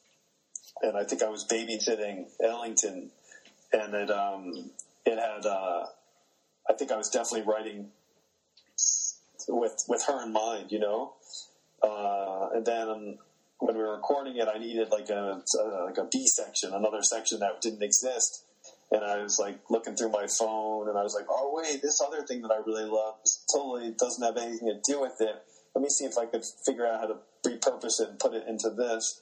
and 0.82 0.96
I 0.96 1.04
think 1.04 1.22
I 1.22 1.28
was 1.28 1.46
babysitting 1.46 2.26
Ellington, 2.42 3.10
and 3.72 3.94
it 3.94 4.10
um, 4.10 4.70
it 5.06 5.18
had 5.18 5.46
uh, 5.46 5.86
I 6.68 6.72
think 6.74 6.92
I 6.92 6.96
was 6.96 7.08
definitely 7.08 7.50
writing 7.50 7.88
with 9.48 9.84
with 9.88 10.04
her 10.06 10.22
in 10.22 10.32
mind, 10.32 10.72
you 10.72 10.78
know, 10.78 11.12
uh, 11.82 12.48
and 12.54 12.64
then 12.64 13.18
when 13.58 13.76
we 13.76 13.82
were 13.82 13.94
recording 13.94 14.36
it, 14.36 14.48
I 14.48 14.58
needed 14.58 14.90
like 14.90 15.08
a, 15.10 15.42
a 15.58 15.84
like 15.84 15.98
a 15.98 16.04
B 16.10 16.26
section, 16.26 16.72
another 16.72 17.02
section 17.02 17.40
that 17.40 17.60
didn't 17.60 17.82
exist. 17.82 18.44
And 18.90 19.04
I 19.04 19.22
was 19.22 19.38
like 19.38 19.58
looking 19.70 19.96
through 19.96 20.10
my 20.10 20.26
phone, 20.26 20.88
and 20.88 20.98
I 20.98 21.02
was 21.02 21.14
like, 21.14 21.26
"Oh 21.28 21.52
wait, 21.54 21.80
this 21.82 22.00
other 22.00 22.22
thing 22.22 22.42
that 22.42 22.50
I 22.50 22.58
really 22.66 22.84
love 22.84 23.14
totally 23.52 23.94
doesn't 23.98 24.22
have 24.22 24.36
anything 24.36 24.68
to 24.68 24.80
do 24.92 25.00
with 25.00 25.16
it. 25.20 25.42
Let 25.74 25.82
me 25.82 25.88
see 25.88 26.04
if 26.04 26.18
I 26.18 26.26
could 26.26 26.44
figure 26.66 26.86
out 26.86 27.00
how 27.00 27.06
to 27.06 27.16
repurpose 27.46 28.00
it 28.00 28.08
and 28.10 28.18
put 28.18 28.34
it 28.34 28.46
into 28.46 28.70
this. 28.70 29.18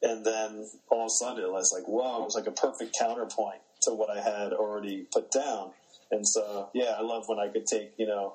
And 0.00 0.24
then 0.24 0.64
all 0.90 1.02
of 1.02 1.06
a 1.06 1.10
sudden 1.10 1.42
it 1.42 1.50
was 1.50 1.72
like, 1.72 1.88
whoa, 1.88 2.22
it 2.22 2.24
was 2.24 2.36
like 2.36 2.46
a 2.46 2.52
perfect 2.52 2.96
counterpoint. 2.96 3.60
to 3.82 3.92
what 3.92 4.10
I 4.10 4.20
had 4.20 4.52
already 4.52 5.06
put 5.12 5.30
down. 5.30 5.72
And 6.10 6.26
so, 6.26 6.70
yeah, 6.74 6.96
I 6.98 7.02
love 7.02 7.24
when 7.28 7.38
I 7.38 7.48
could 7.48 7.66
take, 7.66 7.92
you 7.96 8.06
know, 8.06 8.34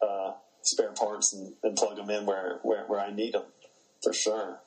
uh, 0.00 0.32
spare 0.64 0.92
parts 0.92 1.32
and, 1.32 1.54
and, 1.62 1.76
plug 1.76 1.96
them 1.96 2.10
in 2.10 2.26
where, 2.26 2.58
where, 2.62 2.84
where 2.86 3.00
I 3.00 3.12
need 3.12 3.34
them, 3.34 3.44
for 4.02 4.12
sure. 4.12 4.58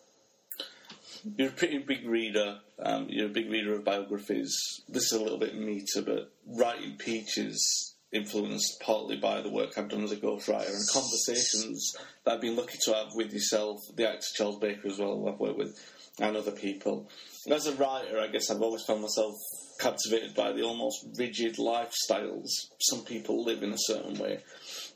You're 1.36 1.50
a 1.50 1.52
pretty 1.52 1.80
big 1.80 2.08
reader. 2.08 2.60
Um, 2.80 3.08
you're 3.10 3.28
a 3.28 3.30
big 3.30 3.50
reader 3.50 3.74
of 3.74 3.84
biographies. 3.84 4.56
This 4.88 5.12
is 5.12 5.14
a 5.14 5.22
little 5.22 5.40
bit 5.40 5.56
meter, 5.56 6.02
but 6.02 6.32
writing 6.46 6.96
Peach 6.98 7.38
is 7.38 7.96
influenced 8.12 8.80
partly 8.80 9.18
by 9.18 9.42
the 9.42 9.50
work 9.50 9.78
I've 9.78 9.90
done 9.90 10.04
as 10.04 10.12
a 10.12 10.18
ghostwriter 10.18 10.70
and 10.70 10.90
conversations 10.92 11.96
that 12.24 12.36
I've 12.36 12.42
been 12.42 12.56
lucky 12.56 12.78
to 12.86 12.94
have 12.94 13.08
with 13.16 13.34
yourself, 13.34 13.80
the 13.96 14.10
actor 14.10 14.28
Charles 14.36 14.60
Baker 14.60 14.88
as 14.88 15.00
well, 15.00 15.28
I've 15.28 15.40
worked 15.40 15.58
with, 15.58 15.78
and 16.20 16.38
other 16.38 16.52
people. 16.52 17.10
As 17.50 17.66
a 17.66 17.76
writer, 17.76 18.20
I 18.20 18.28
guess 18.28 18.50
I've 18.50 18.62
always 18.62 18.84
found 18.84 19.02
myself 19.02 19.34
captivated 19.80 20.34
by 20.36 20.52
the 20.54 20.64
almost 20.64 21.06
rigid 21.18 21.58
lifestyles 21.58 22.50
some 22.80 23.04
people 23.04 23.44
live 23.44 23.62
in 23.62 23.74
a 23.74 23.78
certain 23.78 24.18
way. 24.18 24.40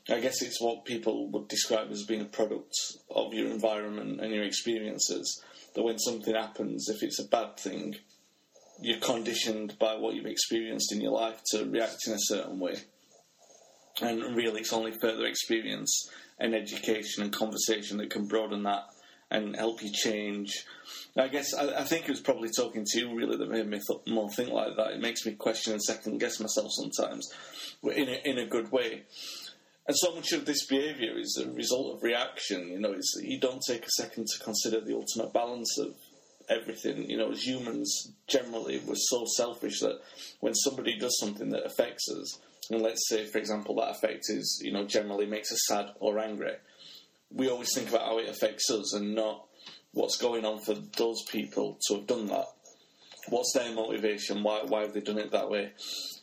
I 0.08 0.20
guess 0.20 0.42
it's 0.42 0.60
what 0.60 0.84
people 0.84 1.30
would 1.30 1.48
describe 1.48 1.90
as 1.90 2.04
being 2.04 2.22
a 2.22 2.26
product 2.26 2.74
of 3.10 3.32
your 3.34 3.48
environment 3.48 4.20
and 4.20 4.32
your 4.32 4.44
experiences. 4.44 5.42
That 5.74 5.82
when 5.82 5.98
something 5.98 6.34
happens, 6.34 6.88
if 6.88 7.02
it's 7.02 7.20
a 7.20 7.28
bad 7.28 7.56
thing, 7.56 7.96
you're 8.80 8.98
conditioned 8.98 9.78
by 9.78 9.94
what 9.94 10.14
you've 10.14 10.26
experienced 10.26 10.92
in 10.92 11.00
your 11.00 11.12
life 11.12 11.40
to 11.52 11.64
react 11.64 12.06
in 12.06 12.14
a 12.14 12.18
certain 12.18 12.58
way. 12.58 12.76
And 14.00 14.34
really, 14.34 14.60
it's 14.60 14.72
only 14.72 14.92
further 14.92 15.24
experience 15.24 16.10
and 16.38 16.54
education 16.54 17.22
and 17.22 17.32
conversation 17.32 17.98
that 17.98 18.10
can 18.10 18.26
broaden 18.26 18.64
that 18.64 18.86
and 19.30 19.56
help 19.56 19.82
you 19.82 19.90
change. 19.92 20.66
I 21.16 21.28
guess 21.28 21.54
I, 21.54 21.80
I 21.80 21.84
think 21.84 22.04
it 22.04 22.10
was 22.10 22.20
probably 22.20 22.50
talking 22.54 22.84
to 22.84 23.00
you 23.00 23.14
really 23.14 23.36
that 23.36 23.50
made 23.50 23.66
me 23.66 23.80
th- 23.86 24.00
more 24.06 24.30
think 24.30 24.50
like 24.50 24.76
that. 24.76 24.92
It 24.92 25.00
makes 25.00 25.24
me 25.24 25.32
question 25.32 25.72
and 25.72 25.82
second 25.82 26.18
guess 26.18 26.40
myself 26.40 26.70
sometimes, 26.72 27.32
in 27.82 28.08
a, 28.08 28.28
in 28.28 28.38
a 28.38 28.46
good 28.46 28.72
way. 28.72 29.04
And 29.86 29.96
so 29.96 30.14
much 30.14 30.32
of 30.32 30.46
this 30.46 30.66
behaviour 30.66 31.18
is 31.18 31.42
a 31.42 31.50
result 31.50 31.96
of 31.96 32.02
reaction. 32.02 32.68
You 32.68 32.80
know, 32.80 32.92
it's 32.92 33.14
you 33.20 33.40
don't 33.40 33.62
take 33.66 33.84
a 33.84 33.90
second 33.90 34.26
to 34.28 34.44
consider 34.44 34.80
the 34.80 34.94
ultimate 34.94 35.32
balance 35.32 35.76
of 35.78 35.94
everything. 36.48 37.10
You 37.10 37.18
know, 37.18 37.32
as 37.32 37.44
humans, 37.44 38.12
generally, 38.28 38.80
we're 38.86 38.94
so 38.94 39.24
selfish 39.36 39.80
that 39.80 40.00
when 40.40 40.54
somebody 40.54 40.96
does 40.98 41.18
something 41.18 41.50
that 41.50 41.66
affects 41.66 42.08
us, 42.10 42.38
and 42.70 42.80
let's 42.80 43.08
say, 43.08 43.26
for 43.26 43.38
example, 43.38 43.74
that 43.76 43.90
effect 43.90 44.24
is, 44.28 44.60
you 44.64 44.72
know, 44.72 44.86
generally 44.86 45.26
makes 45.26 45.50
us 45.50 45.60
sad 45.66 45.90
or 45.98 46.18
angry, 46.18 46.54
we 47.30 47.48
always 47.48 47.74
think 47.74 47.88
about 47.88 48.06
how 48.06 48.18
it 48.18 48.28
affects 48.28 48.70
us 48.70 48.94
and 48.94 49.14
not 49.14 49.46
what's 49.92 50.16
going 50.16 50.44
on 50.44 50.60
for 50.60 50.74
those 50.96 51.22
people 51.30 51.78
to 51.88 51.96
have 51.96 52.06
done 52.06 52.26
that. 52.26 52.46
What's 53.28 53.52
their 53.54 53.72
motivation? 53.74 54.42
Why, 54.42 54.62
why 54.66 54.82
have 54.82 54.94
they 54.94 55.00
done 55.00 55.18
it 55.18 55.32
that 55.32 55.50
way? 55.50 55.72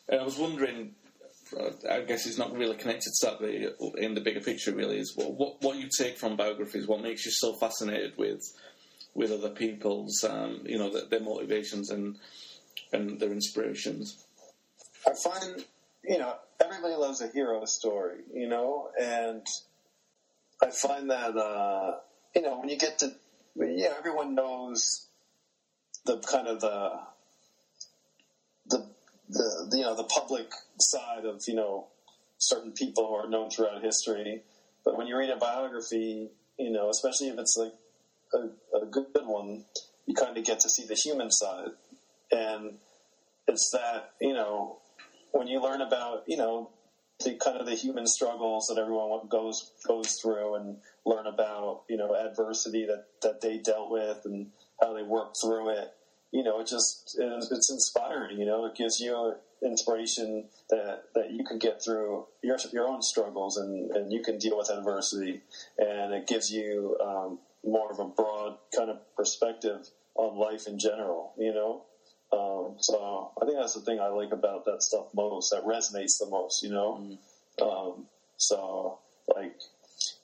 And 0.08 0.22
I 0.22 0.24
was 0.24 0.38
wondering, 0.38 0.96
I 1.90 2.02
guess 2.02 2.26
it's 2.26 2.38
not 2.38 2.56
really 2.56 2.76
connected 2.76 3.12
to 3.20 3.26
that 3.28 3.40
but 3.80 4.00
in 4.00 4.14
the 4.14 4.22
bigger 4.22 4.40
picture, 4.40 4.74
really, 4.74 5.00
is 5.00 5.14
what, 5.16 5.62
what 5.62 5.78
you 5.78 5.90
take 5.98 6.18
from 6.18 6.36
biographies, 6.36 6.88
what 6.88 7.02
makes 7.02 7.26
you 7.26 7.32
so 7.32 7.54
fascinated 7.54 8.14
with 8.18 8.42
with 9.16 9.32
other 9.32 9.50
people's, 9.50 10.24
um, 10.24 10.62
you 10.66 10.78
know, 10.78 10.92
their, 10.92 11.06
their 11.06 11.20
motivations 11.20 11.90
and 11.90 12.18
and 12.94 13.20
their 13.20 13.32
inspirations. 13.32 14.24
I 15.06 15.12
find, 15.24 15.66
you 16.04 16.20
know, 16.20 16.36
everybody 16.64 16.96
loves 16.96 17.22
a 17.22 17.28
hero 17.28 17.66
story, 17.66 18.20
you 18.34 18.48
know, 18.48 18.90
and 19.00 19.46
I 20.62 20.70
find 20.72 21.10
that 21.10 21.36
uh, 21.36 21.98
you 22.36 22.42
know 22.42 22.60
when 22.60 22.70
you 22.70 22.78
get 22.78 23.00
to 23.00 23.14
yeah 23.56 23.94
everyone 23.98 24.36
knows 24.36 25.08
the 26.06 26.18
kind 26.20 26.48
of 26.48 26.62
the 26.62 27.00
the 29.30 29.68
the 29.70 29.78
you 29.78 29.84
know 29.84 29.96
the 29.96 30.04
public 30.04 30.48
side 30.82 31.26
of 31.26 31.42
you 31.48 31.54
know 31.54 31.88
certain 32.38 32.72
people 32.72 33.08
who 33.08 33.14
are 33.14 33.30
known 33.30 33.50
throughout 33.50 33.84
history, 33.84 34.42
but 34.84 34.98
when 34.98 35.08
you 35.08 35.18
read 35.18 35.30
a 35.30 35.36
biography, 35.36 36.30
you 36.58 36.70
know 36.70 36.90
especially 36.90 37.30
if 37.30 37.38
it's 37.38 37.56
like 37.58 37.74
a, 38.34 38.78
a 38.78 38.86
good 38.86 39.06
one, 39.24 39.64
you 40.06 40.14
kind 40.14 40.38
of 40.38 40.44
get 40.44 40.60
to 40.62 40.70
see 40.70 40.86
the 40.86 40.96
human 40.96 41.32
side, 41.32 41.70
and 42.32 42.78
it's 43.48 43.70
that 43.72 44.12
you 44.20 44.34
know 44.34 44.80
when 45.32 45.48
you 45.48 45.62
learn 45.62 45.82
about 45.82 46.24
you 46.28 46.38
know 46.38 46.72
the 47.24 47.36
kind 47.36 47.58
of 47.58 47.66
the 47.66 47.76
human 47.76 48.08
struggles 48.08 48.68
that 48.68 48.80
everyone 48.80 49.28
goes 49.28 49.72
goes 49.88 50.16
through 50.22 50.56
and 50.56 50.78
learn 51.06 51.28
about 51.28 51.84
you 51.90 51.98
know 51.98 52.16
adversity 52.16 52.86
that 52.86 53.04
that 53.22 53.42
they 53.42 53.58
dealt 53.58 53.92
with 53.92 54.20
and 54.26 54.48
how 54.82 54.94
they 54.94 55.04
worked 55.04 55.38
through 55.42 55.70
it 55.70 55.90
you 56.32 56.44
know 56.44 56.60
it 56.60 56.68
just 56.68 57.18
it's 57.20 57.72
inspiring 57.72 58.40
you 58.40 58.46
know 58.46 58.66
it 58.66 58.76
gives 58.76 59.00
you 59.00 59.34
inspiration 59.64 60.46
that 60.70 61.04
that 61.16 61.32
you 61.32 61.44
can 61.44 61.58
get 61.58 61.84
through 61.84 62.26
your 62.44 62.58
your 62.72 62.88
own 62.88 63.02
struggles 63.02 63.58
and 63.58 63.92
and 63.92 64.12
you 64.12 64.22
can 64.22 64.38
deal 64.38 64.58
with 64.58 64.70
adversity 64.70 65.42
and 65.78 66.14
it 66.14 66.28
gives 66.28 66.52
you 66.52 66.98
um, 67.04 67.40
more 67.66 67.92
of 67.92 68.00
a 68.00 68.06
broad 68.06 68.58
kind 68.76 68.90
of 68.90 68.98
perspective 69.16 69.88
on 70.16 70.38
life 70.38 70.68
in 70.68 70.80
general 70.80 71.34
you 71.38 71.54
know 71.54 71.84
um, 72.32 72.76
so 72.80 73.32
I 73.42 73.46
think 73.46 73.58
that's 73.58 73.74
the 73.74 73.82
thing 73.82 74.00
I 74.00 74.08
like 74.10 74.32
about 74.32 74.66
that 74.66 74.84
stuff 74.84 75.08
most. 75.16 75.50
That 75.50 75.66
resonates 75.66 76.20
the 76.20 76.28
most, 76.30 76.62
you 76.62 76.70
know. 76.70 77.18
Mm. 77.60 77.66
Um, 77.66 78.06
so 78.38 79.00
like, 79.36 79.56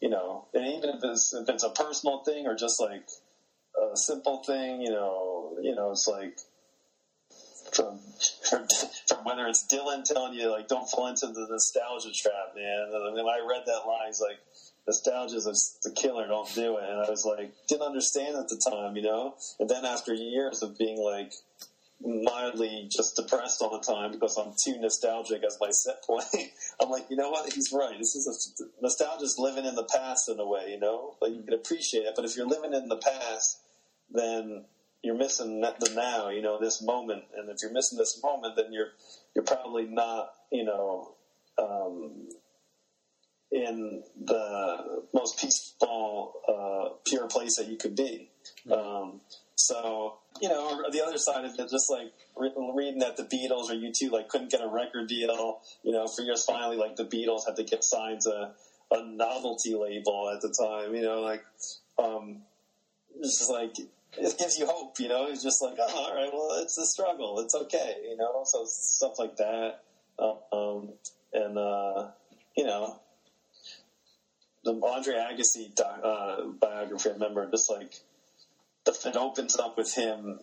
you 0.01 0.09
know, 0.09 0.45
and 0.53 0.67
even 0.67 0.89
if 0.89 1.03
it's 1.03 1.33
if 1.33 1.49
it's 1.49 1.63
a 1.63 1.69
personal 1.69 2.23
thing 2.23 2.45
or 2.45 2.55
just 2.55 2.79
like 2.79 3.07
a 3.93 3.97
simple 3.97 4.43
thing, 4.43 4.81
you 4.81 4.89
know, 4.89 5.57
you 5.61 5.75
know, 5.75 5.91
it's 5.91 6.07
like 6.07 6.37
from 7.73 7.99
from, 8.49 8.67
from 9.07 9.23
whether 9.23 9.47
it's 9.47 9.65
Dylan 9.65 10.03
telling 10.03 10.33
you 10.33 10.49
like 10.49 10.67
don't 10.67 10.89
fall 10.89 11.07
into 11.07 11.27
the 11.27 11.47
nostalgia 11.49 12.11
trap, 12.13 12.55
man. 12.55 12.91
I 12.93 13.13
mean, 13.13 13.25
I 13.25 13.45
read 13.47 13.63
that 13.65 13.85
line, 13.87 14.07
he's 14.07 14.21
like 14.21 14.39
nostalgia 14.87 15.37
is 15.37 15.77
the 15.83 15.91
killer. 15.91 16.27
Don't 16.27 16.53
do 16.53 16.77
it. 16.77 16.83
And 16.83 16.99
I 16.99 17.09
was 17.09 17.25
like, 17.25 17.51
didn't 17.67 17.83
understand 17.83 18.35
at 18.37 18.47
the 18.47 18.57
time, 18.69 18.95
you 18.95 19.01
know. 19.01 19.35
And 19.59 19.69
then 19.69 19.85
after 19.85 20.13
years 20.13 20.61
of 20.61 20.77
being 20.77 20.97
like 20.97 21.33
mildly 22.01 22.87
just 22.89 23.15
depressed 23.15 23.61
all 23.61 23.71
the 23.71 23.85
time 23.85 24.11
because 24.11 24.37
I'm 24.37 24.53
too 24.61 24.79
nostalgic 24.79 25.43
as 25.43 25.57
my 25.59 25.71
set 25.71 26.03
point. 26.03 26.25
I'm 26.81 26.89
like, 26.89 27.05
you 27.09 27.15
know 27.15 27.29
what? 27.29 27.51
He's 27.53 27.71
right. 27.73 27.97
This 27.97 28.15
is 28.15 28.57
a, 28.59 28.63
nostalgia 28.81 29.23
is 29.23 29.37
living 29.39 29.65
in 29.65 29.75
the 29.75 29.83
past 29.83 30.29
in 30.29 30.39
a 30.39 30.45
way, 30.45 30.71
you 30.71 30.79
know. 30.79 31.15
Like 31.21 31.33
you 31.33 31.41
can 31.41 31.53
appreciate 31.53 32.05
it, 32.05 32.13
but 32.15 32.25
if 32.25 32.35
you're 32.35 32.47
living 32.47 32.73
in 32.73 32.87
the 32.89 32.97
past, 32.97 33.59
then 34.11 34.65
you're 35.03 35.15
missing 35.15 35.61
the 35.61 35.91
now, 35.95 36.29
you 36.29 36.41
know, 36.41 36.59
this 36.59 36.81
moment. 36.81 37.23
And 37.37 37.49
if 37.49 37.57
you're 37.61 37.71
missing 37.71 37.97
this 37.97 38.21
moment, 38.23 38.55
then 38.55 38.73
you're 38.73 38.93
you're 39.35 39.45
probably 39.45 39.85
not, 39.85 40.33
you 40.51 40.63
know, 40.63 41.15
um, 41.57 42.29
in 43.51 44.03
the 44.19 45.03
most 45.13 45.39
peaceful, 45.39 46.33
uh, 46.47 46.95
pure 47.05 47.27
place 47.27 47.55
that 47.57 47.67
you 47.67 47.77
could 47.77 47.95
be. 47.95 48.29
Um, 48.71 49.21
so 49.67 50.15
you 50.41 50.49
know, 50.49 50.83
the 50.91 51.01
other 51.01 51.17
side 51.17 51.45
of 51.45 51.51
it, 51.57 51.69
just 51.69 51.89
like 51.89 52.11
reading 52.35 52.99
that 52.99 53.15
the 53.15 53.23
Beatles 53.23 53.69
or 53.69 53.75
U2 53.75 54.11
like 54.11 54.27
couldn't 54.27 54.51
get 54.51 54.61
a 54.61 54.67
record 54.67 55.07
deal, 55.07 55.59
you 55.83 55.91
know, 55.91 56.07
for 56.07 56.23
years 56.23 56.43
finally 56.43 56.77
like 56.77 56.95
the 56.95 57.05
Beatles 57.05 57.45
had 57.45 57.55
to 57.55 57.63
get 57.63 57.83
signed 57.83 58.21
to 58.21 58.51
a 58.91 59.03
novelty 59.03 59.73
label 59.73 60.29
at 60.33 60.41
the 60.41 60.49
time, 60.49 60.93
you 60.93 61.01
know, 61.01 61.21
like 61.21 61.43
um, 61.97 62.41
it's 63.19 63.39
just 63.39 63.49
like 63.49 63.77
it 64.17 64.37
gives 64.37 64.57
you 64.57 64.65
hope, 64.65 64.99
you 64.99 65.07
know. 65.07 65.27
It's 65.27 65.43
just 65.43 65.61
like, 65.61 65.77
oh, 65.79 65.87
all 65.95 66.15
right, 66.15 66.31
well, 66.31 66.61
it's 66.61 66.77
a 66.77 66.85
struggle, 66.85 67.39
it's 67.39 67.55
okay, 67.55 67.95
you 68.09 68.17
know. 68.17 68.43
So 68.45 68.65
stuff 68.65 69.13
like 69.17 69.35
that, 69.37 69.79
um, 70.19 70.93
and 71.33 71.57
uh, 71.57 72.07
you 72.55 72.65
know, 72.65 72.99
the 74.63 74.73
Andre 74.73 75.15
Agassi 75.15 75.71
uh, 75.79 76.43
biography. 76.59 77.09
I 77.09 77.13
remember 77.13 77.49
just 77.49 77.69
like 77.69 77.93
it 78.87 79.15
opens 79.15 79.57
up 79.57 79.77
with 79.77 79.93
him 79.95 80.39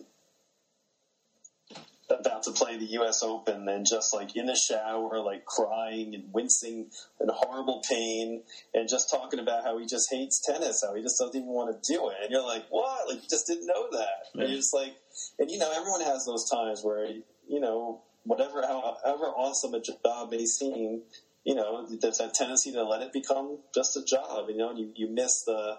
about 2.09 2.43
to 2.43 2.51
play 2.51 2.77
the 2.77 2.85
U.S. 2.85 3.23
Open 3.23 3.67
and 3.67 3.85
just 3.89 4.13
like 4.13 4.35
in 4.35 4.45
the 4.45 4.55
shower, 4.55 5.19
like 5.19 5.45
crying 5.45 6.13
and 6.13 6.31
wincing 6.33 6.89
in 7.19 7.29
horrible 7.29 7.81
pain, 7.89 8.43
and 8.73 8.89
just 8.89 9.09
talking 9.09 9.39
about 9.39 9.63
how 9.63 9.77
he 9.77 9.85
just 9.85 10.07
hates 10.11 10.41
tennis, 10.45 10.83
how 10.85 10.95
he 10.95 11.01
just 11.01 11.17
doesn't 11.19 11.35
even 11.35 11.49
want 11.49 11.71
to 11.71 11.93
do 11.93 12.09
it. 12.09 12.15
And 12.21 12.31
you're 12.31 12.45
like, 12.45 12.65
what? 12.69 13.07
Like 13.07 13.23
you 13.23 13.29
just 13.29 13.47
didn't 13.47 13.67
know 13.67 13.87
that. 13.91 14.27
Yeah. 14.33 14.41
And 14.41 14.49
you're 14.49 14.59
just 14.59 14.73
like, 14.73 14.95
and 15.39 15.49
you 15.49 15.57
know, 15.57 15.71
everyone 15.71 16.01
has 16.01 16.25
those 16.25 16.49
times 16.49 16.81
where 16.83 17.07
you 17.47 17.59
know, 17.59 18.01
whatever, 18.23 18.61
however 18.61 19.25
awesome 19.25 19.73
a 19.73 19.81
job 19.81 20.31
may 20.31 20.45
seem, 20.45 21.01
you 21.43 21.55
know, 21.55 21.87
there's 22.01 22.17
that 22.19 22.33
tendency 22.33 22.71
to 22.71 22.83
let 22.83 23.01
it 23.01 23.13
become 23.13 23.59
just 23.73 23.97
a 23.97 24.03
job. 24.03 24.49
You 24.49 24.57
know, 24.57 24.69
and 24.69 24.79
you, 24.79 24.91
you 24.95 25.09
miss 25.09 25.43
the 25.45 25.77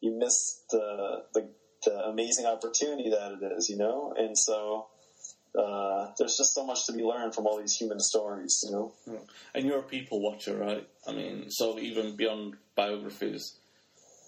you 0.00 0.16
miss 0.16 0.62
the 0.70 1.24
the 1.34 1.48
the 1.86 2.06
amazing 2.06 2.44
opportunity 2.44 3.08
that 3.08 3.32
it 3.32 3.52
is, 3.56 3.70
you 3.70 3.78
know? 3.78 4.12
And 4.16 4.36
so 4.36 4.88
uh, 5.58 6.08
there's 6.18 6.36
just 6.36 6.54
so 6.54 6.66
much 6.66 6.84
to 6.86 6.92
be 6.92 7.02
learned 7.02 7.34
from 7.34 7.46
all 7.46 7.58
these 7.58 7.74
human 7.74 8.00
stories, 8.00 8.60
you 8.64 8.72
know? 8.72 8.92
And 9.54 9.64
you're 9.64 9.78
a 9.78 9.82
people 9.82 10.20
watcher, 10.20 10.56
right? 10.56 10.86
I 11.08 11.12
mean, 11.12 11.46
so 11.48 11.78
even 11.78 12.16
beyond 12.16 12.56
biographies, 12.74 13.56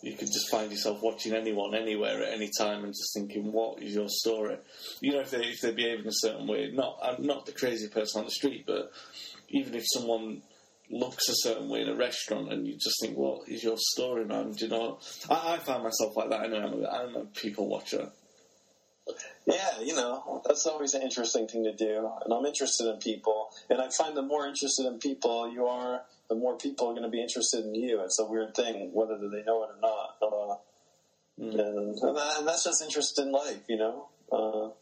you 0.02 0.12
could 0.12 0.28
just 0.28 0.48
find 0.50 0.70
yourself 0.70 1.02
watching 1.02 1.34
anyone 1.34 1.74
anywhere 1.74 2.22
at 2.22 2.32
any 2.32 2.50
time 2.56 2.84
and 2.84 2.94
just 2.94 3.12
thinking, 3.14 3.52
what 3.52 3.82
is 3.82 3.94
your 3.94 4.08
story? 4.08 4.56
You 5.00 5.12
know, 5.12 5.20
if 5.20 5.30
they 5.30 5.40
if 5.40 5.60
they 5.60 5.72
behave 5.72 6.00
in 6.00 6.06
a 6.06 6.12
certain 6.12 6.46
way, 6.46 6.70
not 6.72 6.98
I'm 7.02 7.26
not 7.26 7.46
the 7.46 7.52
crazy 7.52 7.88
person 7.88 8.20
on 8.20 8.24
the 8.24 8.30
street, 8.30 8.64
but 8.64 8.92
even 9.48 9.74
if 9.74 9.84
someone 9.92 10.42
looks 10.90 11.28
a 11.28 11.34
certain 11.34 11.68
way 11.68 11.82
in 11.82 11.88
a 11.88 11.94
restaurant 11.94 12.52
and 12.52 12.66
you 12.66 12.74
just 12.74 13.00
think, 13.00 13.16
what 13.16 13.48
is 13.48 13.62
your 13.62 13.76
story, 13.76 14.24
man? 14.24 14.52
Do 14.52 14.64
you 14.64 14.70
know? 14.70 14.98
I, 15.28 15.54
I 15.54 15.58
find 15.58 15.82
myself 15.82 16.16
like 16.16 16.30
that. 16.30 16.40
I 16.40 16.46
know 16.46 16.58
I'm 16.58 16.84
a, 16.84 16.88
I'm 16.88 17.16
a 17.16 17.24
people 17.26 17.68
watcher. 17.68 18.10
Yeah, 19.46 19.80
you 19.80 19.94
know, 19.94 20.42
that's 20.46 20.66
always 20.66 20.94
an 20.94 21.02
interesting 21.02 21.48
thing 21.48 21.64
to 21.64 21.74
do. 21.74 22.10
And 22.24 22.32
I'm 22.32 22.44
interested 22.44 22.86
in 22.86 22.98
people. 22.98 23.48
And 23.70 23.80
I 23.80 23.88
find 23.88 24.16
the 24.16 24.22
more 24.22 24.46
interested 24.46 24.86
in 24.86 24.98
people 24.98 25.50
you 25.50 25.66
are, 25.66 26.02
the 26.28 26.34
more 26.34 26.58
people 26.58 26.88
are 26.88 26.92
going 26.92 27.04
to 27.04 27.08
be 27.08 27.22
interested 27.22 27.64
in 27.64 27.74
you. 27.74 28.02
It's 28.02 28.18
a 28.18 28.26
weird 28.26 28.54
thing, 28.54 28.90
whether 28.92 29.16
they 29.16 29.42
know 29.44 29.64
it 29.64 29.70
or 29.70 29.80
not. 29.80 30.16
Uh, 30.20 30.56
mm. 31.40 31.58
and, 31.58 31.98
and, 31.98 32.48
that's 32.48 32.64
just 32.64 32.82
interest 32.82 33.18
in 33.18 33.32
life, 33.32 33.62
you 33.68 33.78
know. 33.78 34.08
Uh, 34.30 34.74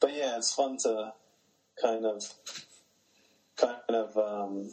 but 0.00 0.14
yeah, 0.14 0.36
it's 0.36 0.52
fun 0.52 0.76
to 0.82 1.14
kind 1.80 2.04
of, 2.04 2.22
kind 3.56 3.80
of 3.88 4.16
um, 4.18 4.70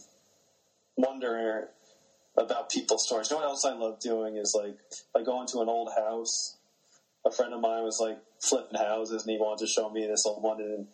wonder 0.98 1.70
about 2.38 2.70
people's 2.70 3.06
stories. 3.06 3.30
You 3.30 3.38
know 3.38 3.44
what 3.44 3.50
else 3.50 3.66
I 3.66 3.74
love 3.74 4.00
doing 4.00 4.38
is 4.38 4.56
like 4.58 4.78
I 5.16 5.24
go 5.24 5.42
into 5.42 5.60
an 5.60 5.70
old 5.70 5.90
house. 5.96 6.58
A 7.26 7.32
friend 7.32 7.54
of 7.54 7.62
mine 7.62 7.84
was 7.84 8.00
like 8.02 8.18
flipping 8.42 8.78
houses, 8.78 9.24
and 9.24 9.32
he 9.32 9.38
wanted 9.38 9.66
to 9.66 9.72
show 9.72 9.90
me 9.90 10.06
this 10.06 10.26
old 10.26 10.44
one, 10.44 10.60
and 10.60 10.88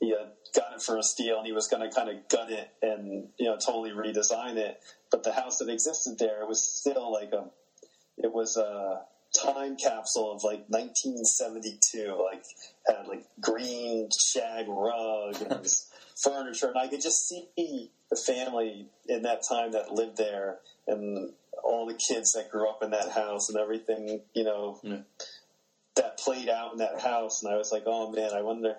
he 0.00 0.10
had 0.10 0.32
got 0.54 0.74
it 0.74 0.82
for 0.82 0.98
a 0.98 1.02
steal, 1.02 1.38
and 1.38 1.46
he 1.46 1.52
was 1.52 1.68
going 1.68 1.88
to 1.88 1.94
kind 1.94 2.08
of 2.08 2.28
gut 2.28 2.50
it 2.50 2.68
and 2.82 3.28
you 3.38 3.46
know 3.46 3.56
totally 3.56 3.90
redesign 3.90 4.56
it. 4.56 4.80
But 5.10 5.22
the 5.22 5.32
house 5.32 5.58
that 5.58 5.68
existed 5.68 6.18
there 6.18 6.46
was 6.46 6.62
still 6.62 7.12
like 7.12 7.32
a, 7.32 7.44
it 8.18 8.32
was 8.32 8.56
a 8.56 9.02
time 9.32 9.76
capsule 9.76 10.32
of 10.32 10.42
like 10.42 10.64
1972. 10.68 12.18
Like 12.22 12.44
had 12.86 13.06
like 13.06 13.24
green 13.40 14.08
shag 14.32 14.66
rug 14.68 15.36
and 15.40 15.66
furniture, 16.16 16.68
and 16.68 16.78
I 16.78 16.88
could 16.88 17.02
just 17.02 17.28
see 17.28 17.90
the 18.10 18.16
family 18.16 18.86
in 19.08 19.22
that 19.22 19.42
time 19.48 19.72
that 19.72 19.92
lived 19.92 20.16
there 20.16 20.58
and 20.86 21.32
all 21.64 21.86
the 21.86 21.94
kids 21.94 22.32
that 22.32 22.50
grew 22.50 22.68
up 22.68 22.82
in 22.82 22.90
that 22.90 23.10
house 23.10 23.48
and 23.48 23.58
everything, 23.58 24.20
you 24.34 24.44
know, 24.44 24.78
yeah. 24.82 24.98
that 25.96 26.18
played 26.18 26.48
out 26.48 26.72
in 26.72 26.78
that 26.78 27.00
house. 27.00 27.42
And 27.42 27.52
I 27.52 27.56
was 27.56 27.72
like, 27.72 27.84
oh 27.86 28.10
man, 28.10 28.30
I 28.34 28.42
wonder 28.42 28.74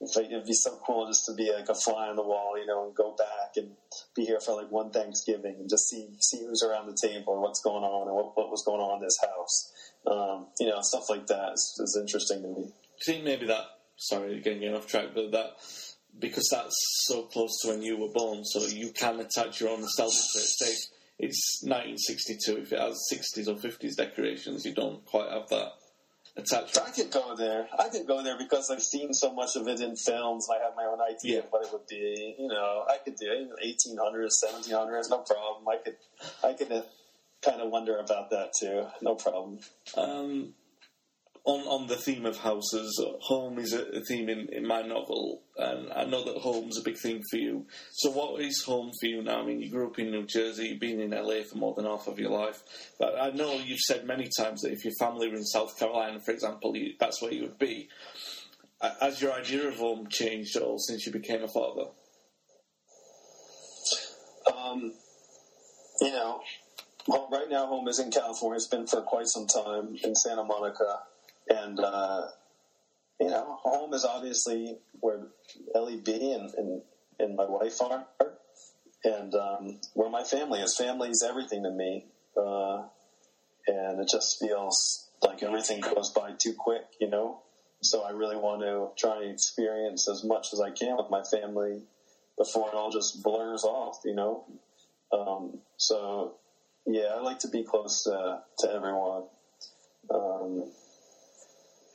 if 0.00 0.16
it'd 0.16 0.46
be 0.46 0.52
so 0.52 0.78
cool 0.86 1.06
just 1.06 1.26
to 1.26 1.34
be 1.34 1.52
like 1.52 1.68
a 1.68 1.74
fly 1.74 2.08
on 2.08 2.16
the 2.16 2.22
wall, 2.22 2.58
you 2.58 2.66
know, 2.66 2.86
and 2.86 2.94
go 2.94 3.14
back 3.16 3.56
and 3.56 3.72
be 4.14 4.24
here 4.24 4.40
for 4.40 4.56
like 4.60 4.70
one 4.70 4.90
Thanksgiving 4.90 5.56
and 5.58 5.68
just 5.68 5.88
see 5.88 6.08
see 6.18 6.40
who's 6.46 6.62
around 6.62 6.86
the 6.86 7.08
table 7.08 7.34
and 7.34 7.42
what's 7.42 7.62
going 7.62 7.84
on 7.84 8.08
and 8.08 8.16
what, 8.16 8.36
what 8.36 8.50
was 8.50 8.64
going 8.64 8.80
on 8.80 8.98
in 8.98 9.04
this 9.04 9.18
house. 9.20 9.72
Um, 10.06 10.46
you 10.58 10.68
know, 10.68 10.80
stuff 10.80 11.10
like 11.10 11.26
that 11.26 11.52
is, 11.54 11.78
is 11.82 11.98
interesting 12.00 12.42
to 12.42 12.48
me. 12.48 12.72
I 13.00 13.04
think 13.04 13.24
maybe 13.24 13.46
that. 13.46 13.64
Sorry, 13.96 14.38
again, 14.38 14.60
getting 14.60 14.74
off 14.74 14.86
track, 14.86 15.08
but 15.14 15.30
that 15.32 15.56
because 16.18 16.48
that's 16.50 16.76
so 17.06 17.22
close 17.22 17.60
to 17.62 17.68
when 17.68 17.82
you 17.82 17.96
were 17.96 18.12
born, 18.12 18.44
so 18.44 18.66
you 18.66 18.90
can 18.90 19.20
attach 19.20 19.60
your 19.60 19.70
own 19.70 19.80
nostalgia 19.80 20.16
to 20.16 20.38
it. 20.38 20.44
Say 20.44 20.74
it's 21.18 21.62
1962, 21.62 22.56
if 22.62 22.72
it 22.72 22.78
has 22.78 22.98
60s 23.12 23.46
or 23.46 23.54
50s 23.54 23.96
decorations, 23.96 24.64
you 24.64 24.74
don't 24.74 25.04
quite 25.04 25.30
have 25.30 25.48
that 25.50 25.72
attachment. 26.36 26.88
I 26.88 26.90
could 26.90 27.10
go 27.10 27.36
there. 27.36 27.68
I 27.78 27.88
could 27.88 28.06
go 28.06 28.22
there 28.22 28.38
because 28.38 28.70
I've 28.70 28.82
seen 28.82 29.12
so 29.12 29.32
much 29.32 29.56
of 29.56 29.68
it 29.68 29.80
in 29.80 29.96
films. 29.96 30.48
I 30.50 30.62
have 30.64 30.74
my 30.76 30.84
own 30.84 30.98
idea 31.00 31.34
yeah. 31.34 31.38
of 31.40 31.46
what 31.50 31.66
it 31.66 31.72
would 31.72 31.86
be. 31.86 32.36
You 32.38 32.48
know, 32.48 32.84
I 32.88 32.96
could 33.04 33.16
do 33.16 33.26
it 33.30 33.50
1800s, 33.62 34.42
1700s, 34.44 35.10
no 35.10 35.18
problem. 35.18 35.68
I 35.68 35.76
could, 35.84 35.96
I 36.42 36.52
could 36.54 36.72
uh, 36.72 36.82
kind 37.42 37.60
of 37.60 37.70
wonder 37.70 37.98
about 37.98 38.30
that 38.30 38.52
too. 38.58 38.86
No 39.02 39.14
problem. 39.14 39.58
Um, 39.96 40.54
on 41.44 41.60
on 41.60 41.86
the 41.86 41.96
theme 41.96 42.26
of 42.26 42.36
houses, 42.38 43.02
home 43.20 43.58
is 43.58 43.72
a, 43.72 44.00
theme 44.02 44.28
in, 44.28 44.48
in 44.52 44.66
my 44.66 44.82
novel, 44.82 45.42
and 45.56 45.90
I 45.92 46.04
know 46.04 46.22
that 46.24 46.36
home's 46.36 46.78
a 46.78 46.82
big 46.82 46.98
thing 46.98 47.22
for 47.30 47.38
you. 47.38 47.66
So, 47.92 48.10
what 48.10 48.40
is 48.42 48.62
home 48.62 48.90
for 49.00 49.06
you 49.06 49.22
now? 49.22 49.42
I 49.42 49.46
mean, 49.46 49.60
you 49.60 49.70
grew 49.70 49.86
up 49.86 49.98
in 49.98 50.10
New 50.10 50.26
Jersey, 50.26 50.68
you've 50.68 50.80
been 50.80 51.00
in 51.00 51.10
LA 51.10 51.42
for 51.50 51.56
more 51.56 51.74
than 51.74 51.86
half 51.86 52.06
of 52.08 52.18
your 52.18 52.30
life, 52.30 52.62
but 52.98 53.18
I 53.18 53.30
know 53.30 53.54
you've 53.54 53.80
said 53.80 54.06
many 54.06 54.28
times 54.38 54.60
that 54.62 54.72
if 54.72 54.84
your 54.84 54.94
family 54.98 55.28
were 55.28 55.36
in 55.36 55.44
South 55.44 55.78
Carolina, 55.78 56.20
for 56.20 56.32
example, 56.32 56.76
you, 56.76 56.94
that's 57.00 57.22
where 57.22 57.32
you 57.32 57.42
would 57.42 57.58
be. 57.58 57.88
Has 59.00 59.20
your 59.20 59.32
idea 59.32 59.68
of 59.68 59.76
home 59.76 60.08
changed 60.08 60.56
at 60.56 60.62
all 60.62 60.78
since 60.78 61.06
you 61.06 61.12
became 61.12 61.42
a 61.42 61.48
father? 61.48 61.90
Um, 64.54 64.92
you 66.00 66.12
know, 66.12 66.40
right 67.08 67.48
now 67.50 67.66
home 67.66 67.88
is 67.88 67.98
in 67.98 68.10
California. 68.10 68.56
It's 68.56 68.66
been 68.66 68.86
for 68.86 69.02
quite 69.02 69.26
some 69.26 69.46
time 69.46 69.96
in 70.02 70.14
Santa 70.14 70.44
Monica 70.44 71.00
and 71.48 71.78
uh, 71.80 72.22
you 73.20 73.28
know, 73.28 73.58
home 73.62 73.92
is 73.92 74.04
obviously 74.04 74.78
where 75.00 75.28
Ellie 75.74 76.00
B 76.02 76.32
and, 76.32 76.50
and, 76.56 76.82
and 77.18 77.36
my 77.36 77.44
wife 77.44 77.80
are, 77.82 78.06
and 79.04 79.34
um, 79.34 79.78
where 79.94 80.10
my 80.10 80.24
family 80.24 80.60
is. 80.60 80.76
Family 80.76 81.10
is 81.10 81.22
everything 81.22 81.62
to 81.64 81.70
me, 81.70 82.06
uh, 82.36 82.82
and 83.66 84.00
it 84.00 84.08
just 84.10 84.38
feels 84.40 85.08
like 85.22 85.42
everything 85.42 85.80
goes 85.80 86.10
by 86.10 86.32
too 86.38 86.54
quick, 86.56 86.84
you 87.00 87.08
know. 87.08 87.42
So 87.82 88.02
I 88.02 88.10
really 88.10 88.36
want 88.36 88.62
to 88.62 88.88
try 88.98 89.22
and 89.22 89.32
experience 89.32 90.08
as 90.08 90.24
much 90.24 90.48
as 90.52 90.60
I 90.60 90.70
can 90.70 90.96
with 90.96 91.10
my 91.10 91.22
family 91.22 91.82
before 92.38 92.68
it 92.68 92.74
all 92.74 92.90
just 92.90 93.22
blurs 93.22 93.64
off, 93.64 93.98
you 94.04 94.14
know. 94.14 94.44
Um, 95.12 95.60
so 95.76 96.36
yeah, 96.86 97.14
I 97.14 97.20
like 97.20 97.38
to 97.40 97.48
be 97.48 97.64
close 97.64 98.04
to, 98.04 98.40
to 98.60 98.72
everyone. 98.72 99.24
Um, 100.12 100.70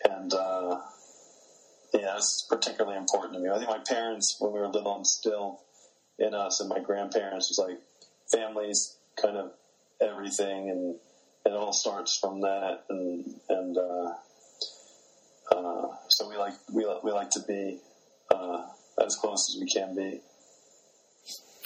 and 0.10 0.34
uh, 0.34 0.82
yeah, 1.94 2.18
it's 2.18 2.46
particularly 2.50 2.98
important 2.98 3.34
to 3.34 3.40
me. 3.40 3.50
I 3.50 3.58
think 3.58 3.70
my 3.70 3.84
parents, 3.88 4.38
when 4.40 4.54
we 4.54 4.60
were 4.60 4.68
little, 4.68 4.98
instilled 4.98 5.58
in 6.20 6.34
us, 6.34 6.60
and 6.60 6.70
my 6.70 6.80
grandparents 6.80 7.50
was 7.50 7.68
like 7.68 7.80
families, 8.32 8.98
kind 9.22 9.38
of 9.38 9.52
everything, 10.02 10.70
and 10.70 10.96
it 11.46 11.56
all 11.56 11.74
starts 11.74 12.18
from 12.18 12.42
that, 12.42 12.84
and 12.90 13.26
and 13.50 13.78
uh, 13.78 14.14
uh, 15.56 15.88
so 16.10 16.30
we 16.30 16.38
like 16.38 16.54
we 16.74 16.86
we 17.04 17.12
like 17.12 17.30
to 17.32 17.42
be 17.48 17.80
uh, 18.34 18.64
as 19.04 19.16
close 19.16 19.54
as 19.54 19.62
we 19.62 19.68
can 19.68 19.96
be. 19.96 20.20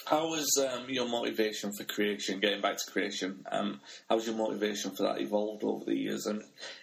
How 0.09 0.27
was 0.27 0.49
um, 0.57 0.89
your 0.89 1.07
motivation 1.07 1.71
for 1.71 1.83
creation? 1.83 2.39
Getting 2.39 2.61
back 2.61 2.77
to 2.77 2.91
creation, 2.91 3.45
um, 3.51 3.79
how 4.09 4.15
was 4.15 4.25
your 4.25 4.35
motivation 4.35 4.89
for 4.89 5.03
that 5.03 5.21
evolved 5.21 5.63
over 5.63 5.85
the 5.85 5.95
years? 5.95 6.25
And 6.25 6.41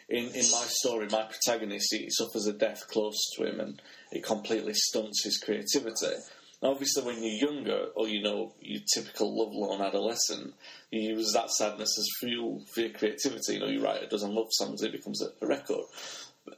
in, 0.09 0.27
in 0.27 0.45
my 0.53 0.65
story, 0.69 1.09
my 1.11 1.25
protagonist 1.25 1.89
he 1.91 2.07
suffers 2.09 2.47
a 2.47 2.53
death 2.53 2.87
close 2.87 3.19
to 3.37 3.45
him, 3.45 3.59
and 3.59 3.83
it 4.13 4.23
completely 4.23 4.75
stunts 4.75 5.25
his 5.25 5.39
creativity. 5.39 6.15
Now, 6.63 6.71
obviously, 6.71 7.03
when 7.03 7.21
you're 7.21 7.51
younger, 7.51 7.87
or 7.97 8.07
you 8.07 8.23
know, 8.23 8.55
your 8.61 8.83
typical 8.95 9.37
love-lone 9.37 9.85
adolescent, 9.85 10.55
you 10.93 11.17
use 11.17 11.33
that 11.33 11.51
sadness 11.51 11.99
as 11.99 12.07
fuel 12.21 12.63
for 12.73 12.83
your 12.83 12.91
creativity. 12.91 13.55
You 13.55 13.59
know, 13.59 13.67
you 13.67 13.83
write 13.83 14.05
a 14.05 14.07
dozen 14.07 14.37
love 14.37 14.53
songs, 14.53 14.85
it 14.85 14.93
becomes 14.93 15.21
a, 15.21 15.45
a 15.45 15.49
record. 15.49 15.83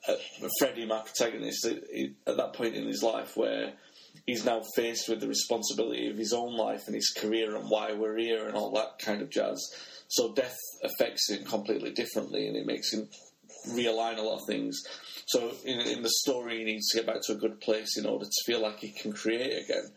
Uh, 0.06 0.16
Freddie, 0.58 0.84
my 0.84 1.00
protagonist, 1.00 1.64
at 1.64 2.36
that 2.36 2.52
point 2.52 2.74
in 2.74 2.86
his 2.86 3.02
life 3.02 3.38
where 3.38 3.72
he's 4.26 4.44
now 4.44 4.62
faced 4.76 5.08
with 5.08 5.20
the 5.20 5.28
responsibility 5.28 6.08
of 6.08 6.16
his 6.16 6.32
own 6.32 6.56
life 6.56 6.86
and 6.86 6.94
his 6.94 7.10
career 7.10 7.56
and 7.56 7.70
why 7.70 7.92
we're 7.92 8.18
here 8.18 8.46
and 8.46 8.56
all 8.56 8.70
that 8.72 8.98
kind 8.98 9.22
of 9.22 9.30
jazz. 9.30 9.60
So 10.08 10.32
death 10.32 10.56
affects 10.82 11.30
him 11.30 11.44
completely 11.44 11.92
differently 11.92 12.46
and 12.46 12.56
it 12.56 12.66
makes 12.66 12.92
him 12.92 13.08
realign 13.68 14.18
a 14.18 14.22
lot 14.22 14.40
of 14.40 14.46
things. 14.46 14.80
So 15.26 15.52
in, 15.64 15.80
in 15.80 16.02
the 16.02 16.10
story, 16.10 16.58
he 16.58 16.64
needs 16.64 16.88
to 16.88 16.98
get 16.98 17.06
back 17.06 17.22
to 17.26 17.32
a 17.32 17.36
good 17.36 17.60
place 17.60 17.98
in 17.98 18.06
order 18.06 18.24
to 18.24 18.44
feel 18.46 18.60
like 18.60 18.78
he 18.78 18.90
can 18.90 19.12
create 19.12 19.64
again. 19.64 19.90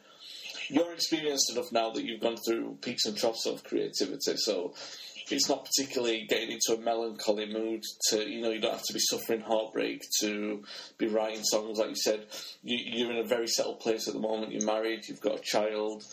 You're 0.69 0.93
experienced 0.93 1.51
enough 1.51 1.71
now 1.71 1.91
that 1.91 2.03
you've 2.03 2.21
gone 2.21 2.37
through 2.45 2.77
peaks 2.81 3.05
and 3.05 3.17
troughs 3.17 3.45
of 3.45 3.63
creativity, 3.63 4.37
so 4.37 4.73
it's 5.29 5.49
not 5.49 5.65
particularly 5.65 6.25
getting 6.27 6.51
into 6.51 6.79
a 6.79 6.83
melancholy 6.83 7.45
mood 7.45 7.83
to 8.09 8.27
you 8.29 8.41
know 8.41 8.49
you 8.49 8.59
don't 8.59 8.73
have 8.73 8.83
to 8.83 8.93
be 8.93 8.99
suffering 8.99 9.41
heartbreak 9.41 10.01
to 10.21 10.63
be 10.97 11.07
writing 11.07 11.43
songs 11.43 11.77
like 11.77 11.89
you 11.89 11.95
said. 11.95 12.25
You, 12.63 13.07
are 13.07 13.11
in 13.11 13.17
a 13.17 13.27
very 13.27 13.47
settled 13.47 13.79
place 13.79 14.07
at 14.07 14.13
the 14.13 14.19
moment. 14.19 14.51
You're 14.51 14.65
married 14.65 15.07
you've 15.07 15.21
got 15.21 15.39
a 15.39 15.43
child. 15.43 16.03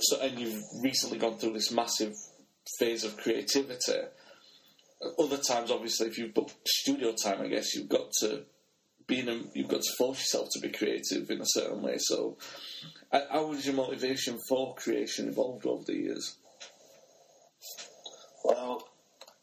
So 0.00 0.20
and 0.20 0.38
you've 0.38 0.62
recently 0.82 1.18
gone 1.18 1.38
through 1.38 1.54
this 1.54 1.72
massive 1.72 2.14
phase 2.78 3.04
of 3.04 3.16
creativity. 3.16 4.00
Other 5.18 5.38
times 5.38 5.70
obviously 5.70 6.08
if 6.08 6.18
you've 6.18 6.34
booked 6.34 6.56
studio 6.66 7.12
time 7.12 7.40
I 7.40 7.48
guess 7.48 7.74
you've 7.74 7.88
got 7.88 8.10
to 8.20 8.44
be 9.06 9.20
in 9.20 9.28
a, 9.28 9.40
you've 9.54 9.68
got 9.68 9.82
to 9.82 9.92
force 9.98 10.18
yourself 10.18 10.48
to 10.52 10.60
be 10.60 10.70
creative 10.70 11.30
in 11.30 11.40
a 11.40 11.46
certain 11.46 11.82
way. 11.82 11.96
So 11.98 12.38
how 13.12 13.46
was 13.46 13.64
your 13.64 13.76
motivation 13.76 14.38
for 14.48 14.74
creation 14.74 15.28
evolved 15.28 15.66
over 15.66 15.84
the 15.84 15.94
years 15.94 16.36
well, 18.46 18.88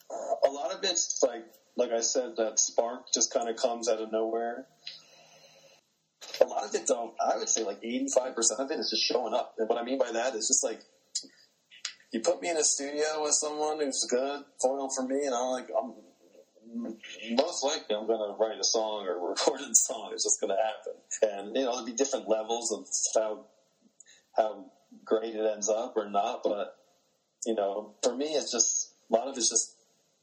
uh, 0.10 0.48
a 0.48 0.52
lot 0.52 0.72
of 0.72 0.80
it's 0.84 1.22
like, 1.22 1.46
like 1.76 1.92
I 1.92 2.02
said, 2.02 2.36
that 2.38 2.60
spark 2.60 3.02
just 3.14 3.34
kind 3.34 3.50
of 3.50 3.56
comes 3.56 3.90
out 3.90 4.02
of 4.02 4.12
nowhere. 4.12 4.66
A 6.42 6.46
lot 6.46 6.64
of 6.64 6.74
it, 6.74 6.88
don't. 6.88 7.14
I 7.20 7.38
would 7.38 7.50
say 7.50 7.64
like 7.64 7.80
eighty-five 7.84 8.34
percent 8.34 8.60
of 8.60 8.72
it 8.72 8.80
is 8.80 8.90
just 8.90 9.04
showing 9.04 9.34
up, 9.34 9.56
and 9.58 9.68
what 9.68 9.78
I 9.78 9.84
mean 9.84 9.98
by 9.98 10.12
that 10.12 10.36
is 10.36 10.48
just 10.48 10.64
like 10.64 10.80
you 12.12 12.22
put 12.22 12.42
me 12.42 12.50
in 12.50 12.58
a 12.58 12.64
studio 12.64 13.22
with 13.22 13.34
someone 13.34 13.80
who's 13.80 14.08
good 14.10 14.44
foil 14.62 14.90
for 14.96 15.06
me, 15.06 15.26
and 15.26 15.36
I'm 15.36 15.52
like, 15.52 15.68
I'm 15.78 15.94
most 17.36 17.64
likely 17.64 17.96
I'm 17.96 18.08
going 18.08 18.20
to 18.20 18.36
write 18.40 18.60
a 18.60 18.64
song 18.64 19.06
or 19.08 19.30
record 19.30 19.62
a 19.62 19.76
song. 19.76 20.12
It's 20.14 20.24
just 20.24 20.40
going 20.40 20.56
to 20.56 20.64
happen, 20.64 21.46
and 21.46 21.56
you 21.56 21.64
know 21.64 21.72
there'll 21.72 21.86
be 21.86 21.94
different 21.94 22.30
levels 22.30 22.72
of 22.72 22.88
how 23.16 23.46
how 24.38 24.72
great 25.04 25.36
it 25.36 25.46
ends 25.46 25.70
up 25.70 25.94
or 25.98 26.10
not. 26.10 26.42
But 26.44 26.76
you 27.46 27.56
know, 27.56 27.96
for 28.02 28.16
me, 28.16 28.34
it's 28.34 28.52
just 28.52 28.83
a 29.10 29.14
lot 29.14 29.28
of 29.28 29.38
it's 29.38 29.50
just 29.50 29.76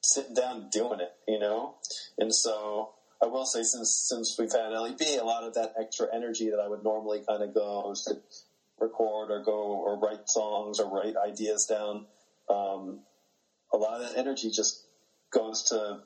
sitting 0.02 0.34
down 0.34 0.68
doing 0.70 1.00
it. 1.00 1.12
You 1.26 1.38
know, 1.38 1.74
and 2.18 2.34
so 2.34 2.90
I 3.22 3.26
will 3.26 3.46
say 3.46 3.62
since 3.62 3.94
since 3.94 4.36
we've 4.38 4.52
had 4.52 4.72
Ellie 4.72 4.96
B, 4.98 5.16
a 5.16 5.24
lot 5.24 5.44
of 5.44 5.54
that 5.54 5.72
extra 5.78 6.06
energy 6.12 6.50
that 6.50 6.60
I 6.60 6.68
would 6.68 6.82
normally 6.82 7.22
kind 7.26 7.42
of 7.42 7.54
go 7.54 7.94
to 8.06 8.14
record 8.78 9.30
or 9.30 9.42
go 9.42 9.52
or 9.52 9.98
write 9.98 10.28
songs 10.28 10.80
or 10.80 10.88
write 10.88 11.14
ideas 11.16 11.66
down. 11.66 12.06
Um, 12.48 13.00
a 13.72 13.76
lot 13.76 14.00
of 14.00 14.08
that 14.08 14.18
energy 14.18 14.50
just 14.50 14.84
goes 15.30 15.62
to 15.64 16.00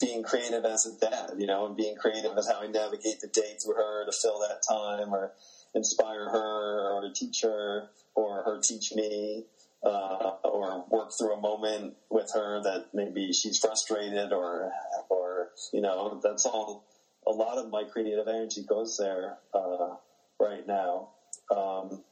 being 0.00 0.22
creative 0.22 0.64
as 0.64 0.86
a 0.86 0.98
dad, 0.98 1.32
you 1.38 1.46
know, 1.46 1.66
and 1.66 1.76
being 1.76 1.94
creative 1.96 2.36
as 2.38 2.48
how 2.48 2.62
I 2.62 2.66
navigate 2.66 3.20
the 3.20 3.28
day 3.28 3.56
through 3.62 3.74
her 3.74 4.06
to 4.06 4.12
fill 4.12 4.40
that 4.40 4.62
time 4.66 5.12
or 5.12 5.32
inspire 5.74 6.30
her 6.30 6.90
or 6.90 7.10
teach 7.14 7.42
her 7.42 7.90
or 8.14 8.42
her 8.42 8.60
teach 8.62 8.92
me 8.94 9.44
uh, 9.82 10.32
or 10.44 10.84
work 10.90 11.10
through 11.18 11.34
a 11.34 11.40
moment 11.40 11.94
with 12.10 12.30
her 12.34 12.60
that 12.62 12.86
maybe 12.92 13.32
she's 13.32 13.58
frustrated 13.58 14.32
or 14.32 14.72
or 15.08 15.48
you 15.72 15.80
know 15.80 16.20
that's 16.22 16.44
all 16.46 16.84
a 17.26 17.30
lot 17.30 17.58
of 17.58 17.70
my 17.70 17.84
creative 17.84 18.28
energy 18.28 18.62
goes 18.68 18.96
there 18.98 19.38
uh, 19.54 19.94
right 20.38 20.66
now 20.66 21.08
um, 21.54 22.02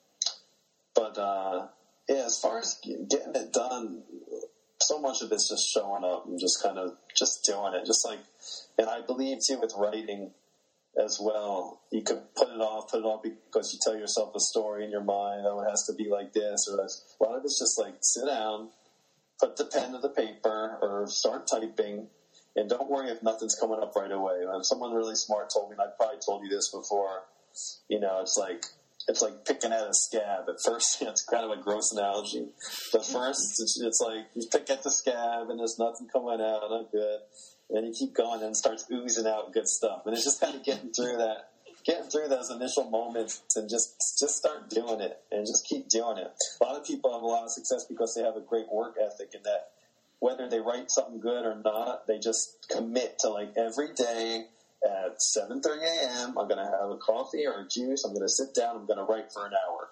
but 0.95 1.17
uh, 1.17 1.67
yeah, 2.09 2.27
as 2.27 2.41
far 2.41 2.59
as 2.59 2.81
getting 2.83 3.35
it 3.35 3.53
done, 3.53 4.03
so 4.81 4.99
much 4.99 5.23
of 5.23 5.31
it's 5.31 5.49
just 5.49 5.69
showing 5.69 6.05
up 6.05 6.27
and 6.27 6.41
just 6.41 6.63
kind 6.63 6.79
of 6.79 6.97
just 7.17 7.45
doing 7.45 7.75
it. 7.75 7.87
Just 7.87 8.05
like, 8.05 8.19
and 8.79 8.89
I 8.89 9.01
believe 9.03 9.39
too 9.47 9.61
with 9.61 9.75
writing 9.77 10.33
as 10.99 11.19
well. 11.21 11.81
You 11.91 12.03
could 12.03 12.23
put 12.37 12.49
it 12.49 12.61
off, 12.61 12.91
put 12.91 13.01
it 13.01 13.05
off 13.05 13.23
because 13.23 13.73
you 13.73 13.79
tell 13.83 13.97
yourself 13.97 14.31
a 14.35 14.41
story 14.41 14.85
in 14.85 14.91
your 14.91 15.03
mind. 15.03 15.45
Oh, 15.47 15.61
it 15.61 15.69
has 15.69 15.85
to 15.85 15.93
be 15.93 16.09
like 16.09 16.33
this 16.33 16.67
or 16.69 16.77
this. 16.77 17.03
A 17.21 17.25
lot 17.25 17.37
of 17.37 17.45
it's 17.45 17.59
just 17.59 17.79
like 17.79 17.95
sit 18.03 18.27
down, 18.27 18.69
put 19.41 19.57
the 19.57 19.65
pen 19.65 19.93
to 19.93 19.99
the 19.99 20.09
paper, 20.09 20.79
or 20.83 21.07
start 21.09 21.47
typing. 21.49 22.09
And 22.57 22.69
don't 22.69 22.89
worry 22.89 23.11
if 23.11 23.23
nothing's 23.23 23.55
coming 23.55 23.79
up 23.81 23.93
right 23.95 24.11
away. 24.11 24.45
When 24.45 24.65
someone 24.65 24.93
really 24.93 25.15
smart 25.15 25.51
told 25.53 25.71
me, 25.71 25.77
and 25.79 25.81
I 25.81 25.93
probably 25.97 26.19
told 26.25 26.43
you 26.43 26.49
this 26.49 26.69
before, 26.73 27.23
you 27.89 28.01
know, 28.01 28.21
it's 28.21 28.37
like 28.37 28.67
it's 29.09 29.23
like 29.23 29.45
picking 29.47 29.73
at 29.73 29.89
a 29.89 29.95
scab. 29.95 30.49
At 30.49 30.63
first, 30.63 30.99
it's 31.03 31.25
kind 31.25 31.51
of 31.51 31.59
a 31.59 31.61
gross 31.61 31.93
analogy. 31.93 32.47
But 32.93 33.05
first, 33.05 33.61
it's, 33.61 33.81
it's 33.81 34.01
like 34.01 34.27
you 34.35 34.47
pick 34.51 34.71
at 34.71 34.83
the 34.83 34.91
scab 34.91 35.51
and 35.51 35.59
there's 35.59 35.79
nothing 35.79 36.09
coming 36.13 36.41
out, 36.41 36.71
not 36.71 36.93
good. 36.93 37.21
And 37.71 37.87
you 37.87 37.93
keep 37.93 38.15
going 38.15 38.41
and 38.43 38.51
it 38.51 38.57
starts 38.57 38.87
oozing 38.91 39.27
out 39.27 39.53
good 39.53 39.69
stuff. 39.69 40.03
And 40.07 40.15
it's 40.15 40.25
just 40.25 40.41
kind 40.41 40.55
of 40.55 40.65
getting 40.65 40.91
through 40.93 41.17
that, 41.19 41.51
getting 41.85 42.09
through 42.09 42.29
those 42.29 42.51
initial 42.51 42.89
moments 42.89 43.43
and 43.57 43.69
just 43.69 44.19
just 44.19 44.37
start 44.37 44.71
doing 44.71 45.01
it 45.01 45.19
and 45.31 45.47
just 45.47 45.67
keep 45.67 45.89
doing 45.89 46.19
it. 46.19 46.31
A 46.61 46.65
lot 46.65 46.81
of 46.81 46.87
people 46.87 47.13
have 47.13 47.23
a 47.23 47.27
lot 47.27 47.45
of 47.45 47.51
success 47.51 47.85
because 47.89 48.15
they 48.15 48.23
have 48.23 48.37
a 48.37 48.41
great 48.41 48.73
work 48.73 48.97
ethic 49.01 49.35
and 49.35 49.45
that 49.45 49.69
whether 50.21 50.49
they 50.49 50.61
write 50.61 50.91
something 50.91 51.21
good 51.21 51.45
or 51.45 51.61
not, 51.63 52.07
they 52.07 52.19
just 52.19 52.67
commit 52.71 53.19
to 53.21 53.29
like 53.29 53.53
every 53.57 53.95
day 53.95 54.47
at 54.85 55.19
7.30 55.19 55.83
a.m. 55.83 56.39
I'm 56.39 56.49
going 56.49 56.65
to 56.65 56.71
have 56.81 56.91
a 56.91 56.97
coffee 56.97 57.47
or 57.47 57.63
a 57.63 57.69
juice. 57.69 58.05
I'm 58.05 58.13
going 58.13 58.27
to 58.27 58.33
sit 58.33 58.55
down. 58.55 58.77
I'm 58.77 58.87
going 58.87 58.99
to 58.99 59.05
write 59.05 59.33
for 59.33 59.47
an 59.47 59.53
hour. 59.53 59.89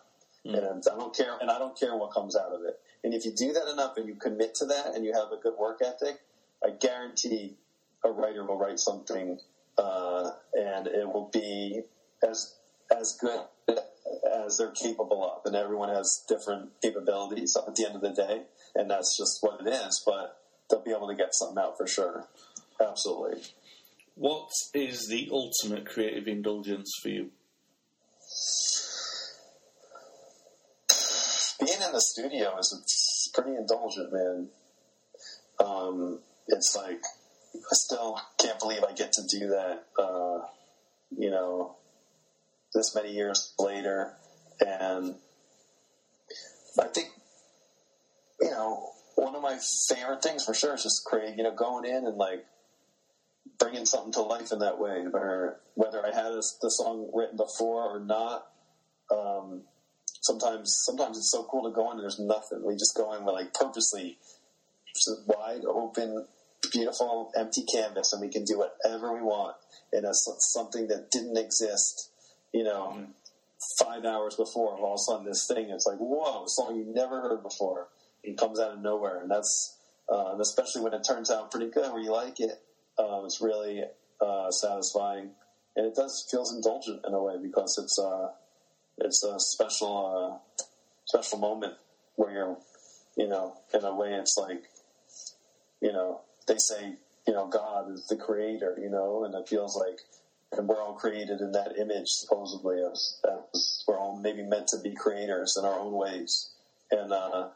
Mm. 0.46 0.70
And 0.70 0.84
I 0.90 0.96
don't 0.96 1.14
care. 1.14 1.36
And 1.40 1.50
I 1.50 1.58
don't 1.58 1.78
care 1.78 1.96
what 1.96 2.12
comes 2.12 2.36
out 2.36 2.52
of 2.52 2.62
it. 2.64 2.78
And 3.02 3.14
if 3.14 3.24
you 3.24 3.32
do 3.32 3.52
that 3.52 3.68
enough 3.72 3.96
and 3.96 4.06
you 4.08 4.14
commit 4.14 4.54
to 4.56 4.66
that 4.66 4.94
and 4.94 5.04
you 5.04 5.12
have 5.12 5.32
a 5.32 5.40
good 5.42 5.54
work 5.58 5.80
ethic, 5.84 6.20
I 6.64 6.70
guarantee 6.70 7.56
a 8.04 8.10
writer 8.10 8.44
will 8.44 8.58
write 8.58 8.78
something 8.78 9.38
uh, 9.78 10.30
and 10.54 10.86
it 10.86 11.06
will 11.06 11.30
be 11.32 11.82
as 12.26 12.54
as 12.96 13.18
good 13.20 13.40
as 14.46 14.58
they're 14.58 14.70
capable 14.70 15.24
of. 15.24 15.44
And 15.44 15.56
everyone 15.56 15.88
has 15.88 16.24
different 16.28 16.70
capabilities 16.80 17.56
at 17.56 17.74
the 17.74 17.86
end 17.86 17.96
of 17.96 18.00
the 18.00 18.12
day, 18.12 18.42
and 18.74 18.90
that's 18.90 19.16
just 19.16 19.42
what 19.42 19.60
it 19.60 19.68
is. 19.68 20.02
But 20.06 20.38
they'll 20.70 20.82
be 20.82 20.92
able 20.92 21.08
to 21.08 21.14
get 21.14 21.34
something 21.34 21.58
out 21.58 21.76
for 21.76 21.86
sure. 21.86 22.28
Absolutely. 22.80 23.42
What 24.16 24.48
is 24.72 25.08
the 25.08 25.28
ultimate 25.30 25.84
creative 25.84 26.26
indulgence 26.26 26.90
for 27.02 27.10
you? 27.10 27.32
Being 31.60 31.82
in 31.82 31.92
the 31.92 32.00
studio 32.00 32.56
is 32.58 33.30
pretty 33.34 33.54
indulgent, 33.54 34.10
man. 34.10 34.48
Um, 35.62 36.20
it's 36.48 36.74
like 36.74 37.02
I 37.54 37.74
still 37.74 38.18
can't 38.38 38.58
believe 38.58 38.84
I 38.84 38.92
get 38.92 39.12
to 39.12 39.22
do 39.30 39.48
that. 39.48 39.84
Uh, 39.98 40.46
you 41.10 41.30
know, 41.30 41.76
this 42.72 42.94
many 42.94 43.12
years 43.12 43.52
later, 43.58 44.14
and 44.60 45.16
I 46.80 46.86
think 46.86 47.08
you 48.40 48.50
know 48.50 48.92
one 49.16 49.34
of 49.34 49.42
my 49.42 49.58
favorite 49.90 50.22
things 50.22 50.46
for 50.46 50.54
sure 50.54 50.74
is 50.74 50.84
just 50.84 51.04
create. 51.04 51.36
You 51.36 51.44
know, 51.44 51.54
going 51.54 51.84
in 51.84 52.06
and 52.06 52.16
like 52.16 52.46
bringing 53.58 53.86
something 53.86 54.12
to 54.12 54.22
life 54.22 54.52
in 54.52 54.58
that 54.60 54.78
way, 54.78 55.04
where 55.10 55.56
whether 55.74 56.04
I 56.04 56.14
had 56.14 56.32
the 56.32 56.70
song 56.70 57.10
written 57.14 57.36
before 57.36 57.96
or 57.96 58.00
not. 58.00 58.46
Um, 59.10 59.62
sometimes, 60.20 60.74
sometimes 60.84 61.16
it's 61.16 61.30
so 61.30 61.44
cool 61.44 61.68
to 61.68 61.74
go 61.74 61.90
in 61.90 61.98
and 61.98 62.02
there's 62.02 62.18
nothing. 62.18 62.64
We 62.64 62.74
just 62.74 62.96
go 62.96 63.12
in 63.14 63.24
with 63.24 63.34
like 63.34 63.54
purposely 63.54 64.18
wide 65.26 65.64
open, 65.64 66.26
beautiful, 66.72 67.30
empty 67.36 67.64
canvas, 67.64 68.12
and 68.12 68.20
we 68.20 68.28
can 68.28 68.44
do 68.44 68.58
whatever 68.58 69.14
we 69.14 69.22
want. 69.22 69.56
And 69.92 70.04
that's 70.04 70.28
something 70.52 70.88
that 70.88 71.10
didn't 71.10 71.38
exist, 71.38 72.10
you 72.52 72.64
know, 72.64 72.94
mm-hmm. 72.96 73.84
five 73.84 74.04
hours 74.04 74.34
before. 74.34 74.76
All 74.76 74.94
of 74.94 74.94
a 74.94 74.98
sudden, 74.98 75.26
this 75.26 75.46
thing 75.46 75.70
it's 75.70 75.86
like, 75.86 75.98
whoa, 75.98 76.44
a 76.44 76.48
song 76.48 76.76
you 76.76 76.84
never 76.92 77.20
heard 77.20 77.42
before. 77.42 77.88
It 78.24 78.36
comes 78.36 78.58
out 78.58 78.72
of 78.72 78.80
nowhere, 78.80 79.20
and 79.20 79.30
that's 79.30 79.78
uh, 80.08 80.32
and 80.32 80.40
especially 80.40 80.82
when 80.82 80.94
it 80.94 81.04
turns 81.06 81.30
out 81.30 81.52
pretty 81.52 81.70
good, 81.70 81.92
where 81.92 82.02
you 82.02 82.12
like 82.12 82.40
it 82.40 82.60
um, 82.98 83.24
it's 83.24 83.40
really 83.40 83.84
uh, 84.20 84.50
satisfying, 84.50 85.30
and 85.74 85.86
it 85.86 85.94
does 85.94 86.26
feels 86.30 86.54
indulgent 86.54 87.00
in 87.06 87.12
a 87.12 87.22
way 87.22 87.36
because 87.40 87.78
it's 87.78 87.98
uh, 87.98 88.28
it's 88.98 89.22
a 89.22 89.38
special 89.38 90.40
uh, 90.42 90.64
special 91.04 91.38
moment 91.38 91.74
where 92.16 92.32
you're, 92.32 92.58
you 93.16 93.28
know, 93.28 93.58
in 93.74 93.84
a 93.84 93.94
way 93.94 94.14
it's 94.14 94.36
like, 94.38 94.64
you 95.80 95.92
know, 95.92 96.22
they 96.48 96.56
say, 96.56 96.94
you 97.26 97.34
know, 97.34 97.46
God 97.46 97.90
is 97.90 98.06
the 98.06 98.16
creator, 98.16 98.76
you 98.80 98.88
know, 98.88 99.24
and 99.24 99.34
it 99.34 99.48
feels 99.48 99.76
like, 99.76 99.98
and 100.52 100.66
we're 100.66 100.82
all 100.82 100.94
created 100.94 101.40
in 101.40 101.52
that 101.52 101.76
image 101.78 102.08
supposedly 102.08 102.78
as, 102.90 103.20
as 103.52 103.84
we're 103.86 103.98
all 103.98 104.18
maybe 104.18 104.42
meant 104.42 104.68
to 104.68 104.78
be 104.78 104.94
creators 104.94 105.56
in 105.58 105.64
our 105.64 105.78
own 105.78 105.92
ways, 105.92 106.50
and. 106.90 107.12
Uh, 107.12 107.48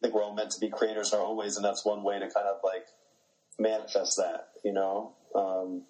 I 0.00 0.06
think 0.06 0.14
we're 0.14 0.22
all 0.22 0.34
meant 0.34 0.52
to 0.52 0.60
be 0.60 0.68
creators 0.68 1.12
in 1.12 1.18
our 1.18 1.26
own 1.26 1.36
ways, 1.36 1.56
and 1.56 1.64
that's 1.64 1.84
one 1.84 2.04
way 2.04 2.20
to 2.20 2.30
kind 2.30 2.46
of 2.46 2.58
like 2.62 2.86
manifest 3.58 4.16
that, 4.16 4.48
you 4.64 4.72
know, 4.72 5.12
um, 5.34 5.82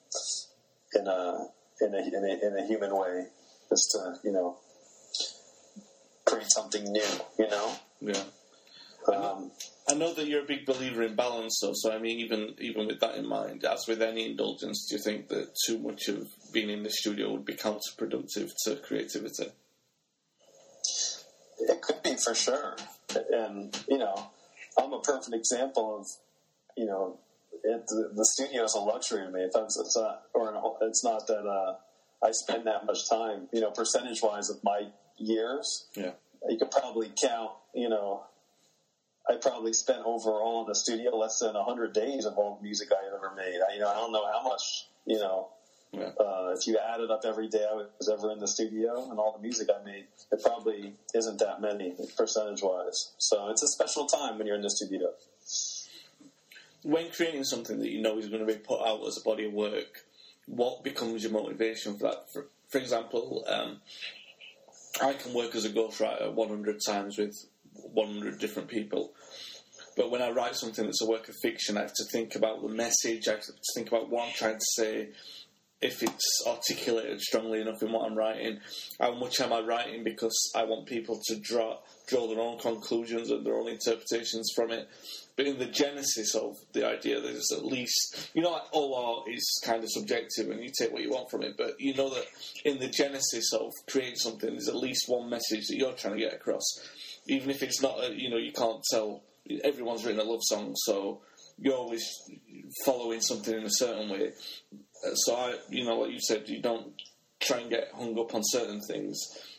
in 0.94 1.06
a 1.06 1.46
in 1.80 1.94
a, 1.94 1.98
in 1.98 2.24
a 2.24 2.46
in 2.46 2.56
a 2.58 2.66
human 2.66 2.96
way, 2.96 3.26
just 3.68 3.90
to 3.92 4.14
you 4.24 4.32
know 4.32 4.56
create 6.24 6.50
something 6.50 6.84
new, 6.84 7.02
you 7.38 7.48
know. 7.48 7.72
Yeah. 8.00 8.22
Um, 9.12 9.50
I 9.88 9.94
know 9.94 10.12
that 10.12 10.26
you're 10.26 10.42
a 10.42 10.46
big 10.46 10.66
believer 10.66 11.02
in 11.02 11.14
balance, 11.14 11.58
though. 11.62 11.72
So 11.74 11.92
I 11.92 11.98
mean, 11.98 12.20
even 12.20 12.54
even 12.60 12.86
with 12.86 13.00
that 13.00 13.16
in 13.16 13.26
mind, 13.26 13.64
as 13.64 13.86
with 13.88 14.02
any 14.02 14.30
indulgence, 14.30 14.86
do 14.88 14.96
you 14.96 15.02
think 15.02 15.28
that 15.28 15.54
too 15.66 15.78
much 15.78 16.08
of 16.08 16.26
being 16.52 16.70
in 16.70 16.82
the 16.82 16.90
studio 16.90 17.32
would 17.32 17.46
be 17.46 17.54
counterproductive 17.54 18.50
to 18.64 18.76
creativity? 18.76 19.50
It 21.60 21.82
could 21.82 22.02
be 22.02 22.14
for 22.16 22.34
sure, 22.34 22.76
and 23.32 23.76
you 23.88 23.98
know, 23.98 24.30
I'm 24.78 24.92
a 24.92 25.00
perfect 25.00 25.34
example 25.34 26.00
of 26.00 26.06
you 26.76 26.86
know 26.86 27.18
it, 27.64 27.86
the, 27.86 28.24
studio 28.24 28.64
is 28.64 28.74
a 28.74 28.80
luxury 28.80 29.24
to 29.24 29.30
me. 29.30 29.42
If 29.42 29.52
it's 29.54 29.96
not, 29.96 30.22
or 30.34 30.54
an, 30.54 30.60
it's 30.82 31.04
not 31.04 31.26
that 31.26 31.46
uh, 31.46 31.76
I 32.24 32.32
spend 32.32 32.66
that 32.66 32.86
much 32.86 33.08
time. 33.08 33.48
You 33.52 33.60
know, 33.60 33.70
percentage 33.70 34.20
wise 34.22 34.50
of 34.50 34.62
my 34.62 34.88
years, 35.16 35.86
yeah, 35.94 36.12
you 36.48 36.58
could 36.58 36.70
probably 36.70 37.12
count. 37.20 37.52
You 37.74 37.88
know, 37.88 38.24
I 39.28 39.36
probably 39.36 39.72
spent 39.72 40.00
overall 40.04 40.62
in 40.62 40.68
the 40.68 40.74
studio 40.74 41.16
less 41.16 41.38
than 41.38 41.54
hundred 41.54 41.92
days 41.92 42.24
of 42.24 42.38
all 42.38 42.56
the 42.56 42.62
music 42.62 42.88
I 42.92 43.14
ever 43.14 43.34
made. 43.36 43.58
I, 43.68 43.74
you 43.74 43.80
know, 43.80 43.88
I 43.88 43.94
don't 43.94 44.12
know 44.12 44.26
how 44.30 44.42
much. 44.42 44.86
You 45.06 45.18
know, 45.18 45.48
yeah. 45.92 46.10
uh, 46.20 46.54
if 46.56 46.66
you 46.66 46.78
added 46.78 47.10
up 47.10 47.22
every 47.24 47.48
day 47.48 47.64
I 47.70 47.74
was 47.74 48.08
ever 48.12 48.30
in 48.32 48.40
the 48.40 48.48
studio 48.48 49.10
and 49.10 49.18
all 49.18 49.32
the 49.32 49.42
music 49.42 49.68
I 49.74 49.82
made, 49.84 50.06
it 50.30 50.42
probably 50.42 50.94
isn't 51.14 51.38
that 51.38 51.60
many 51.60 51.94
percentage 52.16 52.62
wise. 52.62 53.12
So 53.18 53.48
it's 53.48 53.62
a 53.62 53.68
special 53.68 54.06
time 54.06 54.38
when 54.38 54.46
you're 54.46 54.56
in 54.56 54.62
the 54.62 54.70
studio 54.70 55.12
when 56.82 57.10
creating 57.10 57.44
something 57.44 57.78
that 57.80 57.90
you 57.90 58.00
know 58.00 58.18
is 58.18 58.28
going 58.28 58.46
to 58.46 58.52
be 58.52 58.58
put 58.58 58.80
out 58.80 59.06
as 59.06 59.18
a 59.18 59.24
body 59.24 59.46
of 59.46 59.52
work, 59.52 60.04
what 60.46 60.82
becomes 60.84 61.22
your 61.22 61.32
motivation 61.32 61.98
for 61.98 62.04
that? 62.10 62.32
For, 62.32 62.46
for 62.68 62.78
example, 62.78 63.44
um, 63.48 63.80
I 65.02 65.12
can 65.14 65.34
work 65.34 65.54
as 65.54 65.64
a 65.64 65.70
ghostwriter 65.70 66.32
100 66.32 66.80
times 66.86 67.18
with 67.18 67.34
100 67.72 68.38
different 68.38 68.68
people. 68.68 69.12
But 69.96 70.10
when 70.10 70.22
I 70.22 70.30
write 70.30 70.54
something 70.54 70.84
that's 70.84 71.02
a 71.02 71.08
work 71.08 71.28
of 71.28 71.34
fiction, 71.42 71.76
I 71.76 71.82
have 71.82 71.94
to 71.94 72.04
think 72.12 72.36
about 72.36 72.62
the 72.62 72.68
message, 72.68 73.26
I 73.26 73.32
have 73.32 73.42
to 73.42 73.52
think 73.74 73.88
about 73.88 74.08
what 74.08 74.28
I'm 74.28 74.34
trying 74.34 74.54
to 74.54 74.66
say, 74.76 75.08
if 75.80 76.02
it's 76.02 76.44
articulated 76.46 77.20
strongly 77.20 77.60
enough 77.60 77.82
in 77.82 77.92
what 77.92 78.06
I'm 78.06 78.16
writing. 78.16 78.58
How 79.00 79.14
much 79.14 79.40
am 79.40 79.52
I 79.52 79.60
writing 79.60 80.02
because 80.04 80.36
I 80.54 80.64
want 80.64 80.86
people 80.86 81.20
to 81.26 81.36
draw 81.36 81.78
draw 82.08 82.26
their 82.26 82.40
own 82.40 82.58
conclusions 82.58 83.30
and 83.30 83.44
their 83.44 83.54
own 83.54 83.68
interpretations 83.68 84.50
from 84.54 84.70
it. 84.70 84.88
But 85.38 85.46
in 85.46 85.60
the 85.60 85.66
genesis 85.66 86.34
of 86.34 86.56
the 86.72 86.84
idea, 86.84 87.20
that 87.20 87.28
there's 87.28 87.52
at 87.52 87.64
least 87.64 88.28
you 88.34 88.42
know, 88.42 88.50
like 88.50 88.64
oh, 88.72 88.92
all 88.92 89.20
art 89.20 89.32
is 89.32 89.62
kind 89.64 89.84
of 89.84 89.88
subjective, 89.88 90.50
and 90.50 90.60
you 90.60 90.72
take 90.76 90.92
what 90.92 91.02
you 91.02 91.10
want 91.10 91.30
from 91.30 91.44
it. 91.44 91.56
But 91.56 91.80
you 91.80 91.94
know 91.94 92.10
that 92.10 92.26
in 92.64 92.80
the 92.80 92.88
genesis 92.88 93.52
of 93.52 93.72
creating 93.88 94.16
something, 94.16 94.50
there's 94.50 94.68
at 94.68 94.74
least 94.74 95.04
one 95.06 95.30
message 95.30 95.68
that 95.68 95.76
you're 95.76 95.92
trying 95.92 96.14
to 96.14 96.20
get 96.20 96.34
across, 96.34 96.64
even 97.28 97.50
if 97.50 97.62
it's 97.62 97.80
not. 97.80 98.02
A, 98.02 98.12
you 98.12 98.28
know, 98.28 98.36
you 98.36 98.50
can't 98.50 98.82
tell. 98.90 99.22
Everyone's 99.62 100.04
written 100.04 100.20
a 100.20 100.24
love 100.24 100.42
song, 100.42 100.72
so 100.74 101.20
you're 101.56 101.76
always 101.76 102.04
following 102.84 103.20
something 103.20 103.54
in 103.54 103.62
a 103.62 103.70
certain 103.70 104.10
way. 104.10 104.32
So 105.14 105.36
I, 105.36 105.54
you 105.70 105.84
know, 105.84 105.94
what 105.94 106.10
you 106.10 106.18
said, 106.20 106.48
you 106.48 106.60
don't 106.60 107.00
try 107.38 107.58
and 107.58 107.70
get 107.70 107.92
hung 107.94 108.18
up 108.18 108.34
on 108.34 108.42
certain 108.44 108.80
things 108.80 109.16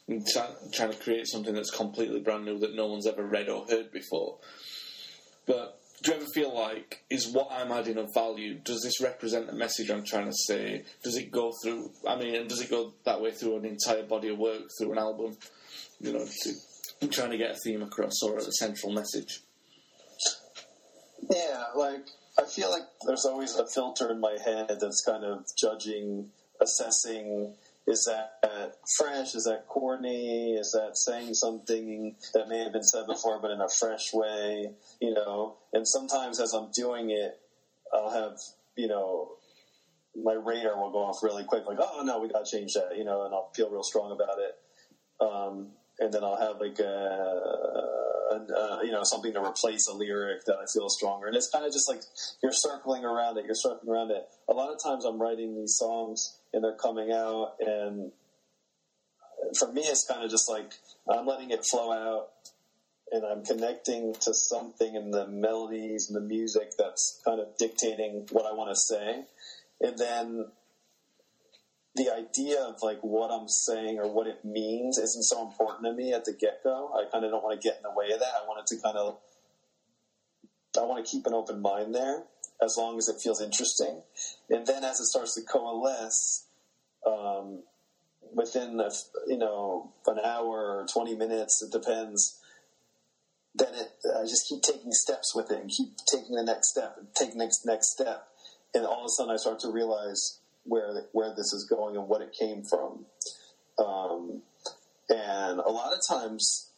and 0.10 0.28
try, 0.28 0.50
trying 0.74 0.92
to 0.92 0.98
create 0.98 1.28
something 1.28 1.54
that's 1.54 1.72
completely 1.72 2.20
brand 2.20 2.44
new 2.44 2.60
that 2.60 2.76
no 2.76 2.88
one's 2.88 3.08
ever 3.08 3.24
read 3.24 3.48
or 3.48 3.66
heard 3.70 3.94
before. 3.94 4.40
But 5.50 5.80
do 6.04 6.12
you 6.12 6.18
ever 6.18 6.28
feel 6.28 6.54
like 6.54 7.04
is 7.10 7.28
what 7.34 7.48
I'm 7.52 7.72
adding 7.72 7.98
of 7.98 8.14
value? 8.14 8.60
Does 8.64 8.84
this 8.84 9.02
represent 9.02 9.50
a 9.50 9.54
message 9.54 9.90
I'm 9.90 10.06
trying 10.06 10.28
to 10.28 10.38
say? 10.46 10.84
Does 11.04 11.18
it 11.18 11.32
go 11.32 11.52
through? 11.64 11.92
I 12.08 12.16
mean, 12.18 12.36
and 12.36 12.48
does 12.48 12.62
it 12.62 12.70
go 12.70 12.94
that 13.04 13.20
way 13.20 13.32
through 13.32 13.58
an 13.58 13.66
entire 13.66 14.04
body 14.04 14.30
of 14.30 14.38
work, 14.38 14.70
through 14.78 14.92
an 14.92 15.00
album? 15.00 15.36
You 16.00 16.14
know, 16.14 16.26
to, 16.44 17.08
trying 17.08 17.32
to 17.32 17.38
get 17.38 17.50
a 17.50 17.58
theme 17.66 17.82
across 17.82 18.22
or 18.22 18.38
a 18.38 18.44
central 18.44 18.94
message. 18.94 19.42
Yeah, 21.32 21.64
like 21.76 22.06
I 22.38 22.44
feel 22.44 22.70
like 22.70 22.84
there's 23.08 23.26
always 23.26 23.56
a 23.56 23.66
filter 23.66 24.12
in 24.12 24.20
my 24.20 24.38
head 24.46 24.70
that's 24.80 25.04
kind 25.04 25.24
of 25.24 25.46
judging, 25.60 26.30
assessing. 26.62 27.56
Is 27.90 28.06
that 28.06 28.76
fresh? 28.98 29.34
Is 29.34 29.46
that 29.46 29.66
corny? 29.68 30.54
Is 30.54 30.72
that 30.74 30.96
saying 30.96 31.34
something 31.34 32.16
that 32.36 32.48
may 32.48 32.60
have 32.60 32.72
been 32.72 32.84
said 32.84 33.08
before 33.08 33.42
but 33.42 33.50
in 33.50 33.62
a 33.62 33.68
fresh 33.68 34.14
way? 34.14 34.70
You 35.02 35.14
know, 35.16 35.58
and 35.74 35.88
sometimes 35.88 36.40
as 36.40 36.54
I'm 36.54 36.70
doing 36.72 37.10
it, 37.10 37.40
I'll 37.92 38.12
have, 38.12 38.38
you 38.78 38.88
know, 38.88 39.32
my 40.16 40.34
radar 40.34 40.80
will 40.80 40.92
go 40.92 41.00
off 41.00 41.24
really 41.24 41.44
quick, 41.44 41.66
like, 41.66 41.80
oh 41.82 42.04
no, 42.04 42.20
we 42.20 42.30
got 42.30 42.46
to 42.46 42.58
change 42.58 42.74
that, 42.74 42.96
you 42.96 43.04
know, 43.04 43.26
and 43.26 43.34
I'll 43.34 43.52
feel 43.56 43.72
real 43.72 43.84
strong 43.84 44.12
about 44.12 44.38
it. 44.38 44.56
Um, 45.20 45.72
and 46.00 46.14
then 46.14 46.24
I'll 46.24 46.40
have 46.40 46.60
like 46.60 46.80
a, 46.80 46.86
uh, 48.32 48.80
you 48.84 48.92
know 48.92 49.04
something 49.04 49.34
to 49.34 49.42
replace 49.42 49.88
a 49.88 49.94
lyric 49.94 50.46
that 50.46 50.56
I 50.56 50.66
feel 50.72 50.90
stronger. 50.90 51.28
And 51.28 51.36
it's 51.36 51.50
kind 51.50 51.66
of 51.66 51.74
just 51.74 51.90
like 51.90 52.02
you're 52.42 52.52
circling 52.52 53.04
around 53.06 53.38
it. 53.38 53.46
You're 53.46 53.56
circling 53.56 53.90
around 53.90 54.12
it. 54.12 54.28
A 54.50 54.54
lot 54.54 54.72
of 54.72 54.82
times 54.82 55.06
I'm 55.06 55.22
writing 55.22 55.56
these 55.56 55.76
songs 55.76 56.38
and 56.54 56.64
they're 56.64 56.76
coming 56.76 57.12
out, 57.12 57.56
and 57.60 58.12
for 59.58 59.72
me 59.72 59.82
it's 59.82 60.06
kind 60.06 60.24
of 60.24 60.32
just 60.32 60.50
like 60.50 60.74
I'm 61.10 61.26
letting 61.26 61.52
it 61.52 61.66
flow 61.66 61.92
out. 61.92 62.30
And 63.12 63.26
I'm 63.26 63.44
connecting 63.44 64.14
to 64.22 64.36
something 64.36 64.94
in 64.94 65.10
the 65.10 65.26
melodies 65.26 66.10
and 66.10 66.16
the 66.16 66.22
music 66.22 66.74
that's 66.78 67.20
kind 67.26 67.40
of 67.40 67.58
dictating 67.58 68.28
what 68.30 68.46
I 68.46 68.54
want 68.54 68.70
to 68.70 68.76
say. 68.76 69.24
And 69.82 69.98
then 69.98 70.46
the 71.96 72.10
idea 72.14 72.62
of 72.62 72.82
like 72.82 73.00
what 73.02 73.32
I'm 73.32 73.48
saying 73.48 73.98
or 74.00 74.12
what 74.12 74.28
it 74.28 74.46
means 74.46 74.98
isn't 74.98 75.24
so 75.24 75.48
important 75.48 75.86
to 75.86 75.94
me 75.94 76.14
at 76.14 76.26
the 76.26 76.34
get 76.34 76.64
go. 76.64 76.94
I 76.94 77.10
kind 77.12 77.26
of 77.26 77.32
don't 77.32 77.44
want 77.44 77.60
to 77.60 77.68
get 77.68 77.78
in 77.78 77.84
the 77.84 77.92
way 77.92 78.12
of 78.14 78.20
that. 78.20 78.34
I 78.42 78.48
want 78.48 78.62
it 78.62 78.76
to 78.76 78.82
kind 78.82 78.98
of, 78.98 79.18
I 80.78 80.86
want 80.86 81.04
to 81.04 81.10
keep 81.10 81.26
an 81.26 81.34
open 81.34 81.62
mind 81.62 81.96
there 81.96 82.24
as 82.64 82.76
long 82.78 82.98
as 82.98 83.08
it 83.08 83.22
feels 83.22 83.42
interesting. 83.42 84.02
And 84.50 84.68
then 84.68 84.84
as 84.84 85.00
it 85.00 85.06
starts 85.06 85.36
to 85.36 85.42
coalesce, 85.42 86.46
um, 87.06 87.64
within 88.34 88.80
a, 88.80 88.90
you 89.28 89.38
know 89.38 89.92
an 90.08 90.20
hour 90.24 90.80
or 90.80 90.88
20 90.92 91.16
minutes, 91.16 91.62
it 91.62 91.72
depends. 91.72 92.40
Then 93.56 93.74
it, 93.74 93.90
I 94.16 94.24
just 94.24 94.48
keep 94.48 94.62
taking 94.62 94.92
steps 94.92 95.34
with 95.34 95.52
it 95.52 95.60
and 95.60 95.70
keep 95.70 95.90
taking 96.12 96.36
the 96.36 96.44
next 96.44 96.70
step 96.70 96.96
and 96.98 97.08
take 97.18 97.36
next 97.36 97.66
next 97.66 97.92
step, 97.92 98.28
and 98.74 98.86
all 98.86 99.02
of 99.02 99.06
a 99.06 99.10
sudden 99.10 99.34
I 99.34 99.38
start 99.38 99.60
to 99.62 99.72
realize 99.72 100.39
where 100.64 101.08
where 101.12 101.34
this 101.36 101.54
is 101.54 101.66
going 101.70 101.96
and 101.96 102.08
what 102.08 102.22
it 102.22 102.36
came 102.38 102.64
from. 102.64 103.06
Um, 103.78 104.42
and 105.10 105.60
a 105.60 105.70
lot 105.70 105.94
of 105.94 106.00
times, 106.08 106.70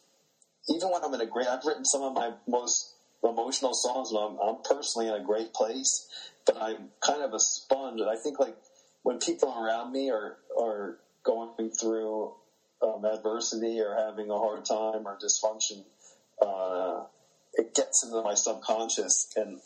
even 0.68 0.88
when 0.90 1.04
I'm 1.04 1.14
in 1.14 1.20
a 1.20 1.26
great, 1.26 1.46
I've 1.46 1.64
written 1.64 1.84
some 1.84 2.02
of 2.02 2.14
my 2.14 2.32
most 2.46 2.94
emotional 3.22 3.74
songs 3.74 4.10
and 4.10 4.18
I'm, 4.18 4.38
I'm 4.38 4.62
personally 4.64 5.08
in 5.08 5.14
a 5.14 5.24
great 5.24 5.52
place, 5.52 6.08
but 6.46 6.56
I'm 6.60 6.90
kind 7.00 7.22
of 7.22 7.34
a 7.34 7.40
sponge. 7.40 8.00
And 8.00 8.10
I 8.10 8.16
think 8.16 8.38
like 8.38 8.56
when 9.02 9.18
people 9.18 9.54
around 9.56 9.92
me 9.92 10.10
are 10.10 10.38
are 10.58 10.98
going 11.24 11.70
through 11.70 12.32
um, 12.82 13.04
adversity 13.04 13.80
or 13.80 13.94
having 13.94 14.30
a 14.30 14.38
hard 14.38 14.64
time 14.64 15.06
or 15.06 15.18
dysfunction, 15.18 15.84
uh, 16.44 17.04
it 17.54 17.74
gets 17.74 18.04
into 18.04 18.20
my 18.22 18.34
subconscious 18.34 19.32
and 19.36 19.60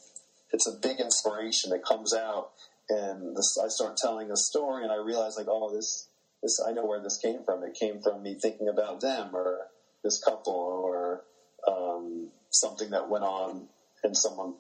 it's 0.53 0.67
a 0.67 0.73
big 0.73 1.01
inspiration. 1.01 1.73
It 1.73 1.83
comes 1.85 2.15
out 2.15 2.51
and 2.89 3.37
this, 3.37 3.59
I 3.63 3.69
start 3.69 3.97
telling 3.97 4.31
a 4.31 4.37
story, 4.37 4.85
and 4.85 4.93
I 4.93 4.97
realize 4.97 5.37
like, 5.37 5.49
oh, 5.49 5.75
this, 5.75 6.09
this, 6.43 6.61
I 6.67 6.73
know 6.73 6.87
where 6.87 7.03
this 7.03 7.19
came 7.19 7.43
from. 7.45 7.63
It 7.63 7.77
came 7.79 8.01
from 8.01 8.23
me 8.23 8.35
thinking 8.35 8.69
about 8.69 9.01
them 9.01 9.35
or 9.35 9.67
this 10.05 10.23
couple 10.23 10.53
or 10.55 11.25
um, 11.67 12.29
something 12.51 12.91
that 12.91 13.09
went 13.09 13.25
on 13.25 13.69
in 14.05 14.15
someone, 14.15 14.55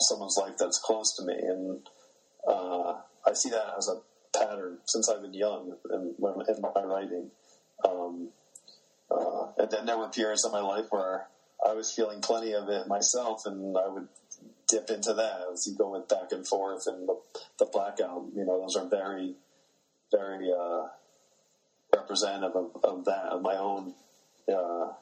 someone's 0.00 0.38
life 0.38 0.54
that's 0.58 0.78
close 0.78 1.14
to 1.16 1.24
me, 1.24 1.34
and 1.34 1.80
uh, 2.46 2.94
I 3.26 3.32
see 3.34 3.50
that 3.50 3.74
as 3.76 3.88
a 3.88 4.00
pattern 4.38 4.78
since 4.86 5.08
I've 5.08 5.22
been 5.22 5.34
young 5.34 5.74
in, 5.90 6.14
in 6.18 6.62
my 6.62 6.82
writing. 6.82 7.30
Um, 7.86 8.30
uh, 9.10 9.46
and 9.58 9.70
then 9.70 9.86
there 9.86 9.98
were 9.98 10.08
periods 10.08 10.44
in 10.44 10.52
my 10.52 10.60
life 10.60 10.86
where 10.90 11.28
I 11.66 11.72
was 11.72 11.92
feeling 11.92 12.20
plenty 12.20 12.52
of 12.52 12.68
it 12.68 12.86
myself, 12.86 13.42
and 13.44 13.76
I 13.76 13.88
would 13.88 14.08
dip 14.68 14.90
into 14.90 15.14
that 15.14 15.40
as 15.52 15.66
you 15.66 15.76
go 15.76 15.98
back 16.08 16.30
and 16.30 16.46
forth 16.46 16.86
and 16.86 17.08
the, 17.08 17.16
the 17.58 17.66
Black 17.66 18.00
Album. 18.00 18.32
You 18.34 18.44
know, 18.44 18.60
those 18.60 18.76
are 18.76 18.88
very, 18.88 19.34
very 20.12 20.50
uh, 20.52 20.88
representative 21.94 22.54
of, 22.54 22.70
of, 22.84 23.04
that 23.06 23.26
of 23.30 23.42
my 23.42 23.56
own 23.56 23.94
uh, 24.48 24.92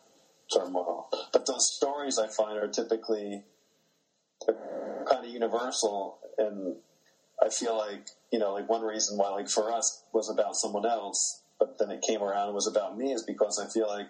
turmoil. 0.52 1.08
But 1.32 1.46
those 1.46 1.74
stories 1.74 2.18
I 2.18 2.28
find 2.28 2.58
are 2.58 2.68
typically 2.68 3.42
kind 4.46 5.24
of 5.24 5.30
universal, 5.30 6.18
and 6.38 6.76
I 7.42 7.48
feel 7.48 7.76
like 7.76 8.08
you 8.32 8.38
know, 8.38 8.52
like 8.52 8.68
one 8.68 8.82
reason 8.82 9.16
why, 9.16 9.30
like 9.30 9.48
for 9.48 9.72
us, 9.72 10.04
was 10.12 10.28
about 10.28 10.56
someone 10.56 10.86
else, 10.86 11.42
but 11.58 11.78
then 11.78 11.90
it 11.90 12.02
came 12.06 12.22
around 12.22 12.46
and 12.46 12.54
was 12.54 12.66
about 12.66 12.98
me 12.98 13.12
is 13.12 13.22
because 13.22 13.58
I 13.58 13.72
feel 13.72 13.88
like 13.88 14.06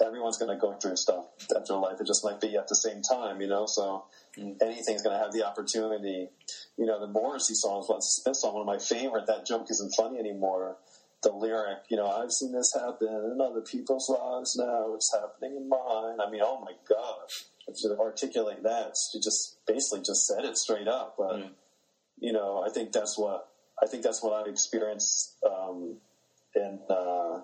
everyone's 0.00 0.38
going 0.38 0.50
to 0.50 0.60
go 0.60 0.72
through 0.74 0.96
stuff 0.96 1.26
after 1.54 1.74
life. 1.74 2.00
It 2.00 2.06
just 2.06 2.24
might 2.24 2.40
be 2.40 2.56
at 2.56 2.68
the 2.68 2.76
same 2.76 3.02
time, 3.02 3.40
you 3.40 3.48
know. 3.48 3.66
So 3.66 4.04
mm. 4.38 4.56
anything's 4.62 5.02
going 5.02 5.16
to 5.16 5.22
have 5.22 5.32
the 5.32 5.46
opportunity. 5.46 6.28
You 6.78 6.86
know, 6.86 7.00
the 7.00 7.06
Morrissey 7.06 7.54
songs, 7.54 7.86
Smith 8.00 8.36
song, 8.36 8.54
one 8.54 8.62
of 8.62 8.66
my 8.66 8.78
favorite. 8.78 9.26
That 9.26 9.46
joke 9.46 9.66
isn't 9.70 9.94
funny 9.96 10.18
anymore. 10.18 10.76
The 11.22 11.30
lyric, 11.30 11.84
you 11.88 11.96
know, 11.96 12.10
I've 12.10 12.32
seen 12.32 12.52
this 12.52 12.72
happen 12.74 13.06
in 13.06 13.40
other 13.40 13.60
people's 13.60 14.08
lives. 14.08 14.56
Now 14.56 14.94
it's 14.94 15.14
happening 15.14 15.56
in 15.56 15.68
mine. 15.68 16.18
I 16.20 16.28
mean, 16.30 16.40
oh 16.42 16.60
my 16.60 16.72
gosh, 16.88 17.44
to 17.82 17.96
articulate 17.98 18.62
that, 18.64 18.96
she 19.12 19.20
just 19.20 19.58
basically 19.66 20.00
just 20.00 20.26
said 20.26 20.44
it 20.44 20.56
straight 20.56 20.88
up. 20.88 21.14
But 21.16 21.36
mm. 21.36 21.50
you 22.18 22.32
know, 22.32 22.64
I 22.66 22.70
think 22.70 22.90
that's 22.90 23.16
what 23.16 23.48
I 23.80 23.86
think 23.86 24.02
that's 24.02 24.22
what 24.22 24.32
I've 24.32 24.50
experienced 24.50 25.36
um, 25.46 25.98
in. 26.56 26.80
Uh, 26.88 27.42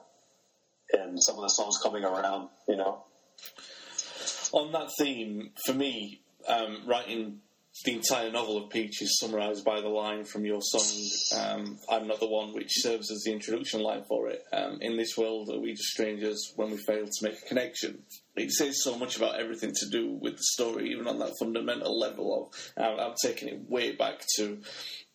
and 0.93 1.22
some 1.22 1.36
of 1.36 1.43
the 1.43 1.49
songs 1.49 1.78
coming 1.82 2.05
around, 2.05 2.49
you 2.68 2.76
know. 2.76 3.05
On 4.53 4.72
that 4.72 4.89
theme, 4.99 5.51
for 5.66 5.74
me, 5.74 6.20
um, 6.49 6.82
writing 6.86 7.41
the 7.84 7.95
entire 7.95 8.30
novel 8.30 8.57
of 8.57 8.70
Peach 8.70 9.03
is 9.03 9.18
summarised 9.20 9.64
by 9.64 9.80
the 9.80 9.89
line 9.89 10.24
from 10.24 10.45
your 10.45 10.61
song, 10.61 11.41
um, 11.41 11.78
I'm 11.89 12.09
Not 12.09 12.18
the 12.18 12.26
One, 12.26 12.53
which 12.53 12.70
serves 12.70 13.11
as 13.11 13.22
the 13.24 13.32
introduction 13.32 13.82
line 13.82 14.03
for 14.09 14.28
it. 14.28 14.43
Um, 14.53 14.78
in 14.80 14.97
this 14.97 15.16
world, 15.16 15.49
are 15.51 15.61
we 15.61 15.72
just 15.72 15.84
strangers 15.84 16.53
when 16.57 16.70
we 16.70 16.76
fail 16.76 17.05
to 17.05 17.24
make 17.24 17.39
a 17.39 17.47
connection? 17.47 18.03
It 18.34 18.51
says 18.51 18.82
so 18.82 18.99
much 18.99 19.16
about 19.16 19.39
everything 19.39 19.72
to 19.74 19.89
do 19.91 20.11
with 20.11 20.36
the 20.36 20.43
story, 20.43 20.91
even 20.91 21.07
on 21.07 21.20
that 21.20 21.36
fundamental 21.39 21.99
level 21.99 22.51
of. 22.51 22.82
Um, 22.82 22.99
I'm 22.99 23.14
taking 23.22 23.49
it 23.49 23.70
way 23.70 23.93
back 23.93 24.24
to 24.36 24.59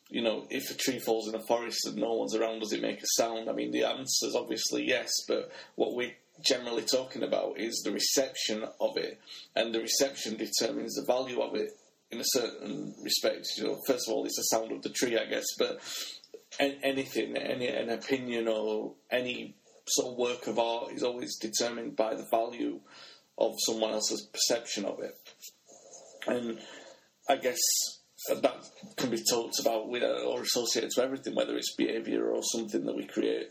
you 0.09 0.21
know, 0.21 0.45
if 0.49 0.69
a 0.69 0.75
tree 0.75 0.99
falls 0.99 1.27
in 1.27 1.35
a 1.35 1.45
forest 1.47 1.85
and 1.85 1.97
no 1.97 2.13
one's 2.13 2.35
around, 2.35 2.59
does 2.59 2.73
it 2.73 2.81
make 2.81 3.01
a 3.01 3.07
sound? 3.15 3.49
I 3.49 3.53
mean, 3.53 3.71
the 3.71 3.85
answer 3.85 4.27
is 4.27 4.35
obviously 4.35 4.87
yes, 4.87 5.11
but 5.27 5.51
what 5.75 5.95
we're 5.95 6.13
generally 6.45 6.83
talking 6.83 7.23
about 7.23 7.57
is 7.57 7.81
the 7.83 7.91
reception 7.91 8.63
of 8.79 8.97
it, 8.97 9.19
and 9.55 9.73
the 9.73 9.81
reception 9.81 10.37
determines 10.37 10.95
the 10.95 11.05
value 11.05 11.41
of 11.41 11.55
it 11.55 11.71
in 12.11 12.19
a 12.19 12.25
certain 12.25 12.93
respect. 13.01 13.47
You 13.57 13.65
know, 13.65 13.79
first 13.87 14.07
of 14.07 14.13
all, 14.13 14.25
it's 14.25 14.37
the 14.37 14.43
sound 14.43 14.71
of 14.71 14.81
the 14.81 14.89
tree, 14.89 15.17
I 15.17 15.25
guess, 15.25 15.45
but 15.57 15.79
anything, 16.59 17.35
any 17.37 17.67
an 17.67 17.89
opinion 17.89 18.47
or 18.47 18.93
any 19.11 19.55
sort 19.87 20.13
of 20.13 20.17
work 20.17 20.47
of 20.47 20.59
art 20.59 20.93
is 20.93 21.03
always 21.03 21.37
determined 21.37 21.95
by 21.95 22.13
the 22.13 22.27
value 22.29 22.79
of 23.37 23.53
someone 23.65 23.91
else's 23.91 24.27
perception 24.31 24.85
of 24.85 24.99
it. 24.99 25.15
And 26.27 26.59
I 27.27 27.37
guess 27.37 27.59
Uh, 28.31 28.35
that 28.35 28.55
can 28.95 29.09
be 29.09 29.21
talked 29.29 29.59
about 29.59 29.89
with 29.89 30.03
uh, 30.03 30.23
or 30.25 30.41
associated 30.41 30.91
to 30.91 31.03
everything, 31.03 31.35
whether 31.35 31.57
it's 31.57 31.75
behaviour 31.75 32.29
or 32.29 32.41
something 32.41 32.85
that 32.85 32.95
we 32.95 33.05
create. 33.05 33.49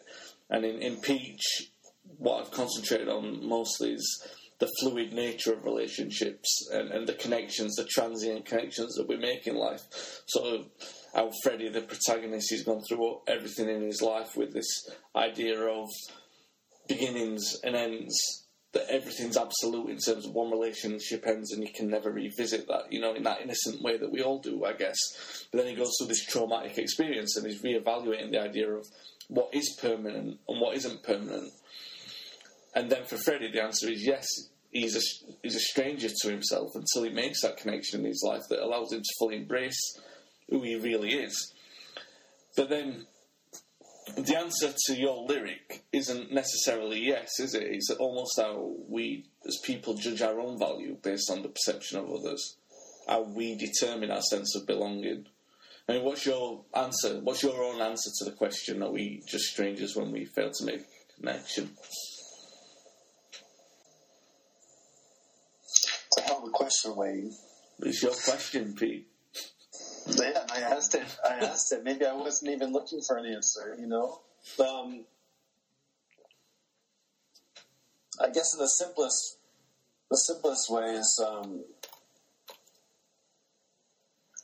And 0.49 0.65
in, 0.65 0.81
in 0.81 1.01
Peach, 1.01 1.71
what 2.19 2.41
I've 2.41 2.51
concentrated 2.51 3.09
on 3.09 3.47
mostly 3.47 3.93
is 3.93 4.27
the 4.59 4.71
fluid 4.81 5.13
nature 5.13 5.53
of 5.53 5.65
relationships 5.65 6.69
and, 6.73 6.91
and 6.91 7.07
the 7.07 7.15
connections, 7.15 7.75
the 7.75 7.85
transient 7.85 8.47
connections 8.47 8.95
that 8.95 9.09
we 9.09 9.17
make 9.17 9.47
in 9.47 9.57
life. 9.57 9.83
So, 10.27 10.67
how 11.15 11.31
Freddie, 11.43 11.69
the 11.69 11.83
protagonist, 11.83 12.51
he's 12.51 12.65
gone 12.65 12.83
through 12.89 13.21
everything 13.27 13.69
in 13.69 13.83
his 13.83 14.01
life 14.01 14.37
with 14.37 14.55
this 14.55 14.89
idea 15.15 15.61
of 15.61 15.89
beginnings 16.89 17.59
and 17.65 17.77
ends 17.77 18.42
that 18.73 18.89
everything's 18.89 19.37
absolute 19.37 19.91
in 19.91 19.99
terms 19.99 20.27
of 20.27 20.33
one 20.33 20.51
relationship 20.51 21.27
ends 21.27 21.53
and 21.53 21.63
you 21.63 21.73
can 21.73 21.89
never 21.89 22.11
revisit 22.11 22.67
that, 22.69 22.91
you 22.91 23.01
know, 23.01 23.15
in 23.15 23.23
that 23.23 23.43
innocent 23.43 23.83
way 23.83 23.99
that 23.99 24.11
we 24.11 24.23
all 24.23 24.39
do, 24.39 24.65
I 24.65 24.73
guess. 24.73 24.97
But 25.51 25.59
then 25.59 25.69
he 25.69 25.75
goes 25.75 25.93
through 25.99 26.09
this 26.09 26.25
traumatic 26.25 26.79
experience 26.79 27.37
and 27.37 27.47
he's 27.47 27.63
re-evaluating 27.63 28.31
the 28.31 28.41
idea 28.41 28.71
of 28.71 28.87
what 29.29 29.51
is 29.53 29.77
permanent 29.81 30.39
and 30.49 30.61
what 30.61 30.77
isn't 30.77 31.03
permanent. 31.03 31.53
And 32.75 32.91
then 32.91 33.05
for 33.05 33.19
Freddie, 33.19 33.53
the 33.53 33.63
answer 33.63 33.91
is 33.91 34.07
yes, 34.07 34.27
he's 34.71 34.97
a, 34.97 35.35
he's 35.43 35.57
a 35.57 35.61
stranger 35.61 36.09
to 36.09 36.31
himself 36.31 36.71
until 36.75 37.03
he 37.03 37.11
makes 37.11 37.43
that 37.43 37.59
connection 37.59 38.01
in 38.01 38.07
his 38.07 38.25
life 38.27 38.43
that 38.49 38.65
allows 38.65 38.91
him 38.91 39.01
to 39.01 39.15
fully 39.19 39.37
embrace 39.37 40.01
who 40.49 40.63
he 40.63 40.77
really 40.77 41.13
is. 41.13 41.53
But 42.57 42.71
then 42.71 43.07
the 44.17 44.37
answer 44.37 44.73
to 44.87 44.95
your 44.95 45.27
lyric 45.27 45.85
isn't 45.93 46.33
necessarily 46.33 47.01
yes, 47.01 47.39
is 47.39 47.55
it? 47.55 47.63
It's 47.63 47.91
almost 47.91 48.39
how 48.39 48.75
we, 48.89 49.27
as 49.47 49.59
people, 49.65 49.95
judge 49.95 50.23
our 50.23 50.41
own 50.41 50.59
value 50.59 50.97
based 51.03 51.31
on 51.31 51.43
the 51.43 51.49
perception 51.49 51.99
of 51.99 52.11
others, 52.11 52.57
how 53.09 53.23
we 53.23 53.55
determine 53.57 54.11
our 54.11 54.23
sense 54.23 54.57
of 54.57 54.67
belonging. 54.67 55.27
I 55.89 55.93
mean, 55.95 56.05
what's 56.05 56.27
your 56.27 56.65
answer? 56.75 57.21
What's 57.21 57.43
your 57.43 57.63
own 57.63 57.81
answer 57.81 58.11
to 58.19 58.25
the 58.25 58.37
question? 58.37 58.83
Are 58.83 58.91
we 58.91 59.23
just 59.27 59.45
strangers 59.47 59.97
when 59.97 60.13
we 60.13 60.25
fail 60.25 60.51
to 60.51 60.65
make 60.65 60.81
a 60.81 61.21
connection? 61.21 61.71
It's 65.65 66.19
a 66.19 66.21
hell 66.23 66.39
of 66.39 66.49
a 66.49 66.51
question, 66.51 66.97
Wayne. 66.97 67.33
It's 67.81 68.03
your 68.03 68.13
question, 68.13 68.75
Pete. 68.75 69.07
Yeah, 70.07 70.45
I 70.53 70.61
asked 70.61 70.95
it. 70.95 71.05
I 71.25 71.35
asked 71.35 71.73
it. 71.73 71.85
Maybe 71.85 72.05
I 72.05 72.13
wasn't 72.13 72.53
even 72.53 72.73
looking 72.73 73.01
for 73.01 73.17
an 73.17 73.27
answer. 73.27 73.77
You 73.79 73.87
know, 73.87 74.21
um, 74.61 75.05
I 78.21 78.29
guess 78.31 78.55
in 78.55 78.61
the 78.61 78.69
simplest, 78.69 79.39
the 80.11 80.17
simplest 80.17 80.71
way 80.71 80.95
is, 80.95 81.23
um, 81.25 81.65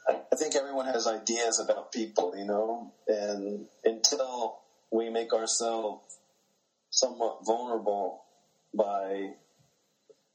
I, 0.09 0.37
think 0.37 0.55
everyone 0.55 0.87
has 0.87 1.07
ideas 1.07 1.59
about 1.59 1.93
people. 1.93 2.35
You 2.37 2.47
know, 2.47 2.93
and 3.07 3.67
until 3.85 4.61
we 4.91 5.11
make 5.11 5.33
ourselves 5.33 6.19
somewhat 6.91 7.45
vulnerable 7.45 8.23
by 8.75 9.33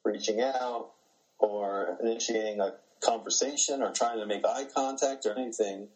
reaching 0.03 0.41
out 0.41 0.91
or 1.39 1.97
initiating 2.01 2.59
a 2.59 2.73
conversation 3.03 3.81
or 3.81 3.91
trying 3.91 4.19
to 4.19 4.25
make 4.25 4.45
eye 4.45 4.65
contact 4.73 5.25
or 5.25 5.37
anything. 5.37 5.87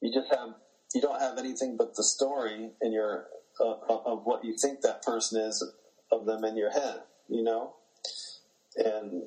You 0.00 0.12
just 0.12 0.32
have 0.34 0.54
you 0.94 1.00
don't 1.00 1.20
have 1.20 1.38
anything 1.38 1.76
but 1.76 1.94
the 1.96 2.04
story 2.04 2.70
in 2.80 2.92
your 2.92 3.26
uh, 3.60 3.74
of 3.88 4.22
what 4.24 4.44
you 4.44 4.54
think 4.56 4.80
that 4.82 5.02
person 5.02 5.40
is 5.40 5.64
of 6.10 6.24
them 6.24 6.44
in 6.44 6.56
your 6.56 6.70
head, 6.70 7.00
you 7.28 7.42
know, 7.42 7.74
and 8.76 9.24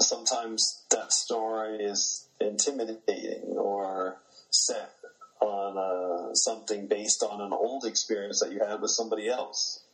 sometimes 0.00 0.84
that 0.90 1.12
story 1.12 1.78
is 1.78 2.26
intimidating 2.40 3.54
or 3.56 4.18
set 4.50 4.92
on 5.40 5.78
uh, 5.78 6.34
something 6.34 6.86
based 6.86 7.22
on 7.22 7.40
an 7.40 7.52
old 7.52 7.84
experience 7.84 8.40
that 8.40 8.52
you 8.52 8.60
had 8.60 8.80
with 8.80 8.90
somebody 8.90 9.28
else. 9.28 9.84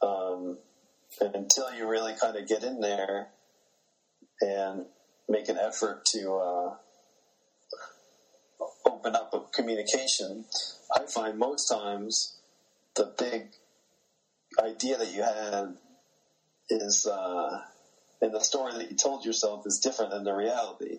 Um, 0.00 0.58
and 1.20 1.34
until 1.34 1.74
you 1.74 1.88
really 1.88 2.14
kind 2.18 2.36
of 2.36 2.48
get 2.48 2.62
in 2.62 2.80
there 2.80 3.28
and 4.40 4.86
make 5.30 5.48
an 5.48 5.56
effort 5.56 6.04
to 6.06 6.34
uh, 6.34 6.74
open 8.84 9.14
up 9.14 9.32
a 9.32 9.40
communication, 9.54 10.44
I 10.94 11.06
find 11.06 11.38
most 11.38 11.68
times 11.68 12.36
the 12.96 13.14
big 13.16 13.50
idea 14.62 14.98
that 14.98 15.14
you 15.14 15.22
had 15.22 15.76
is, 16.68 17.06
uh, 17.06 17.60
and 18.20 18.34
the 18.34 18.40
story 18.40 18.72
that 18.72 18.90
you 18.90 18.96
told 18.96 19.24
yourself 19.24 19.62
is 19.66 19.78
different 19.78 20.10
than 20.10 20.24
the 20.24 20.34
reality. 20.34 20.98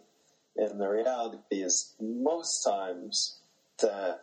And 0.56 0.80
the 0.80 0.88
reality 0.88 1.38
is 1.52 1.94
most 2.00 2.64
times 2.64 3.40
that 3.82 4.22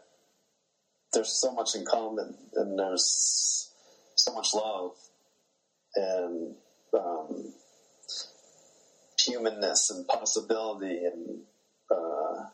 there's 1.12 1.40
so 1.40 1.52
much 1.52 1.74
in 1.74 1.84
common 1.84 2.34
and 2.54 2.78
there's 2.78 3.70
so 4.16 4.34
much 4.34 4.48
love 4.54 4.92
and 5.94 6.54
um, 6.94 7.52
humanness 9.28 9.90
and 9.90 10.06
possibility 10.08 11.04
and 11.04 11.40
uh, 11.90 12.44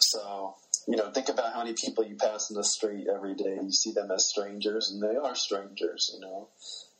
so 0.00 0.54
you 0.88 0.96
know 0.96 1.10
think 1.10 1.28
about 1.28 1.52
how 1.52 1.62
many 1.62 1.74
people 1.74 2.04
you 2.04 2.16
pass 2.16 2.50
in 2.50 2.56
the 2.56 2.64
street 2.64 3.06
every 3.12 3.34
day 3.34 3.58
you 3.62 3.72
see 3.72 3.92
them 3.92 4.10
as 4.10 4.28
strangers 4.28 4.90
and 4.90 5.02
they 5.02 5.16
are 5.16 5.34
strangers 5.34 6.10
you 6.14 6.20
know. 6.20 6.48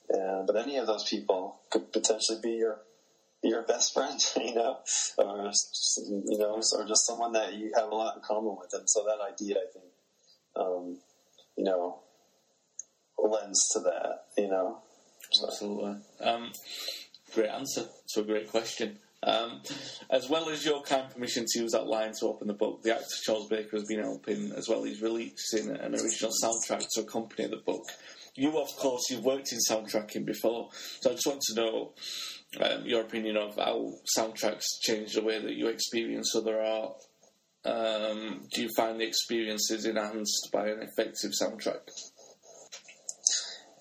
And 0.08 0.46
but 0.46 0.56
any 0.56 0.76
of 0.76 0.86
those 0.86 1.08
people 1.08 1.60
could 1.70 1.92
potentially 1.92 2.38
be 2.42 2.52
your 2.52 2.80
your 3.42 3.62
best 3.62 3.92
friend 3.92 4.20
you 4.36 4.54
know 4.54 4.78
or 5.18 5.52
you 6.28 6.38
know 6.38 6.60
or 6.72 6.86
just 6.86 7.06
someone 7.06 7.32
that 7.32 7.54
you 7.54 7.72
have 7.76 7.90
a 7.90 7.94
lot 7.94 8.16
in 8.16 8.22
common 8.22 8.56
with. 8.58 8.72
And 8.72 8.88
so 8.88 9.04
that 9.04 9.20
idea 9.20 9.56
i 9.56 9.72
think 9.72 9.92
um, 10.56 10.98
you 11.56 11.64
know 11.64 12.00
lends 13.18 13.68
to 13.70 13.80
that 13.80 14.24
you 14.36 14.48
know. 14.48 14.78
So. 15.32 15.48
absolutely. 15.48 15.96
Um, 16.20 16.52
Great 17.36 17.50
answer 17.50 17.84
to 18.14 18.20
a 18.20 18.24
great 18.24 18.50
question. 18.50 18.98
Um, 19.22 19.60
as 20.08 20.26
well 20.30 20.48
as 20.48 20.64
your 20.64 20.80
kind 20.80 21.12
permission 21.12 21.44
to 21.46 21.60
use 21.60 21.72
that 21.72 21.86
line 21.86 22.12
to 22.18 22.28
open 22.28 22.46
the 22.46 22.54
book, 22.54 22.82
the 22.82 22.94
actor 22.94 23.14
Charles 23.24 23.46
Baker 23.50 23.76
has 23.76 23.84
been 23.84 24.00
helping 24.00 24.52
as 24.52 24.70
well. 24.70 24.84
He's 24.84 25.02
releasing 25.02 25.68
an 25.68 25.94
original 25.94 26.32
soundtrack 26.42 26.86
to 26.94 27.02
accompany 27.02 27.46
the 27.46 27.58
book. 27.58 27.82
You, 28.36 28.58
of 28.58 28.74
course, 28.76 29.10
you've 29.10 29.26
worked 29.26 29.52
in 29.52 29.58
soundtracking 29.70 30.24
before, 30.24 30.70
so 30.72 31.10
I 31.10 31.12
just 31.12 31.26
want 31.26 31.42
to 31.42 31.54
know 31.56 31.92
um, 32.58 32.86
your 32.86 33.02
opinion 33.02 33.36
of 33.36 33.56
how 33.56 33.92
soundtracks 34.16 34.64
change 34.80 35.12
the 35.12 35.22
way 35.22 35.38
that 35.38 35.56
you 35.56 35.68
experience 35.68 36.34
other 36.34 36.62
art. 36.62 36.94
Um, 37.66 38.46
do 38.50 38.62
you 38.62 38.70
find 38.74 38.98
the 38.98 39.06
experiences 39.06 39.84
enhanced 39.84 40.48
by 40.54 40.68
an 40.68 40.80
effective 40.80 41.32
soundtrack? 41.38 41.90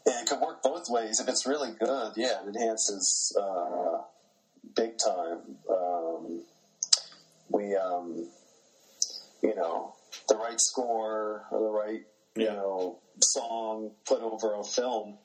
Yeah, 0.06 0.22
it 0.22 0.28
could 0.28 0.40
work 0.40 0.62
both 0.62 0.90
ways. 0.90 1.20
If 1.20 1.28
it's 1.28 1.48
really 1.48 1.72
good, 1.80 2.14
yeah, 2.16 2.42
it 2.44 2.56
enhances 2.56 3.36
uh, 3.40 4.02
big 4.76 4.98
time. 4.98 5.40
Um, 5.70 6.44
we, 7.50 7.76
um, 7.76 8.28
you 9.42 9.56
know, 9.56 9.96
the 10.28 10.36
right 10.36 10.60
score 10.60 11.46
or 11.52 11.60
the 11.60 11.70
right, 11.70 12.02
you 12.36 12.46
know, 12.46 13.00
song 13.22 13.92
put 14.06 14.22
over 14.22 14.54
a 14.56 14.64
film. 14.64 15.18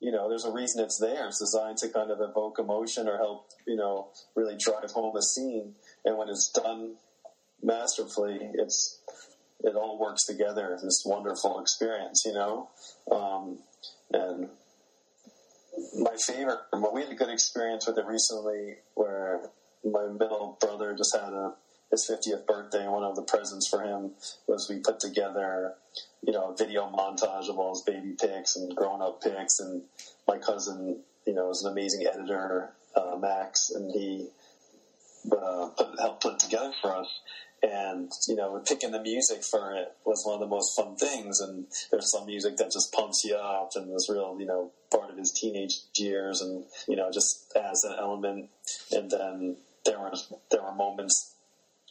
You 0.00 0.12
know, 0.12 0.28
there's 0.28 0.44
a 0.44 0.52
reason 0.52 0.84
it's 0.84 0.98
there. 0.98 1.28
It's 1.28 1.38
designed 1.38 1.78
to 1.78 1.88
kind 1.88 2.10
of 2.10 2.20
evoke 2.20 2.58
emotion 2.58 3.08
or 3.08 3.16
help, 3.16 3.48
you 3.66 3.76
know, 3.76 4.08
really 4.34 4.56
drive 4.58 4.90
home 4.90 5.16
a 5.16 5.22
scene. 5.22 5.74
And 6.04 6.18
when 6.18 6.28
it's 6.28 6.50
done 6.52 6.96
masterfully, 7.62 8.38
it's 8.54 9.00
it 9.60 9.74
all 9.74 9.98
works 9.98 10.26
together. 10.26 10.76
In 10.78 10.84
this 10.84 11.02
wonderful 11.06 11.60
experience, 11.60 12.24
you 12.26 12.34
know. 12.34 12.68
Um, 13.10 13.58
and 14.12 14.48
my 15.98 16.16
favorite, 16.16 16.60
well, 16.72 16.92
we 16.92 17.02
had 17.02 17.12
a 17.12 17.16
good 17.16 17.30
experience 17.30 17.86
with 17.86 17.98
it 17.98 18.06
recently 18.06 18.76
where 18.94 19.50
my 19.84 20.06
middle 20.06 20.56
brother 20.60 20.94
just 20.96 21.14
had 21.14 21.32
a 21.32 21.54
his 21.90 22.08
50th 22.10 22.46
birthday, 22.46 22.88
one 22.88 23.04
of 23.04 23.16
the 23.16 23.22
presents 23.22 23.68
for 23.68 23.82
him 23.82 24.12
was 24.46 24.68
we 24.68 24.78
put 24.78 24.98
together, 24.98 25.74
you 26.22 26.32
know, 26.32 26.50
a 26.52 26.56
video 26.56 26.90
montage 26.90 27.48
of 27.48 27.58
all 27.58 27.74
his 27.74 27.82
baby 27.82 28.14
pics 28.20 28.56
and 28.56 28.74
grown 28.74 29.00
up 29.00 29.22
pics. 29.22 29.60
And 29.60 29.82
my 30.26 30.38
cousin, 30.38 31.00
you 31.26 31.34
know, 31.34 31.50
is 31.50 31.62
an 31.62 31.72
amazing 31.72 32.06
editor, 32.06 32.72
uh, 32.96 33.16
Max, 33.20 33.70
and 33.70 33.90
he 33.92 34.28
uh, 35.30 35.68
put, 35.76 35.98
helped 36.00 36.22
put 36.22 36.34
it 36.34 36.38
together 36.40 36.72
for 36.82 36.96
us 36.96 37.08
and 37.62 38.10
you 38.28 38.36
know 38.36 38.62
picking 38.66 38.92
the 38.92 39.02
music 39.02 39.42
for 39.42 39.74
it 39.74 39.92
was 40.04 40.24
one 40.24 40.34
of 40.34 40.40
the 40.40 40.46
most 40.46 40.76
fun 40.76 40.96
things 40.96 41.40
and 41.40 41.66
there's 41.90 42.10
some 42.10 42.26
music 42.26 42.56
that 42.56 42.70
just 42.70 42.92
pumps 42.92 43.24
you 43.24 43.34
up 43.34 43.70
and 43.74 43.88
was 43.88 44.08
real 44.08 44.36
you 44.38 44.46
know 44.46 44.70
part 44.90 45.10
of 45.10 45.16
his 45.16 45.32
teenage 45.32 45.80
years 45.96 46.40
and 46.40 46.64
you 46.86 46.96
know 46.96 47.10
just 47.10 47.52
as 47.56 47.84
an 47.84 47.94
element 47.98 48.48
and 48.92 49.10
then 49.10 49.56
there 49.84 49.98
were 49.98 50.12
there 50.50 50.62
were 50.62 50.74
moments 50.74 51.34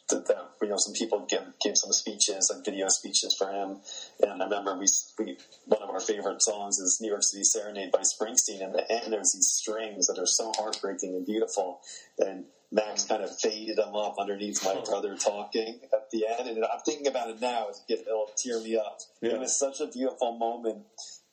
that, 0.08 0.26
that 0.26 0.50
you 0.62 0.68
know 0.68 0.76
some 0.78 0.94
people 0.94 1.26
give 1.28 1.42
give 1.62 1.76
some 1.76 1.92
speeches 1.92 2.50
like 2.54 2.64
video 2.64 2.88
speeches 2.88 3.34
for 3.36 3.50
him 3.50 3.78
And 4.22 4.42
I 4.42 4.46
remember 4.46 4.76
we, 4.78 4.86
we 5.18 5.36
one 5.66 5.82
of 5.82 5.90
our 5.90 6.00
favorite 6.00 6.42
songs 6.42 6.78
is 6.78 7.00
New 7.00 7.08
York 7.10 7.22
City 7.22 7.44
Serenade 7.44 7.92
by 7.92 8.00
Springsteen. 8.00 8.62
And 8.62 8.74
the 8.74 8.90
end, 8.90 9.12
there's 9.12 9.32
these 9.34 9.48
strings 9.48 10.06
that 10.06 10.18
are 10.18 10.26
so 10.26 10.52
heartbreaking 10.56 11.14
and 11.14 11.26
beautiful. 11.26 11.80
And 12.18 12.44
Max 12.72 13.04
kind 13.04 13.22
of 13.22 13.38
faded 13.38 13.76
them 13.76 13.94
up 13.94 14.16
underneath 14.18 14.64
my 14.64 14.80
brother 14.84 15.16
talking 15.16 15.78
at 15.92 16.10
the 16.10 16.26
end. 16.26 16.48
And 16.48 16.64
I'm 16.64 16.80
thinking 16.84 17.06
about 17.06 17.30
it 17.30 17.40
now; 17.40 17.68
it'll 17.88 18.30
tear 18.36 18.60
me 18.60 18.76
up. 18.76 18.98
Yeah. 19.20 19.32
It 19.32 19.40
was 19.40 19.58
such 19.58 19.80
a 19.80 19.86
beautiful 19.86 20.36
moment, 20.36 20.84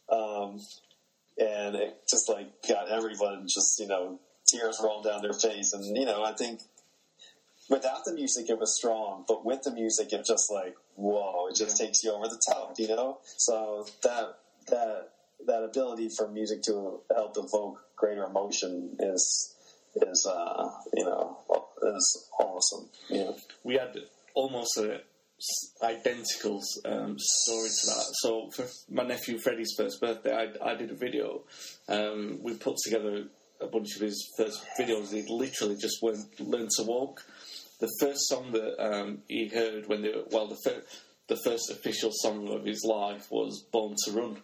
um, 0.09 0.61
and 1.37 1.75
it 1.75 1.97
just 2.09 2.29
like 2.29 2.47
got 2.67 2.89
everyone 2.89 3.47
just 3.47 3.79
you 3.79 3.87
know 3.87 4.19
tears 4.47 4.79
rolled 4.83 5.05
down 5.05 5.21
their 5.21 5.33
face. 5.33 5.73
And 5.73 5.97
you 5.97 6.05
know, 6.05 6.23
I 6.23 6.33
think 6.33 6.61
without 7.69 8.05
the 8.05 8.13
music, 8.13 8.49
it 8.49 8.59
was 8.59 8.75
strong, 8.75 9.25
but 9.27 9.43
with 9.43 9.63
the 9.63 9.71
music, 9.71 10.13
it 10.13 10.25
just 10.25 10.51
like 10.51 10.75
whoa, 10.95 11.47
it 11.47 11.55
just 11.55 11.77
takes 11.77 12.03
you 12.03 12.11
over 12.11 12.27
the 12.27 12.41
top. 12.47 12.75
You 12.77 12.89
know, 12.89 13.17
so 13.25 13.87
that 14.03 14.37
that 14.67 15.09
that 15.47 15.63
ability 15.63 16.09
for 16.09 16.27
music 16.27 16.61
to 16.63 17.01
help 17.13 17.37
evoke 17.37 17.79
greater 17.95 18.23
emotion 18.23 18.95
is 18.99 19.52
is 19.95 20.27
uh, 20.29 20.69
you 20.93 21.05
know 21.05 21.37
is 21.83 22.29
awesome. 22.39 22.89
Know? 23.09 23.35
we 23.63 23.75
had 23.75 23.95
almost 24.35 24.77
a 24.77 25.01
identical 25.83 26.61
um, 26.85 27.15
story 27.17 27.67
to 27.67 27.85
that. 27.87 28.05
So 28.21 28.49
for 28.51 28.65
my 28.89 29.03
nephew 29.03 29.37
Freddie's 29.39 29.73
first 29.77 29.99
birthday, 29.99 30.33
I, 30.33 30.71
I 30.71 30.75
did 30.75 30.91
a 30.91 30.95
video. 30.95 31.41
Um, 31.89 32.39
we 32.41 32.53
put 32.55 32.77
together 32.77 33.25
a 33.59 33.67
bunch 33.67 33.95
of 33.95 34.01
his 34.01 34.31
first 34.37 34.63
videos. 34.79 35.11
He 35.11 35.25
literally 35.27 35.75
just 35.75 36.01
learned, 36.01 36.25
learned 36.39 36.69
to 36.77 36.83
walk. 36.83 37.23
The 37.79 37.89
first 37.99 38.27
song 38.29 38.51
that 38.53 38.81
um, 38.81 39.19
he 39.27 39.49
heard 39.49 39.87
when 39.87 40.03
they 40.03 40.13
well, 40.31 40.47
the, 40.47 40.83
the 41.27 41.37
first 41.43 41.69
official 41.69 42.11
song 42.13 42.47
of 42.49 42.65
his 42.65 42.85
life 42.87 43.27
was 43.29 43.65
"Born 43.71 43.95
to 44.05 44.11
Run." 44.11 44.37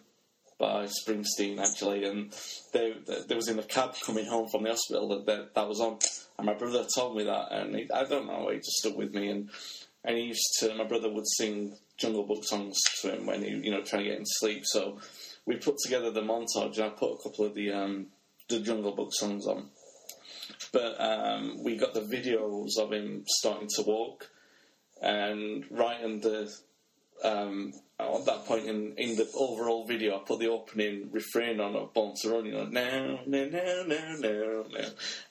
By 0.60 0.86
Springsteen 0.86 1.58
actually, 1.58 2.04
and 2.04 2.32
they, 2.72 2.94
they 3.26 3.34
was 3.34 3.48
in 3.48 3.58
a 3.58 3.64
cab 3.64 3.94
coming 4.04 4.26
home 4.26 4.48
from 4.48 4.62
the 4.62 4.70
hospital 4.70 5.08
that 5.08 5.26
that, 5.26 5.54
that 5.54 5.68
was 5.68 5.80
on, 5.80 5.98
and 6.36 6.46
my 6.46 6.54
brother 6.54 6.86
told 6.94 7.16
me 7.16 7.24
that, 7.24 7.50
and 7.50 7.74
he, 7.74 7.90
I 7.90 8.04
don't 8.04 8.26
know, 8.26 8.50
he 8.50 8.58
just 8.58 8.76
stuck 8.76 8.96
with 8.96 9.14
me, 9.14 9.30
and 9.30 9.50
and 10.04 10.16
he 10.16 10.24
used 10.24 10.58
to, 10.60 10.74
my 10.74 10.84
brother 10.84 11.10
would 11.10 11.26
sing 11.26 11.76
Jungle 11.98 12.24
Book 12.24 12.44
songs 12.44 12.78
to 13.00 13.14
him 13.14 13.26
when 13.26 13.42
he, 13.42 13.50
you 13.50 13.70
know, 13.70 13.82
trying 13.82 14.04
to 14.04 14.08
get 14.10 14.18
him 14.18 14.24
to 14.24 14.38
sleep. 14.38 14.62
So 14.64 14.98
we 15.44 15.56
put 15.56 15.76
together 15.82 16.10
the 16.10 16.22
montage, 16.22 16.76
and 16.76 16.84
I 16.84 16.88
put 16.90 17.14
a 17.14 17.22
couple 17.22 17.46
of 17.46 17.54
the 17.54 17.72
um, 17.72 18.06
the 18.48 18.60
Jungle 18.60 18.92
Book 18.92 19.10
songs 19.12 19.46
on, 19.46 19.70
but 20.72 21.00
um, 21.00 21.64
we 21.64 21.76
got 21.76 21.94
the 21.94 22.00
videos 22.00 22.78
of 22.78 22.92
him 22.92 23.24
starting 23.26 23.68
to 23.76 23.82
walk, 23.82 24.28
and 25.00 25.64
right 25.70 26.00
in 26.02 26.20
the 26.20 26.54
um, 27.24 27.72
at 27.98 28.24
that 28.26 28.44
point 28.46 28.66
in, 28.66 28.94
in 28.96 29.16
the 29.16 29.28
overall 29.34 29.86
video, 29.86 30.16
I 30.16 30.20
put 30.24 30.40
the 30.40 30.48
opening 30.48 31.10
refrain 31.10 31.60
on 31.60 31.76
of 31.76 31.92
Born 31.92 32.14
to 32.22 32.28
you 32.44 32.52
know, 32.52 32.64
now, 32.64 33.20
now, 33.26 33.44
now, 33.50 33.82
now, 33.86 34.16
now, 34.18 34.64
now. 34.70 34.88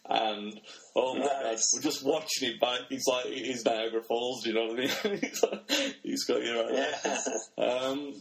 And, 0.09 0.59
oh 0.95 1.15
my 1.15 1.25
god, 1.25 1.57
we're 1.73 1.81
just 1.81 2.05
watching 2.05 2.49
it 2.49 2.59
back. 2.59 2.81
He's 2.89 3.05
like, 3.07 3.25
he's 3.25 3.65
Niagara 3.65 4.01
Falls, 4.03 4.45
you 4.45 4.53
know 4.53 4.67
what 4.67 4.79
I 4.79 5.09
mean? 5.09 5.21
he's 6.03 6.25
got 6.25 6.43
you 6.43 6.61
right. 6.61 6.93
Yeah. 7.05 7.17
Um, 7.57 8.13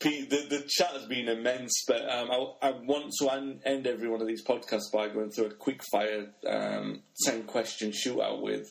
the, 0.00 0.46
the 0.48 0.64
chat 0.68 0.90
has 0.92 1.06
been 1.06 1.28
immense, 1.28 1.84
but 1.86 2.02
um, 2.10 2.30
I, 2.30 2.68
I 2.68 2.70
want 2.72 3.12
to 3.20 3.30
en- 3.30 3.60
end 3.64 3.86
every 3.86 4.08
one 4.08 4.20
of 4.20 4.26
these 4.26 4.44
podcasts 4.44 4.92
by 4.92 5.08
going 5.08 5.30
through 5.30 5.46
a 5.46 5.54
quick 5.54 5.80
fire 5.90 6.26
um, 6.46 7.02
10 7.24 7.44
question 7.44 7.90
shootout 7.90 8.42
with 8.42 8.66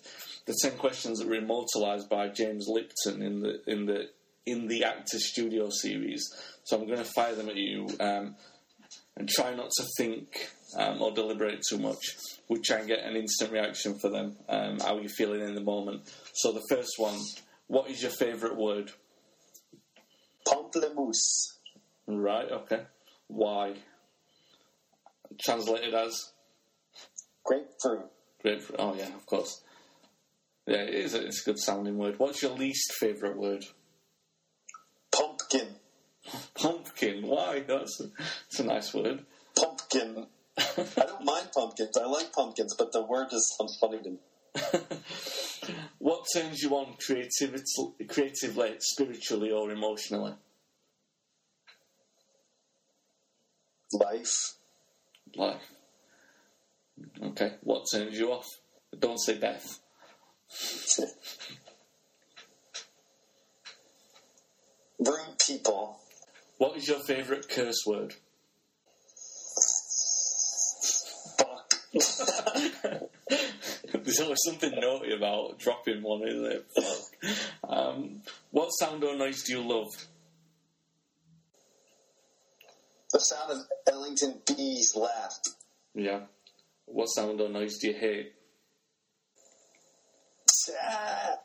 the 0.45 0.55
10 0.61 0.77
questions 0.77 1.19
that 1.19 1.27
were 1.27 1.35
immortalised 1.35 2.09
by 2.09 2.27
James 2.29 2.67
Lipton 2.67 3.21
in 3.21 3.41
the 3.41 3.61
in 3.67 3.85
the 3.85 4.09
in 4.45 4.67
the 4.67 4.83
Actor 4.83 5.19
Studio 5.19 5.69
series. 5.69 6.27
So 6.63 6.77
I'm 6.77 6.85
going 6.85 6.99
to 6.99 7.05
fire 7.05 7.35
them 7.35 7.49
at 7.49 7.55
you 7.55 7.87
um, 7.99 8.35
and 9.15 9.29
try 9.29 9.53
not 9.53 9.69
to 9.77 9.85
think 9.97 10.49
um, 10.77 11.01
or 11.01 11.11
deliberate 11.11 11.61
too 11.67 11.77
much. 11.77 12.03
We'll 12.49 12.61
try 12.61 12.79
and 12.79 12.87
get 12.87 12.99
an 12.99 13.15
instant 13.15 13.51
reaction 13.51 13.97
for 13.99 14.09
them. 14.09 14.35
Um, 14.49 14.79
how 14.79 14.97
are 14.97 15.01
you 15.01 15.09
feeling 15.09 15.41
in 15.41 15.55
the 15.55 15.61
moment? 15.61 16.01
So 16.33 16.51
the 16.51 16.63
first 16.69 16.95
one, 16.97 17.17
what 17.67 17.89
is 17.89 18.01
your 18.01 18.11
favourite 18.11 18.57
word? 18.57 18.91
Pamplemousse. 20.73 21.53
Right, 22.07 22.51
okay. 22.51 22.83
Why? 23.27 23.73
Translated 25.41 25.93
as 25.93 26.31
Grapefruit. 27.43 28.05
grapefruit. 28.41 28.79
Oh, 28.79 28.95
yeah, 28.95 29.13
of 29.15 29.25
course. 29.25 29.61
Yeah, 30.67 30.83
it 30.83 30.93
is. 30.93 31.13
A, 31.13 31.25
it's 31.25 31.41
a 31.41 31.45
good 31.45 31.59
sounding 31.59 31.97
word. 31.97 32.19
What's 32.19 32.41
your 32.41 32.51
least 32.51 32.93
favourite 32.99 33.35
word? 33.37 33.65
Pumpkin. 35.11 35.67
Pumpkin. 36.55 37.27
Why? 37.27 37.63
That's 37.67 37.99
a, 37.99 38.05
that's 38.17 38.59
a 38.59 38.63
nice 38.63 38.93
word. 38.93 39.25
Pumpkin. 39.55 40.27
I 40.57 40.85
don't 40.95 41.25
mind 41.25 41.49
pumpkins. 41.53 41.97
I 41.97 42.05
like 42.05 42.31
pumpkins, 42.31 42.75
but 42.77 42.91
the 42.91 43.01
word 43.01 43.27
just 43.31 43.57
sounds 43.57 43.77
funny 43.81 43.99
to 44.03 44.09
me. 44.11 44.99
What 45.99 46.25
turns 46.33 46.61
you 46.61 46.75
on 46.75 46.95
creativity, 47.05 47.63
creatively, 48.09 48.75
spiritually, 48.79 49.51
or 49.51 49.71
emotionally? 49.71 50.33
Life. 53.93 54.55
Life. 55.35 55.71
Okay. 57.21 57.53
What 57.61 57.85
turns 57.91 58.17
you 58.17 58.31
off? 58.31 58.47
Don't 58.97 59.19
say 59.19 59.37
death. 59.37 59.79
Rude 64.99 65.37
people. 65.45 65.99
What 66.57 66.77
is 66.77 66.87
your 66.87 66.99
favourite 67.05 67.49
curse 67.49 67.83
word? 67.85 68.13
Fuck. 71.37 71.73
There's 74.03 74.19
always 74.19 74.39
something 74.45 74.71
naughty 74.79 75.13
about 75.13 75.59
dropping 75.59 76.03
one, 76.03 76.27
isn't 76.27 76.51
it? 76.51 76.65
Fuck. 76.75 77.01
Um, 77.69 78.21
what 78.51 78.69
sound 78.69 79.03
or 79.03 79.15
noise 79.17 79.43
do 79.43 79.53
you 79.53 79.61
love? 79.61 79.87
The 83.13 83.19
sound 83.19 83.51
of 83.51 83.57
Ellington 83.87 84.41
B's 84.45 84.95
laugh. 84.95 85.39
Yeah. 85.93 86.21
What 86.85 87.05
sound 87.05 87.39
or 87.39 87.49
noise 87.49 87.77
do 87.77 87.87
you 87.87 87.93
hate? 87.93 88.33
Uh, 90.69 91.35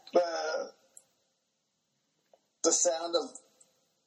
the 2.65 2.73
sound 2.73 3.15
of 3.15 3.31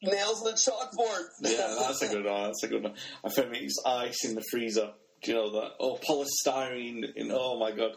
nails 0.01 0.41
on 0.41 0.53
a 0.53 0.55
chalkboard. 0.55 1.26
Yeah, 1.41 1.76
that's 1.80 2.01
a 2.01 2.07
good 2.07 2.26
one. 2.26 2.43
That's 2.43 2.64
a 2.64 2.68
good 2.68 2.84
one. 2.84 2.95
I 3.24 3.30
found 3.30 3.55
it's 3.55 3.82
ice 3.86 4.26
in 4.26 4.36
the 4.36 4.43
freezer. 4.51 4.91
Do 5.22 5.32
you 5.32 5.38
know 5.38 5.51
that? 5.51 5.72
Oh, 5.80 5.97
polystyrene. 5.97 7.14
In, 7.16 7.32
oh 7.32 7.59
my 7.59 7.72
god. 7.72 7.91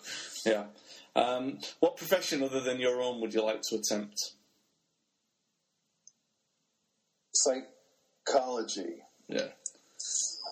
Yeah. 0.44 0.64
Um, 1.16 1.58
what 1.80 1.96
profession 1.96 2.42
other 2.42 2.60
than 2.60 2.80
your 2.80 3.00
own 3.00 3.20
would 3.20 3.32
you 3.32 3.42
like 3.42 3.62
to 3.70 3.76
attempt? 3.76 4.16
Psychology. 7.32 9.02
Yeah. 9.28 9.48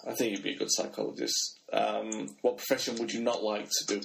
I 0.07 0.15
think 0.15 0.33
you'd 0.33 0.43
be 0.43 0.55
a 0.55 0.59
good 0.59 0.71
psychologist. 0.71 1.61
Um, 1.73 2.37
what 2.43 2.57
profession 2.57 2.97
would 2.97 3.13
you 3.13 3.23
not 3.23 3.43
like 3.43 3.69
to 3.69 3.87
do? 3.87 4.01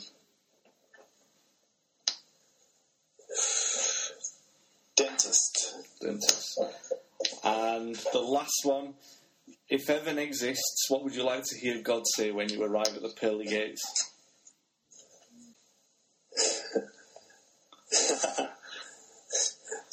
Dentist. 4.95 5.75
Dentist. 6.01 6.59
And 7.43 7.95
the 8.13 8.19
last 8.19 8.61
one, 8.63 8.93
if 9.69 9.87
heaven 9.87 10.19
exists, 10.19 10.85
what 10.89 11.03
would 11.03 11.15
you 11.15 11.23
like 11.23 11.43
to 11.45 11.57
hear 11.59 11.81
God 11.81 12.03
say 12.15 12.31
when 12.31 12.49
you 12.49 12.63
arrive 12.63 12.95
at 12.95 13.01
the 13.01 13.13
pearly 13.19 13.45
gates? 13.45 13.81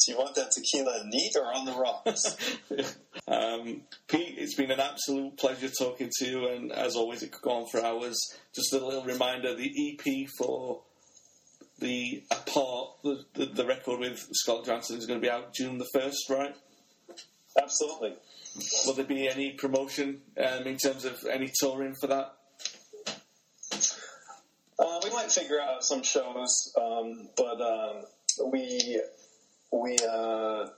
Do 0.04 0.12
you 0.12 0.18
want 0.18 0.34
that 0.34 0.50
tequila 0.50 1.04
neat 1.06 1.32
or 1.36 1.46
on 1.54 1.64
the 1.64 1.72
rocks? 1.72 2.36
um, 3.28 3.82
Pete, 4.08 4.34
it's 4.38 4.54
been 4.54 4.70
an 4.70 4.80
absolute 4.80 5.36
pleasure 5.38 5.70
talking 5.70 6.10
to 6.18 6.26
you, 6.26 6.48
and 6.48 6.72
as 6.72 6.96
always, 6.96 7.22
it 7.22 7.32
could 7.32 7.42
go 7.42 7.52
on 7.52 7.66
for 7.70 7.82
hours. 7.84 8.18
Just 8.54 8.72
a 8.74 8.84
little 8.84 9.04
reminder: 9.04 9.54
the 9.54 9.70
EP 9.92 10.28
for 10.36 10.82
the 11.78 12.22
Apart, 12.30 12.90
the, 13.02 13.24
the, 13.34 13.46
the 13.46 13.66
record 13.66 14.00
with 14.00 14.26
Scarlett 14.32 14.66
Johansson, 14.66 14.98
is 14.98 15.06
going 15.06 15.20
to 15.20 15.24
be 15.24 15.30
out 15.30 15.54
June 15.54 15.78
the 15.78 15.88
first, 15.92 16.28
right? 16.28 16.54
Absolutely. 17.60 18.14
Will 18.86 18.94
there 18.94 19.04
be 19.04 19.28
any 19.28 19.52
promotion 19.52 20.20
um, 20.38 20.66
in 20.66 20.76
terms 20.76 21.04
of 21.04 21.24
any 21.30 21.50
touring 21.60 21.94
for 22.00 22.08
that? 22.08 22.34
Uh, 24.78 25.00
we 25.02 25.10
might 25.10 25.30
figure 25.30 25.60
out 25.60 25.84
some 25.84 26.02
shows, 26.02 26.72
um, 26.80 27.28
but 27.36 27.60
um, 27.60 28.04
we 28.50 29.00
we 29.82 29.96
uh, 30.08 30.68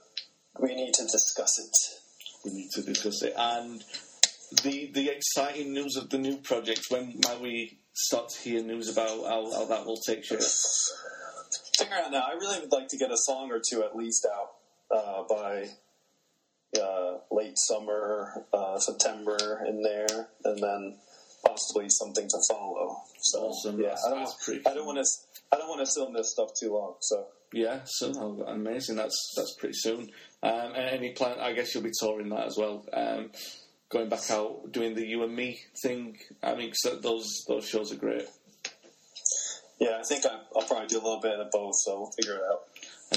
we 0.59 0.75
need 0.75 0.93
to 0.95 1.03
discuss 1.03 1.59
it. 1.59 1.75
We 2.45 2.51
need 2.53 2.71
to 2.71 2.81
discuss 2.81 3.21
it. 3.23 3.33
And 3.37 3.83
the 4.63 4.91
the 4.93 5.09
exciting 5.09 5.73
news 5.73 5.95
of 5.95 6.09
the 6.09 6.17
new 6.17 6.37
project. 6.37 6.85
When 6.89 7.19
might 7.25 7.41
we 7.41 7.79
start 7.93 8.29
to 8.29 8.39
hear 8.41 8.63
news 8.63 8.89
about 8.89 9.25
how, 9.25 9.51
how 9.51 9.65
that 9.65 9.85
will 9.85 9.97
take 9.97 10.23
shape? 10.23 10.39
Figure 11.77 11.95
out 11.95 12.11
now. 12.11 12.23
I 12.27 12.33
really 12.33 12.59
would 12.59 12.71
like 12.71 12.87
to 12.89 12.97
get 12.97 13.11
a 13.11 13.17
song 13.17 13.51
or 13.51 13.61
two 13.67 13.83
at 13.83 13.95
least 13.95 14.25
out 14.25 14.51
uh, 14.95 15.23
by 15.29 15.67
uh, 16.81 17.17
late 17.31 17.57
summer, 17.57 18.45
uh, 18.53 18.77
September 18.79 19.63
in 19.67 19.81
there, 19.83 20.27
and 20.43 20.61
then 20.61 20.97
possibly 21.45 21.89
something 21.89 22.27
to 22.27 22.37
follow. 22.49 22.97
So 23.21 23.39
Awesome. 23.49 23.79
yeah, 23.79 23.89
That's- 23.89 24.03
I 24.05 24.09
don't 24.09 24.19
want, 24.23 24.67
I 24.67 24.73
don't 24.73 24.85
want 24.85 24.97
to 24.97 25.05
I 25.51 25.57
don't 25.57 25.69
want 25.69 25.79
to 25.81 25.85
sit 25.85 26.03
on 26.03 26.13
this 26.13 26.31
stuff 26.31 26.49
too 26.59 26.73
long. 26.73 26.95
So 26.99 27.27
Yeah, 27.53 27.79
so 27.85 28.11
oh, 28.17 28.43
amazing. 28.47 28.97
That's 28.97 29.33
that's 29.35 29.55
pretty 29.59 29.75
soon. 29.77 30.11
Um, 30.43 30.73
and 30.75 30.89
any 30.89 31.11
plan? 31.13 31.39
I 31.39 31.53
guess 31.53 31.73
you'll 31.73 31.83
be 31.83 31.91
touring 31.99 32.29
that 32.29 32.45
as 32.45 32.57
well. 32.57 32.85
Um, 32.93 33.31
going 33.89 34.09
back 34.09 34.29
out 34.29 34.71
doing 34.71 34.95
the 34.95 35.05
you 35.07 35.23
and 35.23 35.33
me 35.35 35.59
thing. 35.81 36.17
I 36.43 36.55
mean, 36.55 36.71
'cause 36.71 36.99
those 37.01 37.45
those 37.47 37.65
shows 37.67 37.91
are 37.93 37.95
great. 37.97 38.27
yeah, 39.79 39.97
I 39.99 40.03
think 40.03 40.25
I, 40.25 40.39
I'll 40.55 40.67
probably 40.67 40.87
do 40.87 40.97
a 40.97 41.03
little 41.03 41.21
bit 41.21 41.39
of 41.39 41.49
both. 41.51 41.75
So 41.85 42.01
we'll 42.01 42.11
figure 42.19 42.35
it 42.35 42.41
out. 42.51 42.63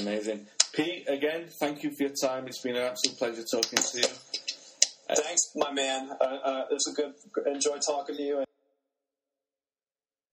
Amazing. 0.01 0.47
Pete, 0.73 1.09
again, 1.09 1.49
thank 1.59 1.83
you 1.83 1.91
for 1.91 2.05
your 2.05 2.13
time. 2.23 2.47
It's 2.47 2.61
been 2.63 2.77
an 2.77 2.83
absolute 2.83 3.19
pleasure 3.19 3.43
talking 3.53 3.79
to 3.83 3.99
you. 3.99 4.07
Thanks, 5.17 5.51
my 5.57 5.73
man. 5.73 6.11
Uh, 6.21 6.25
uh, 6.25 6.65
it's 6.71 6.87
a 6.89 6.93
good 6.93 7.15
enjoy 7.47 7.79
talking 7.79 8.17
to 8.17 8.23
you. 8.23 8.45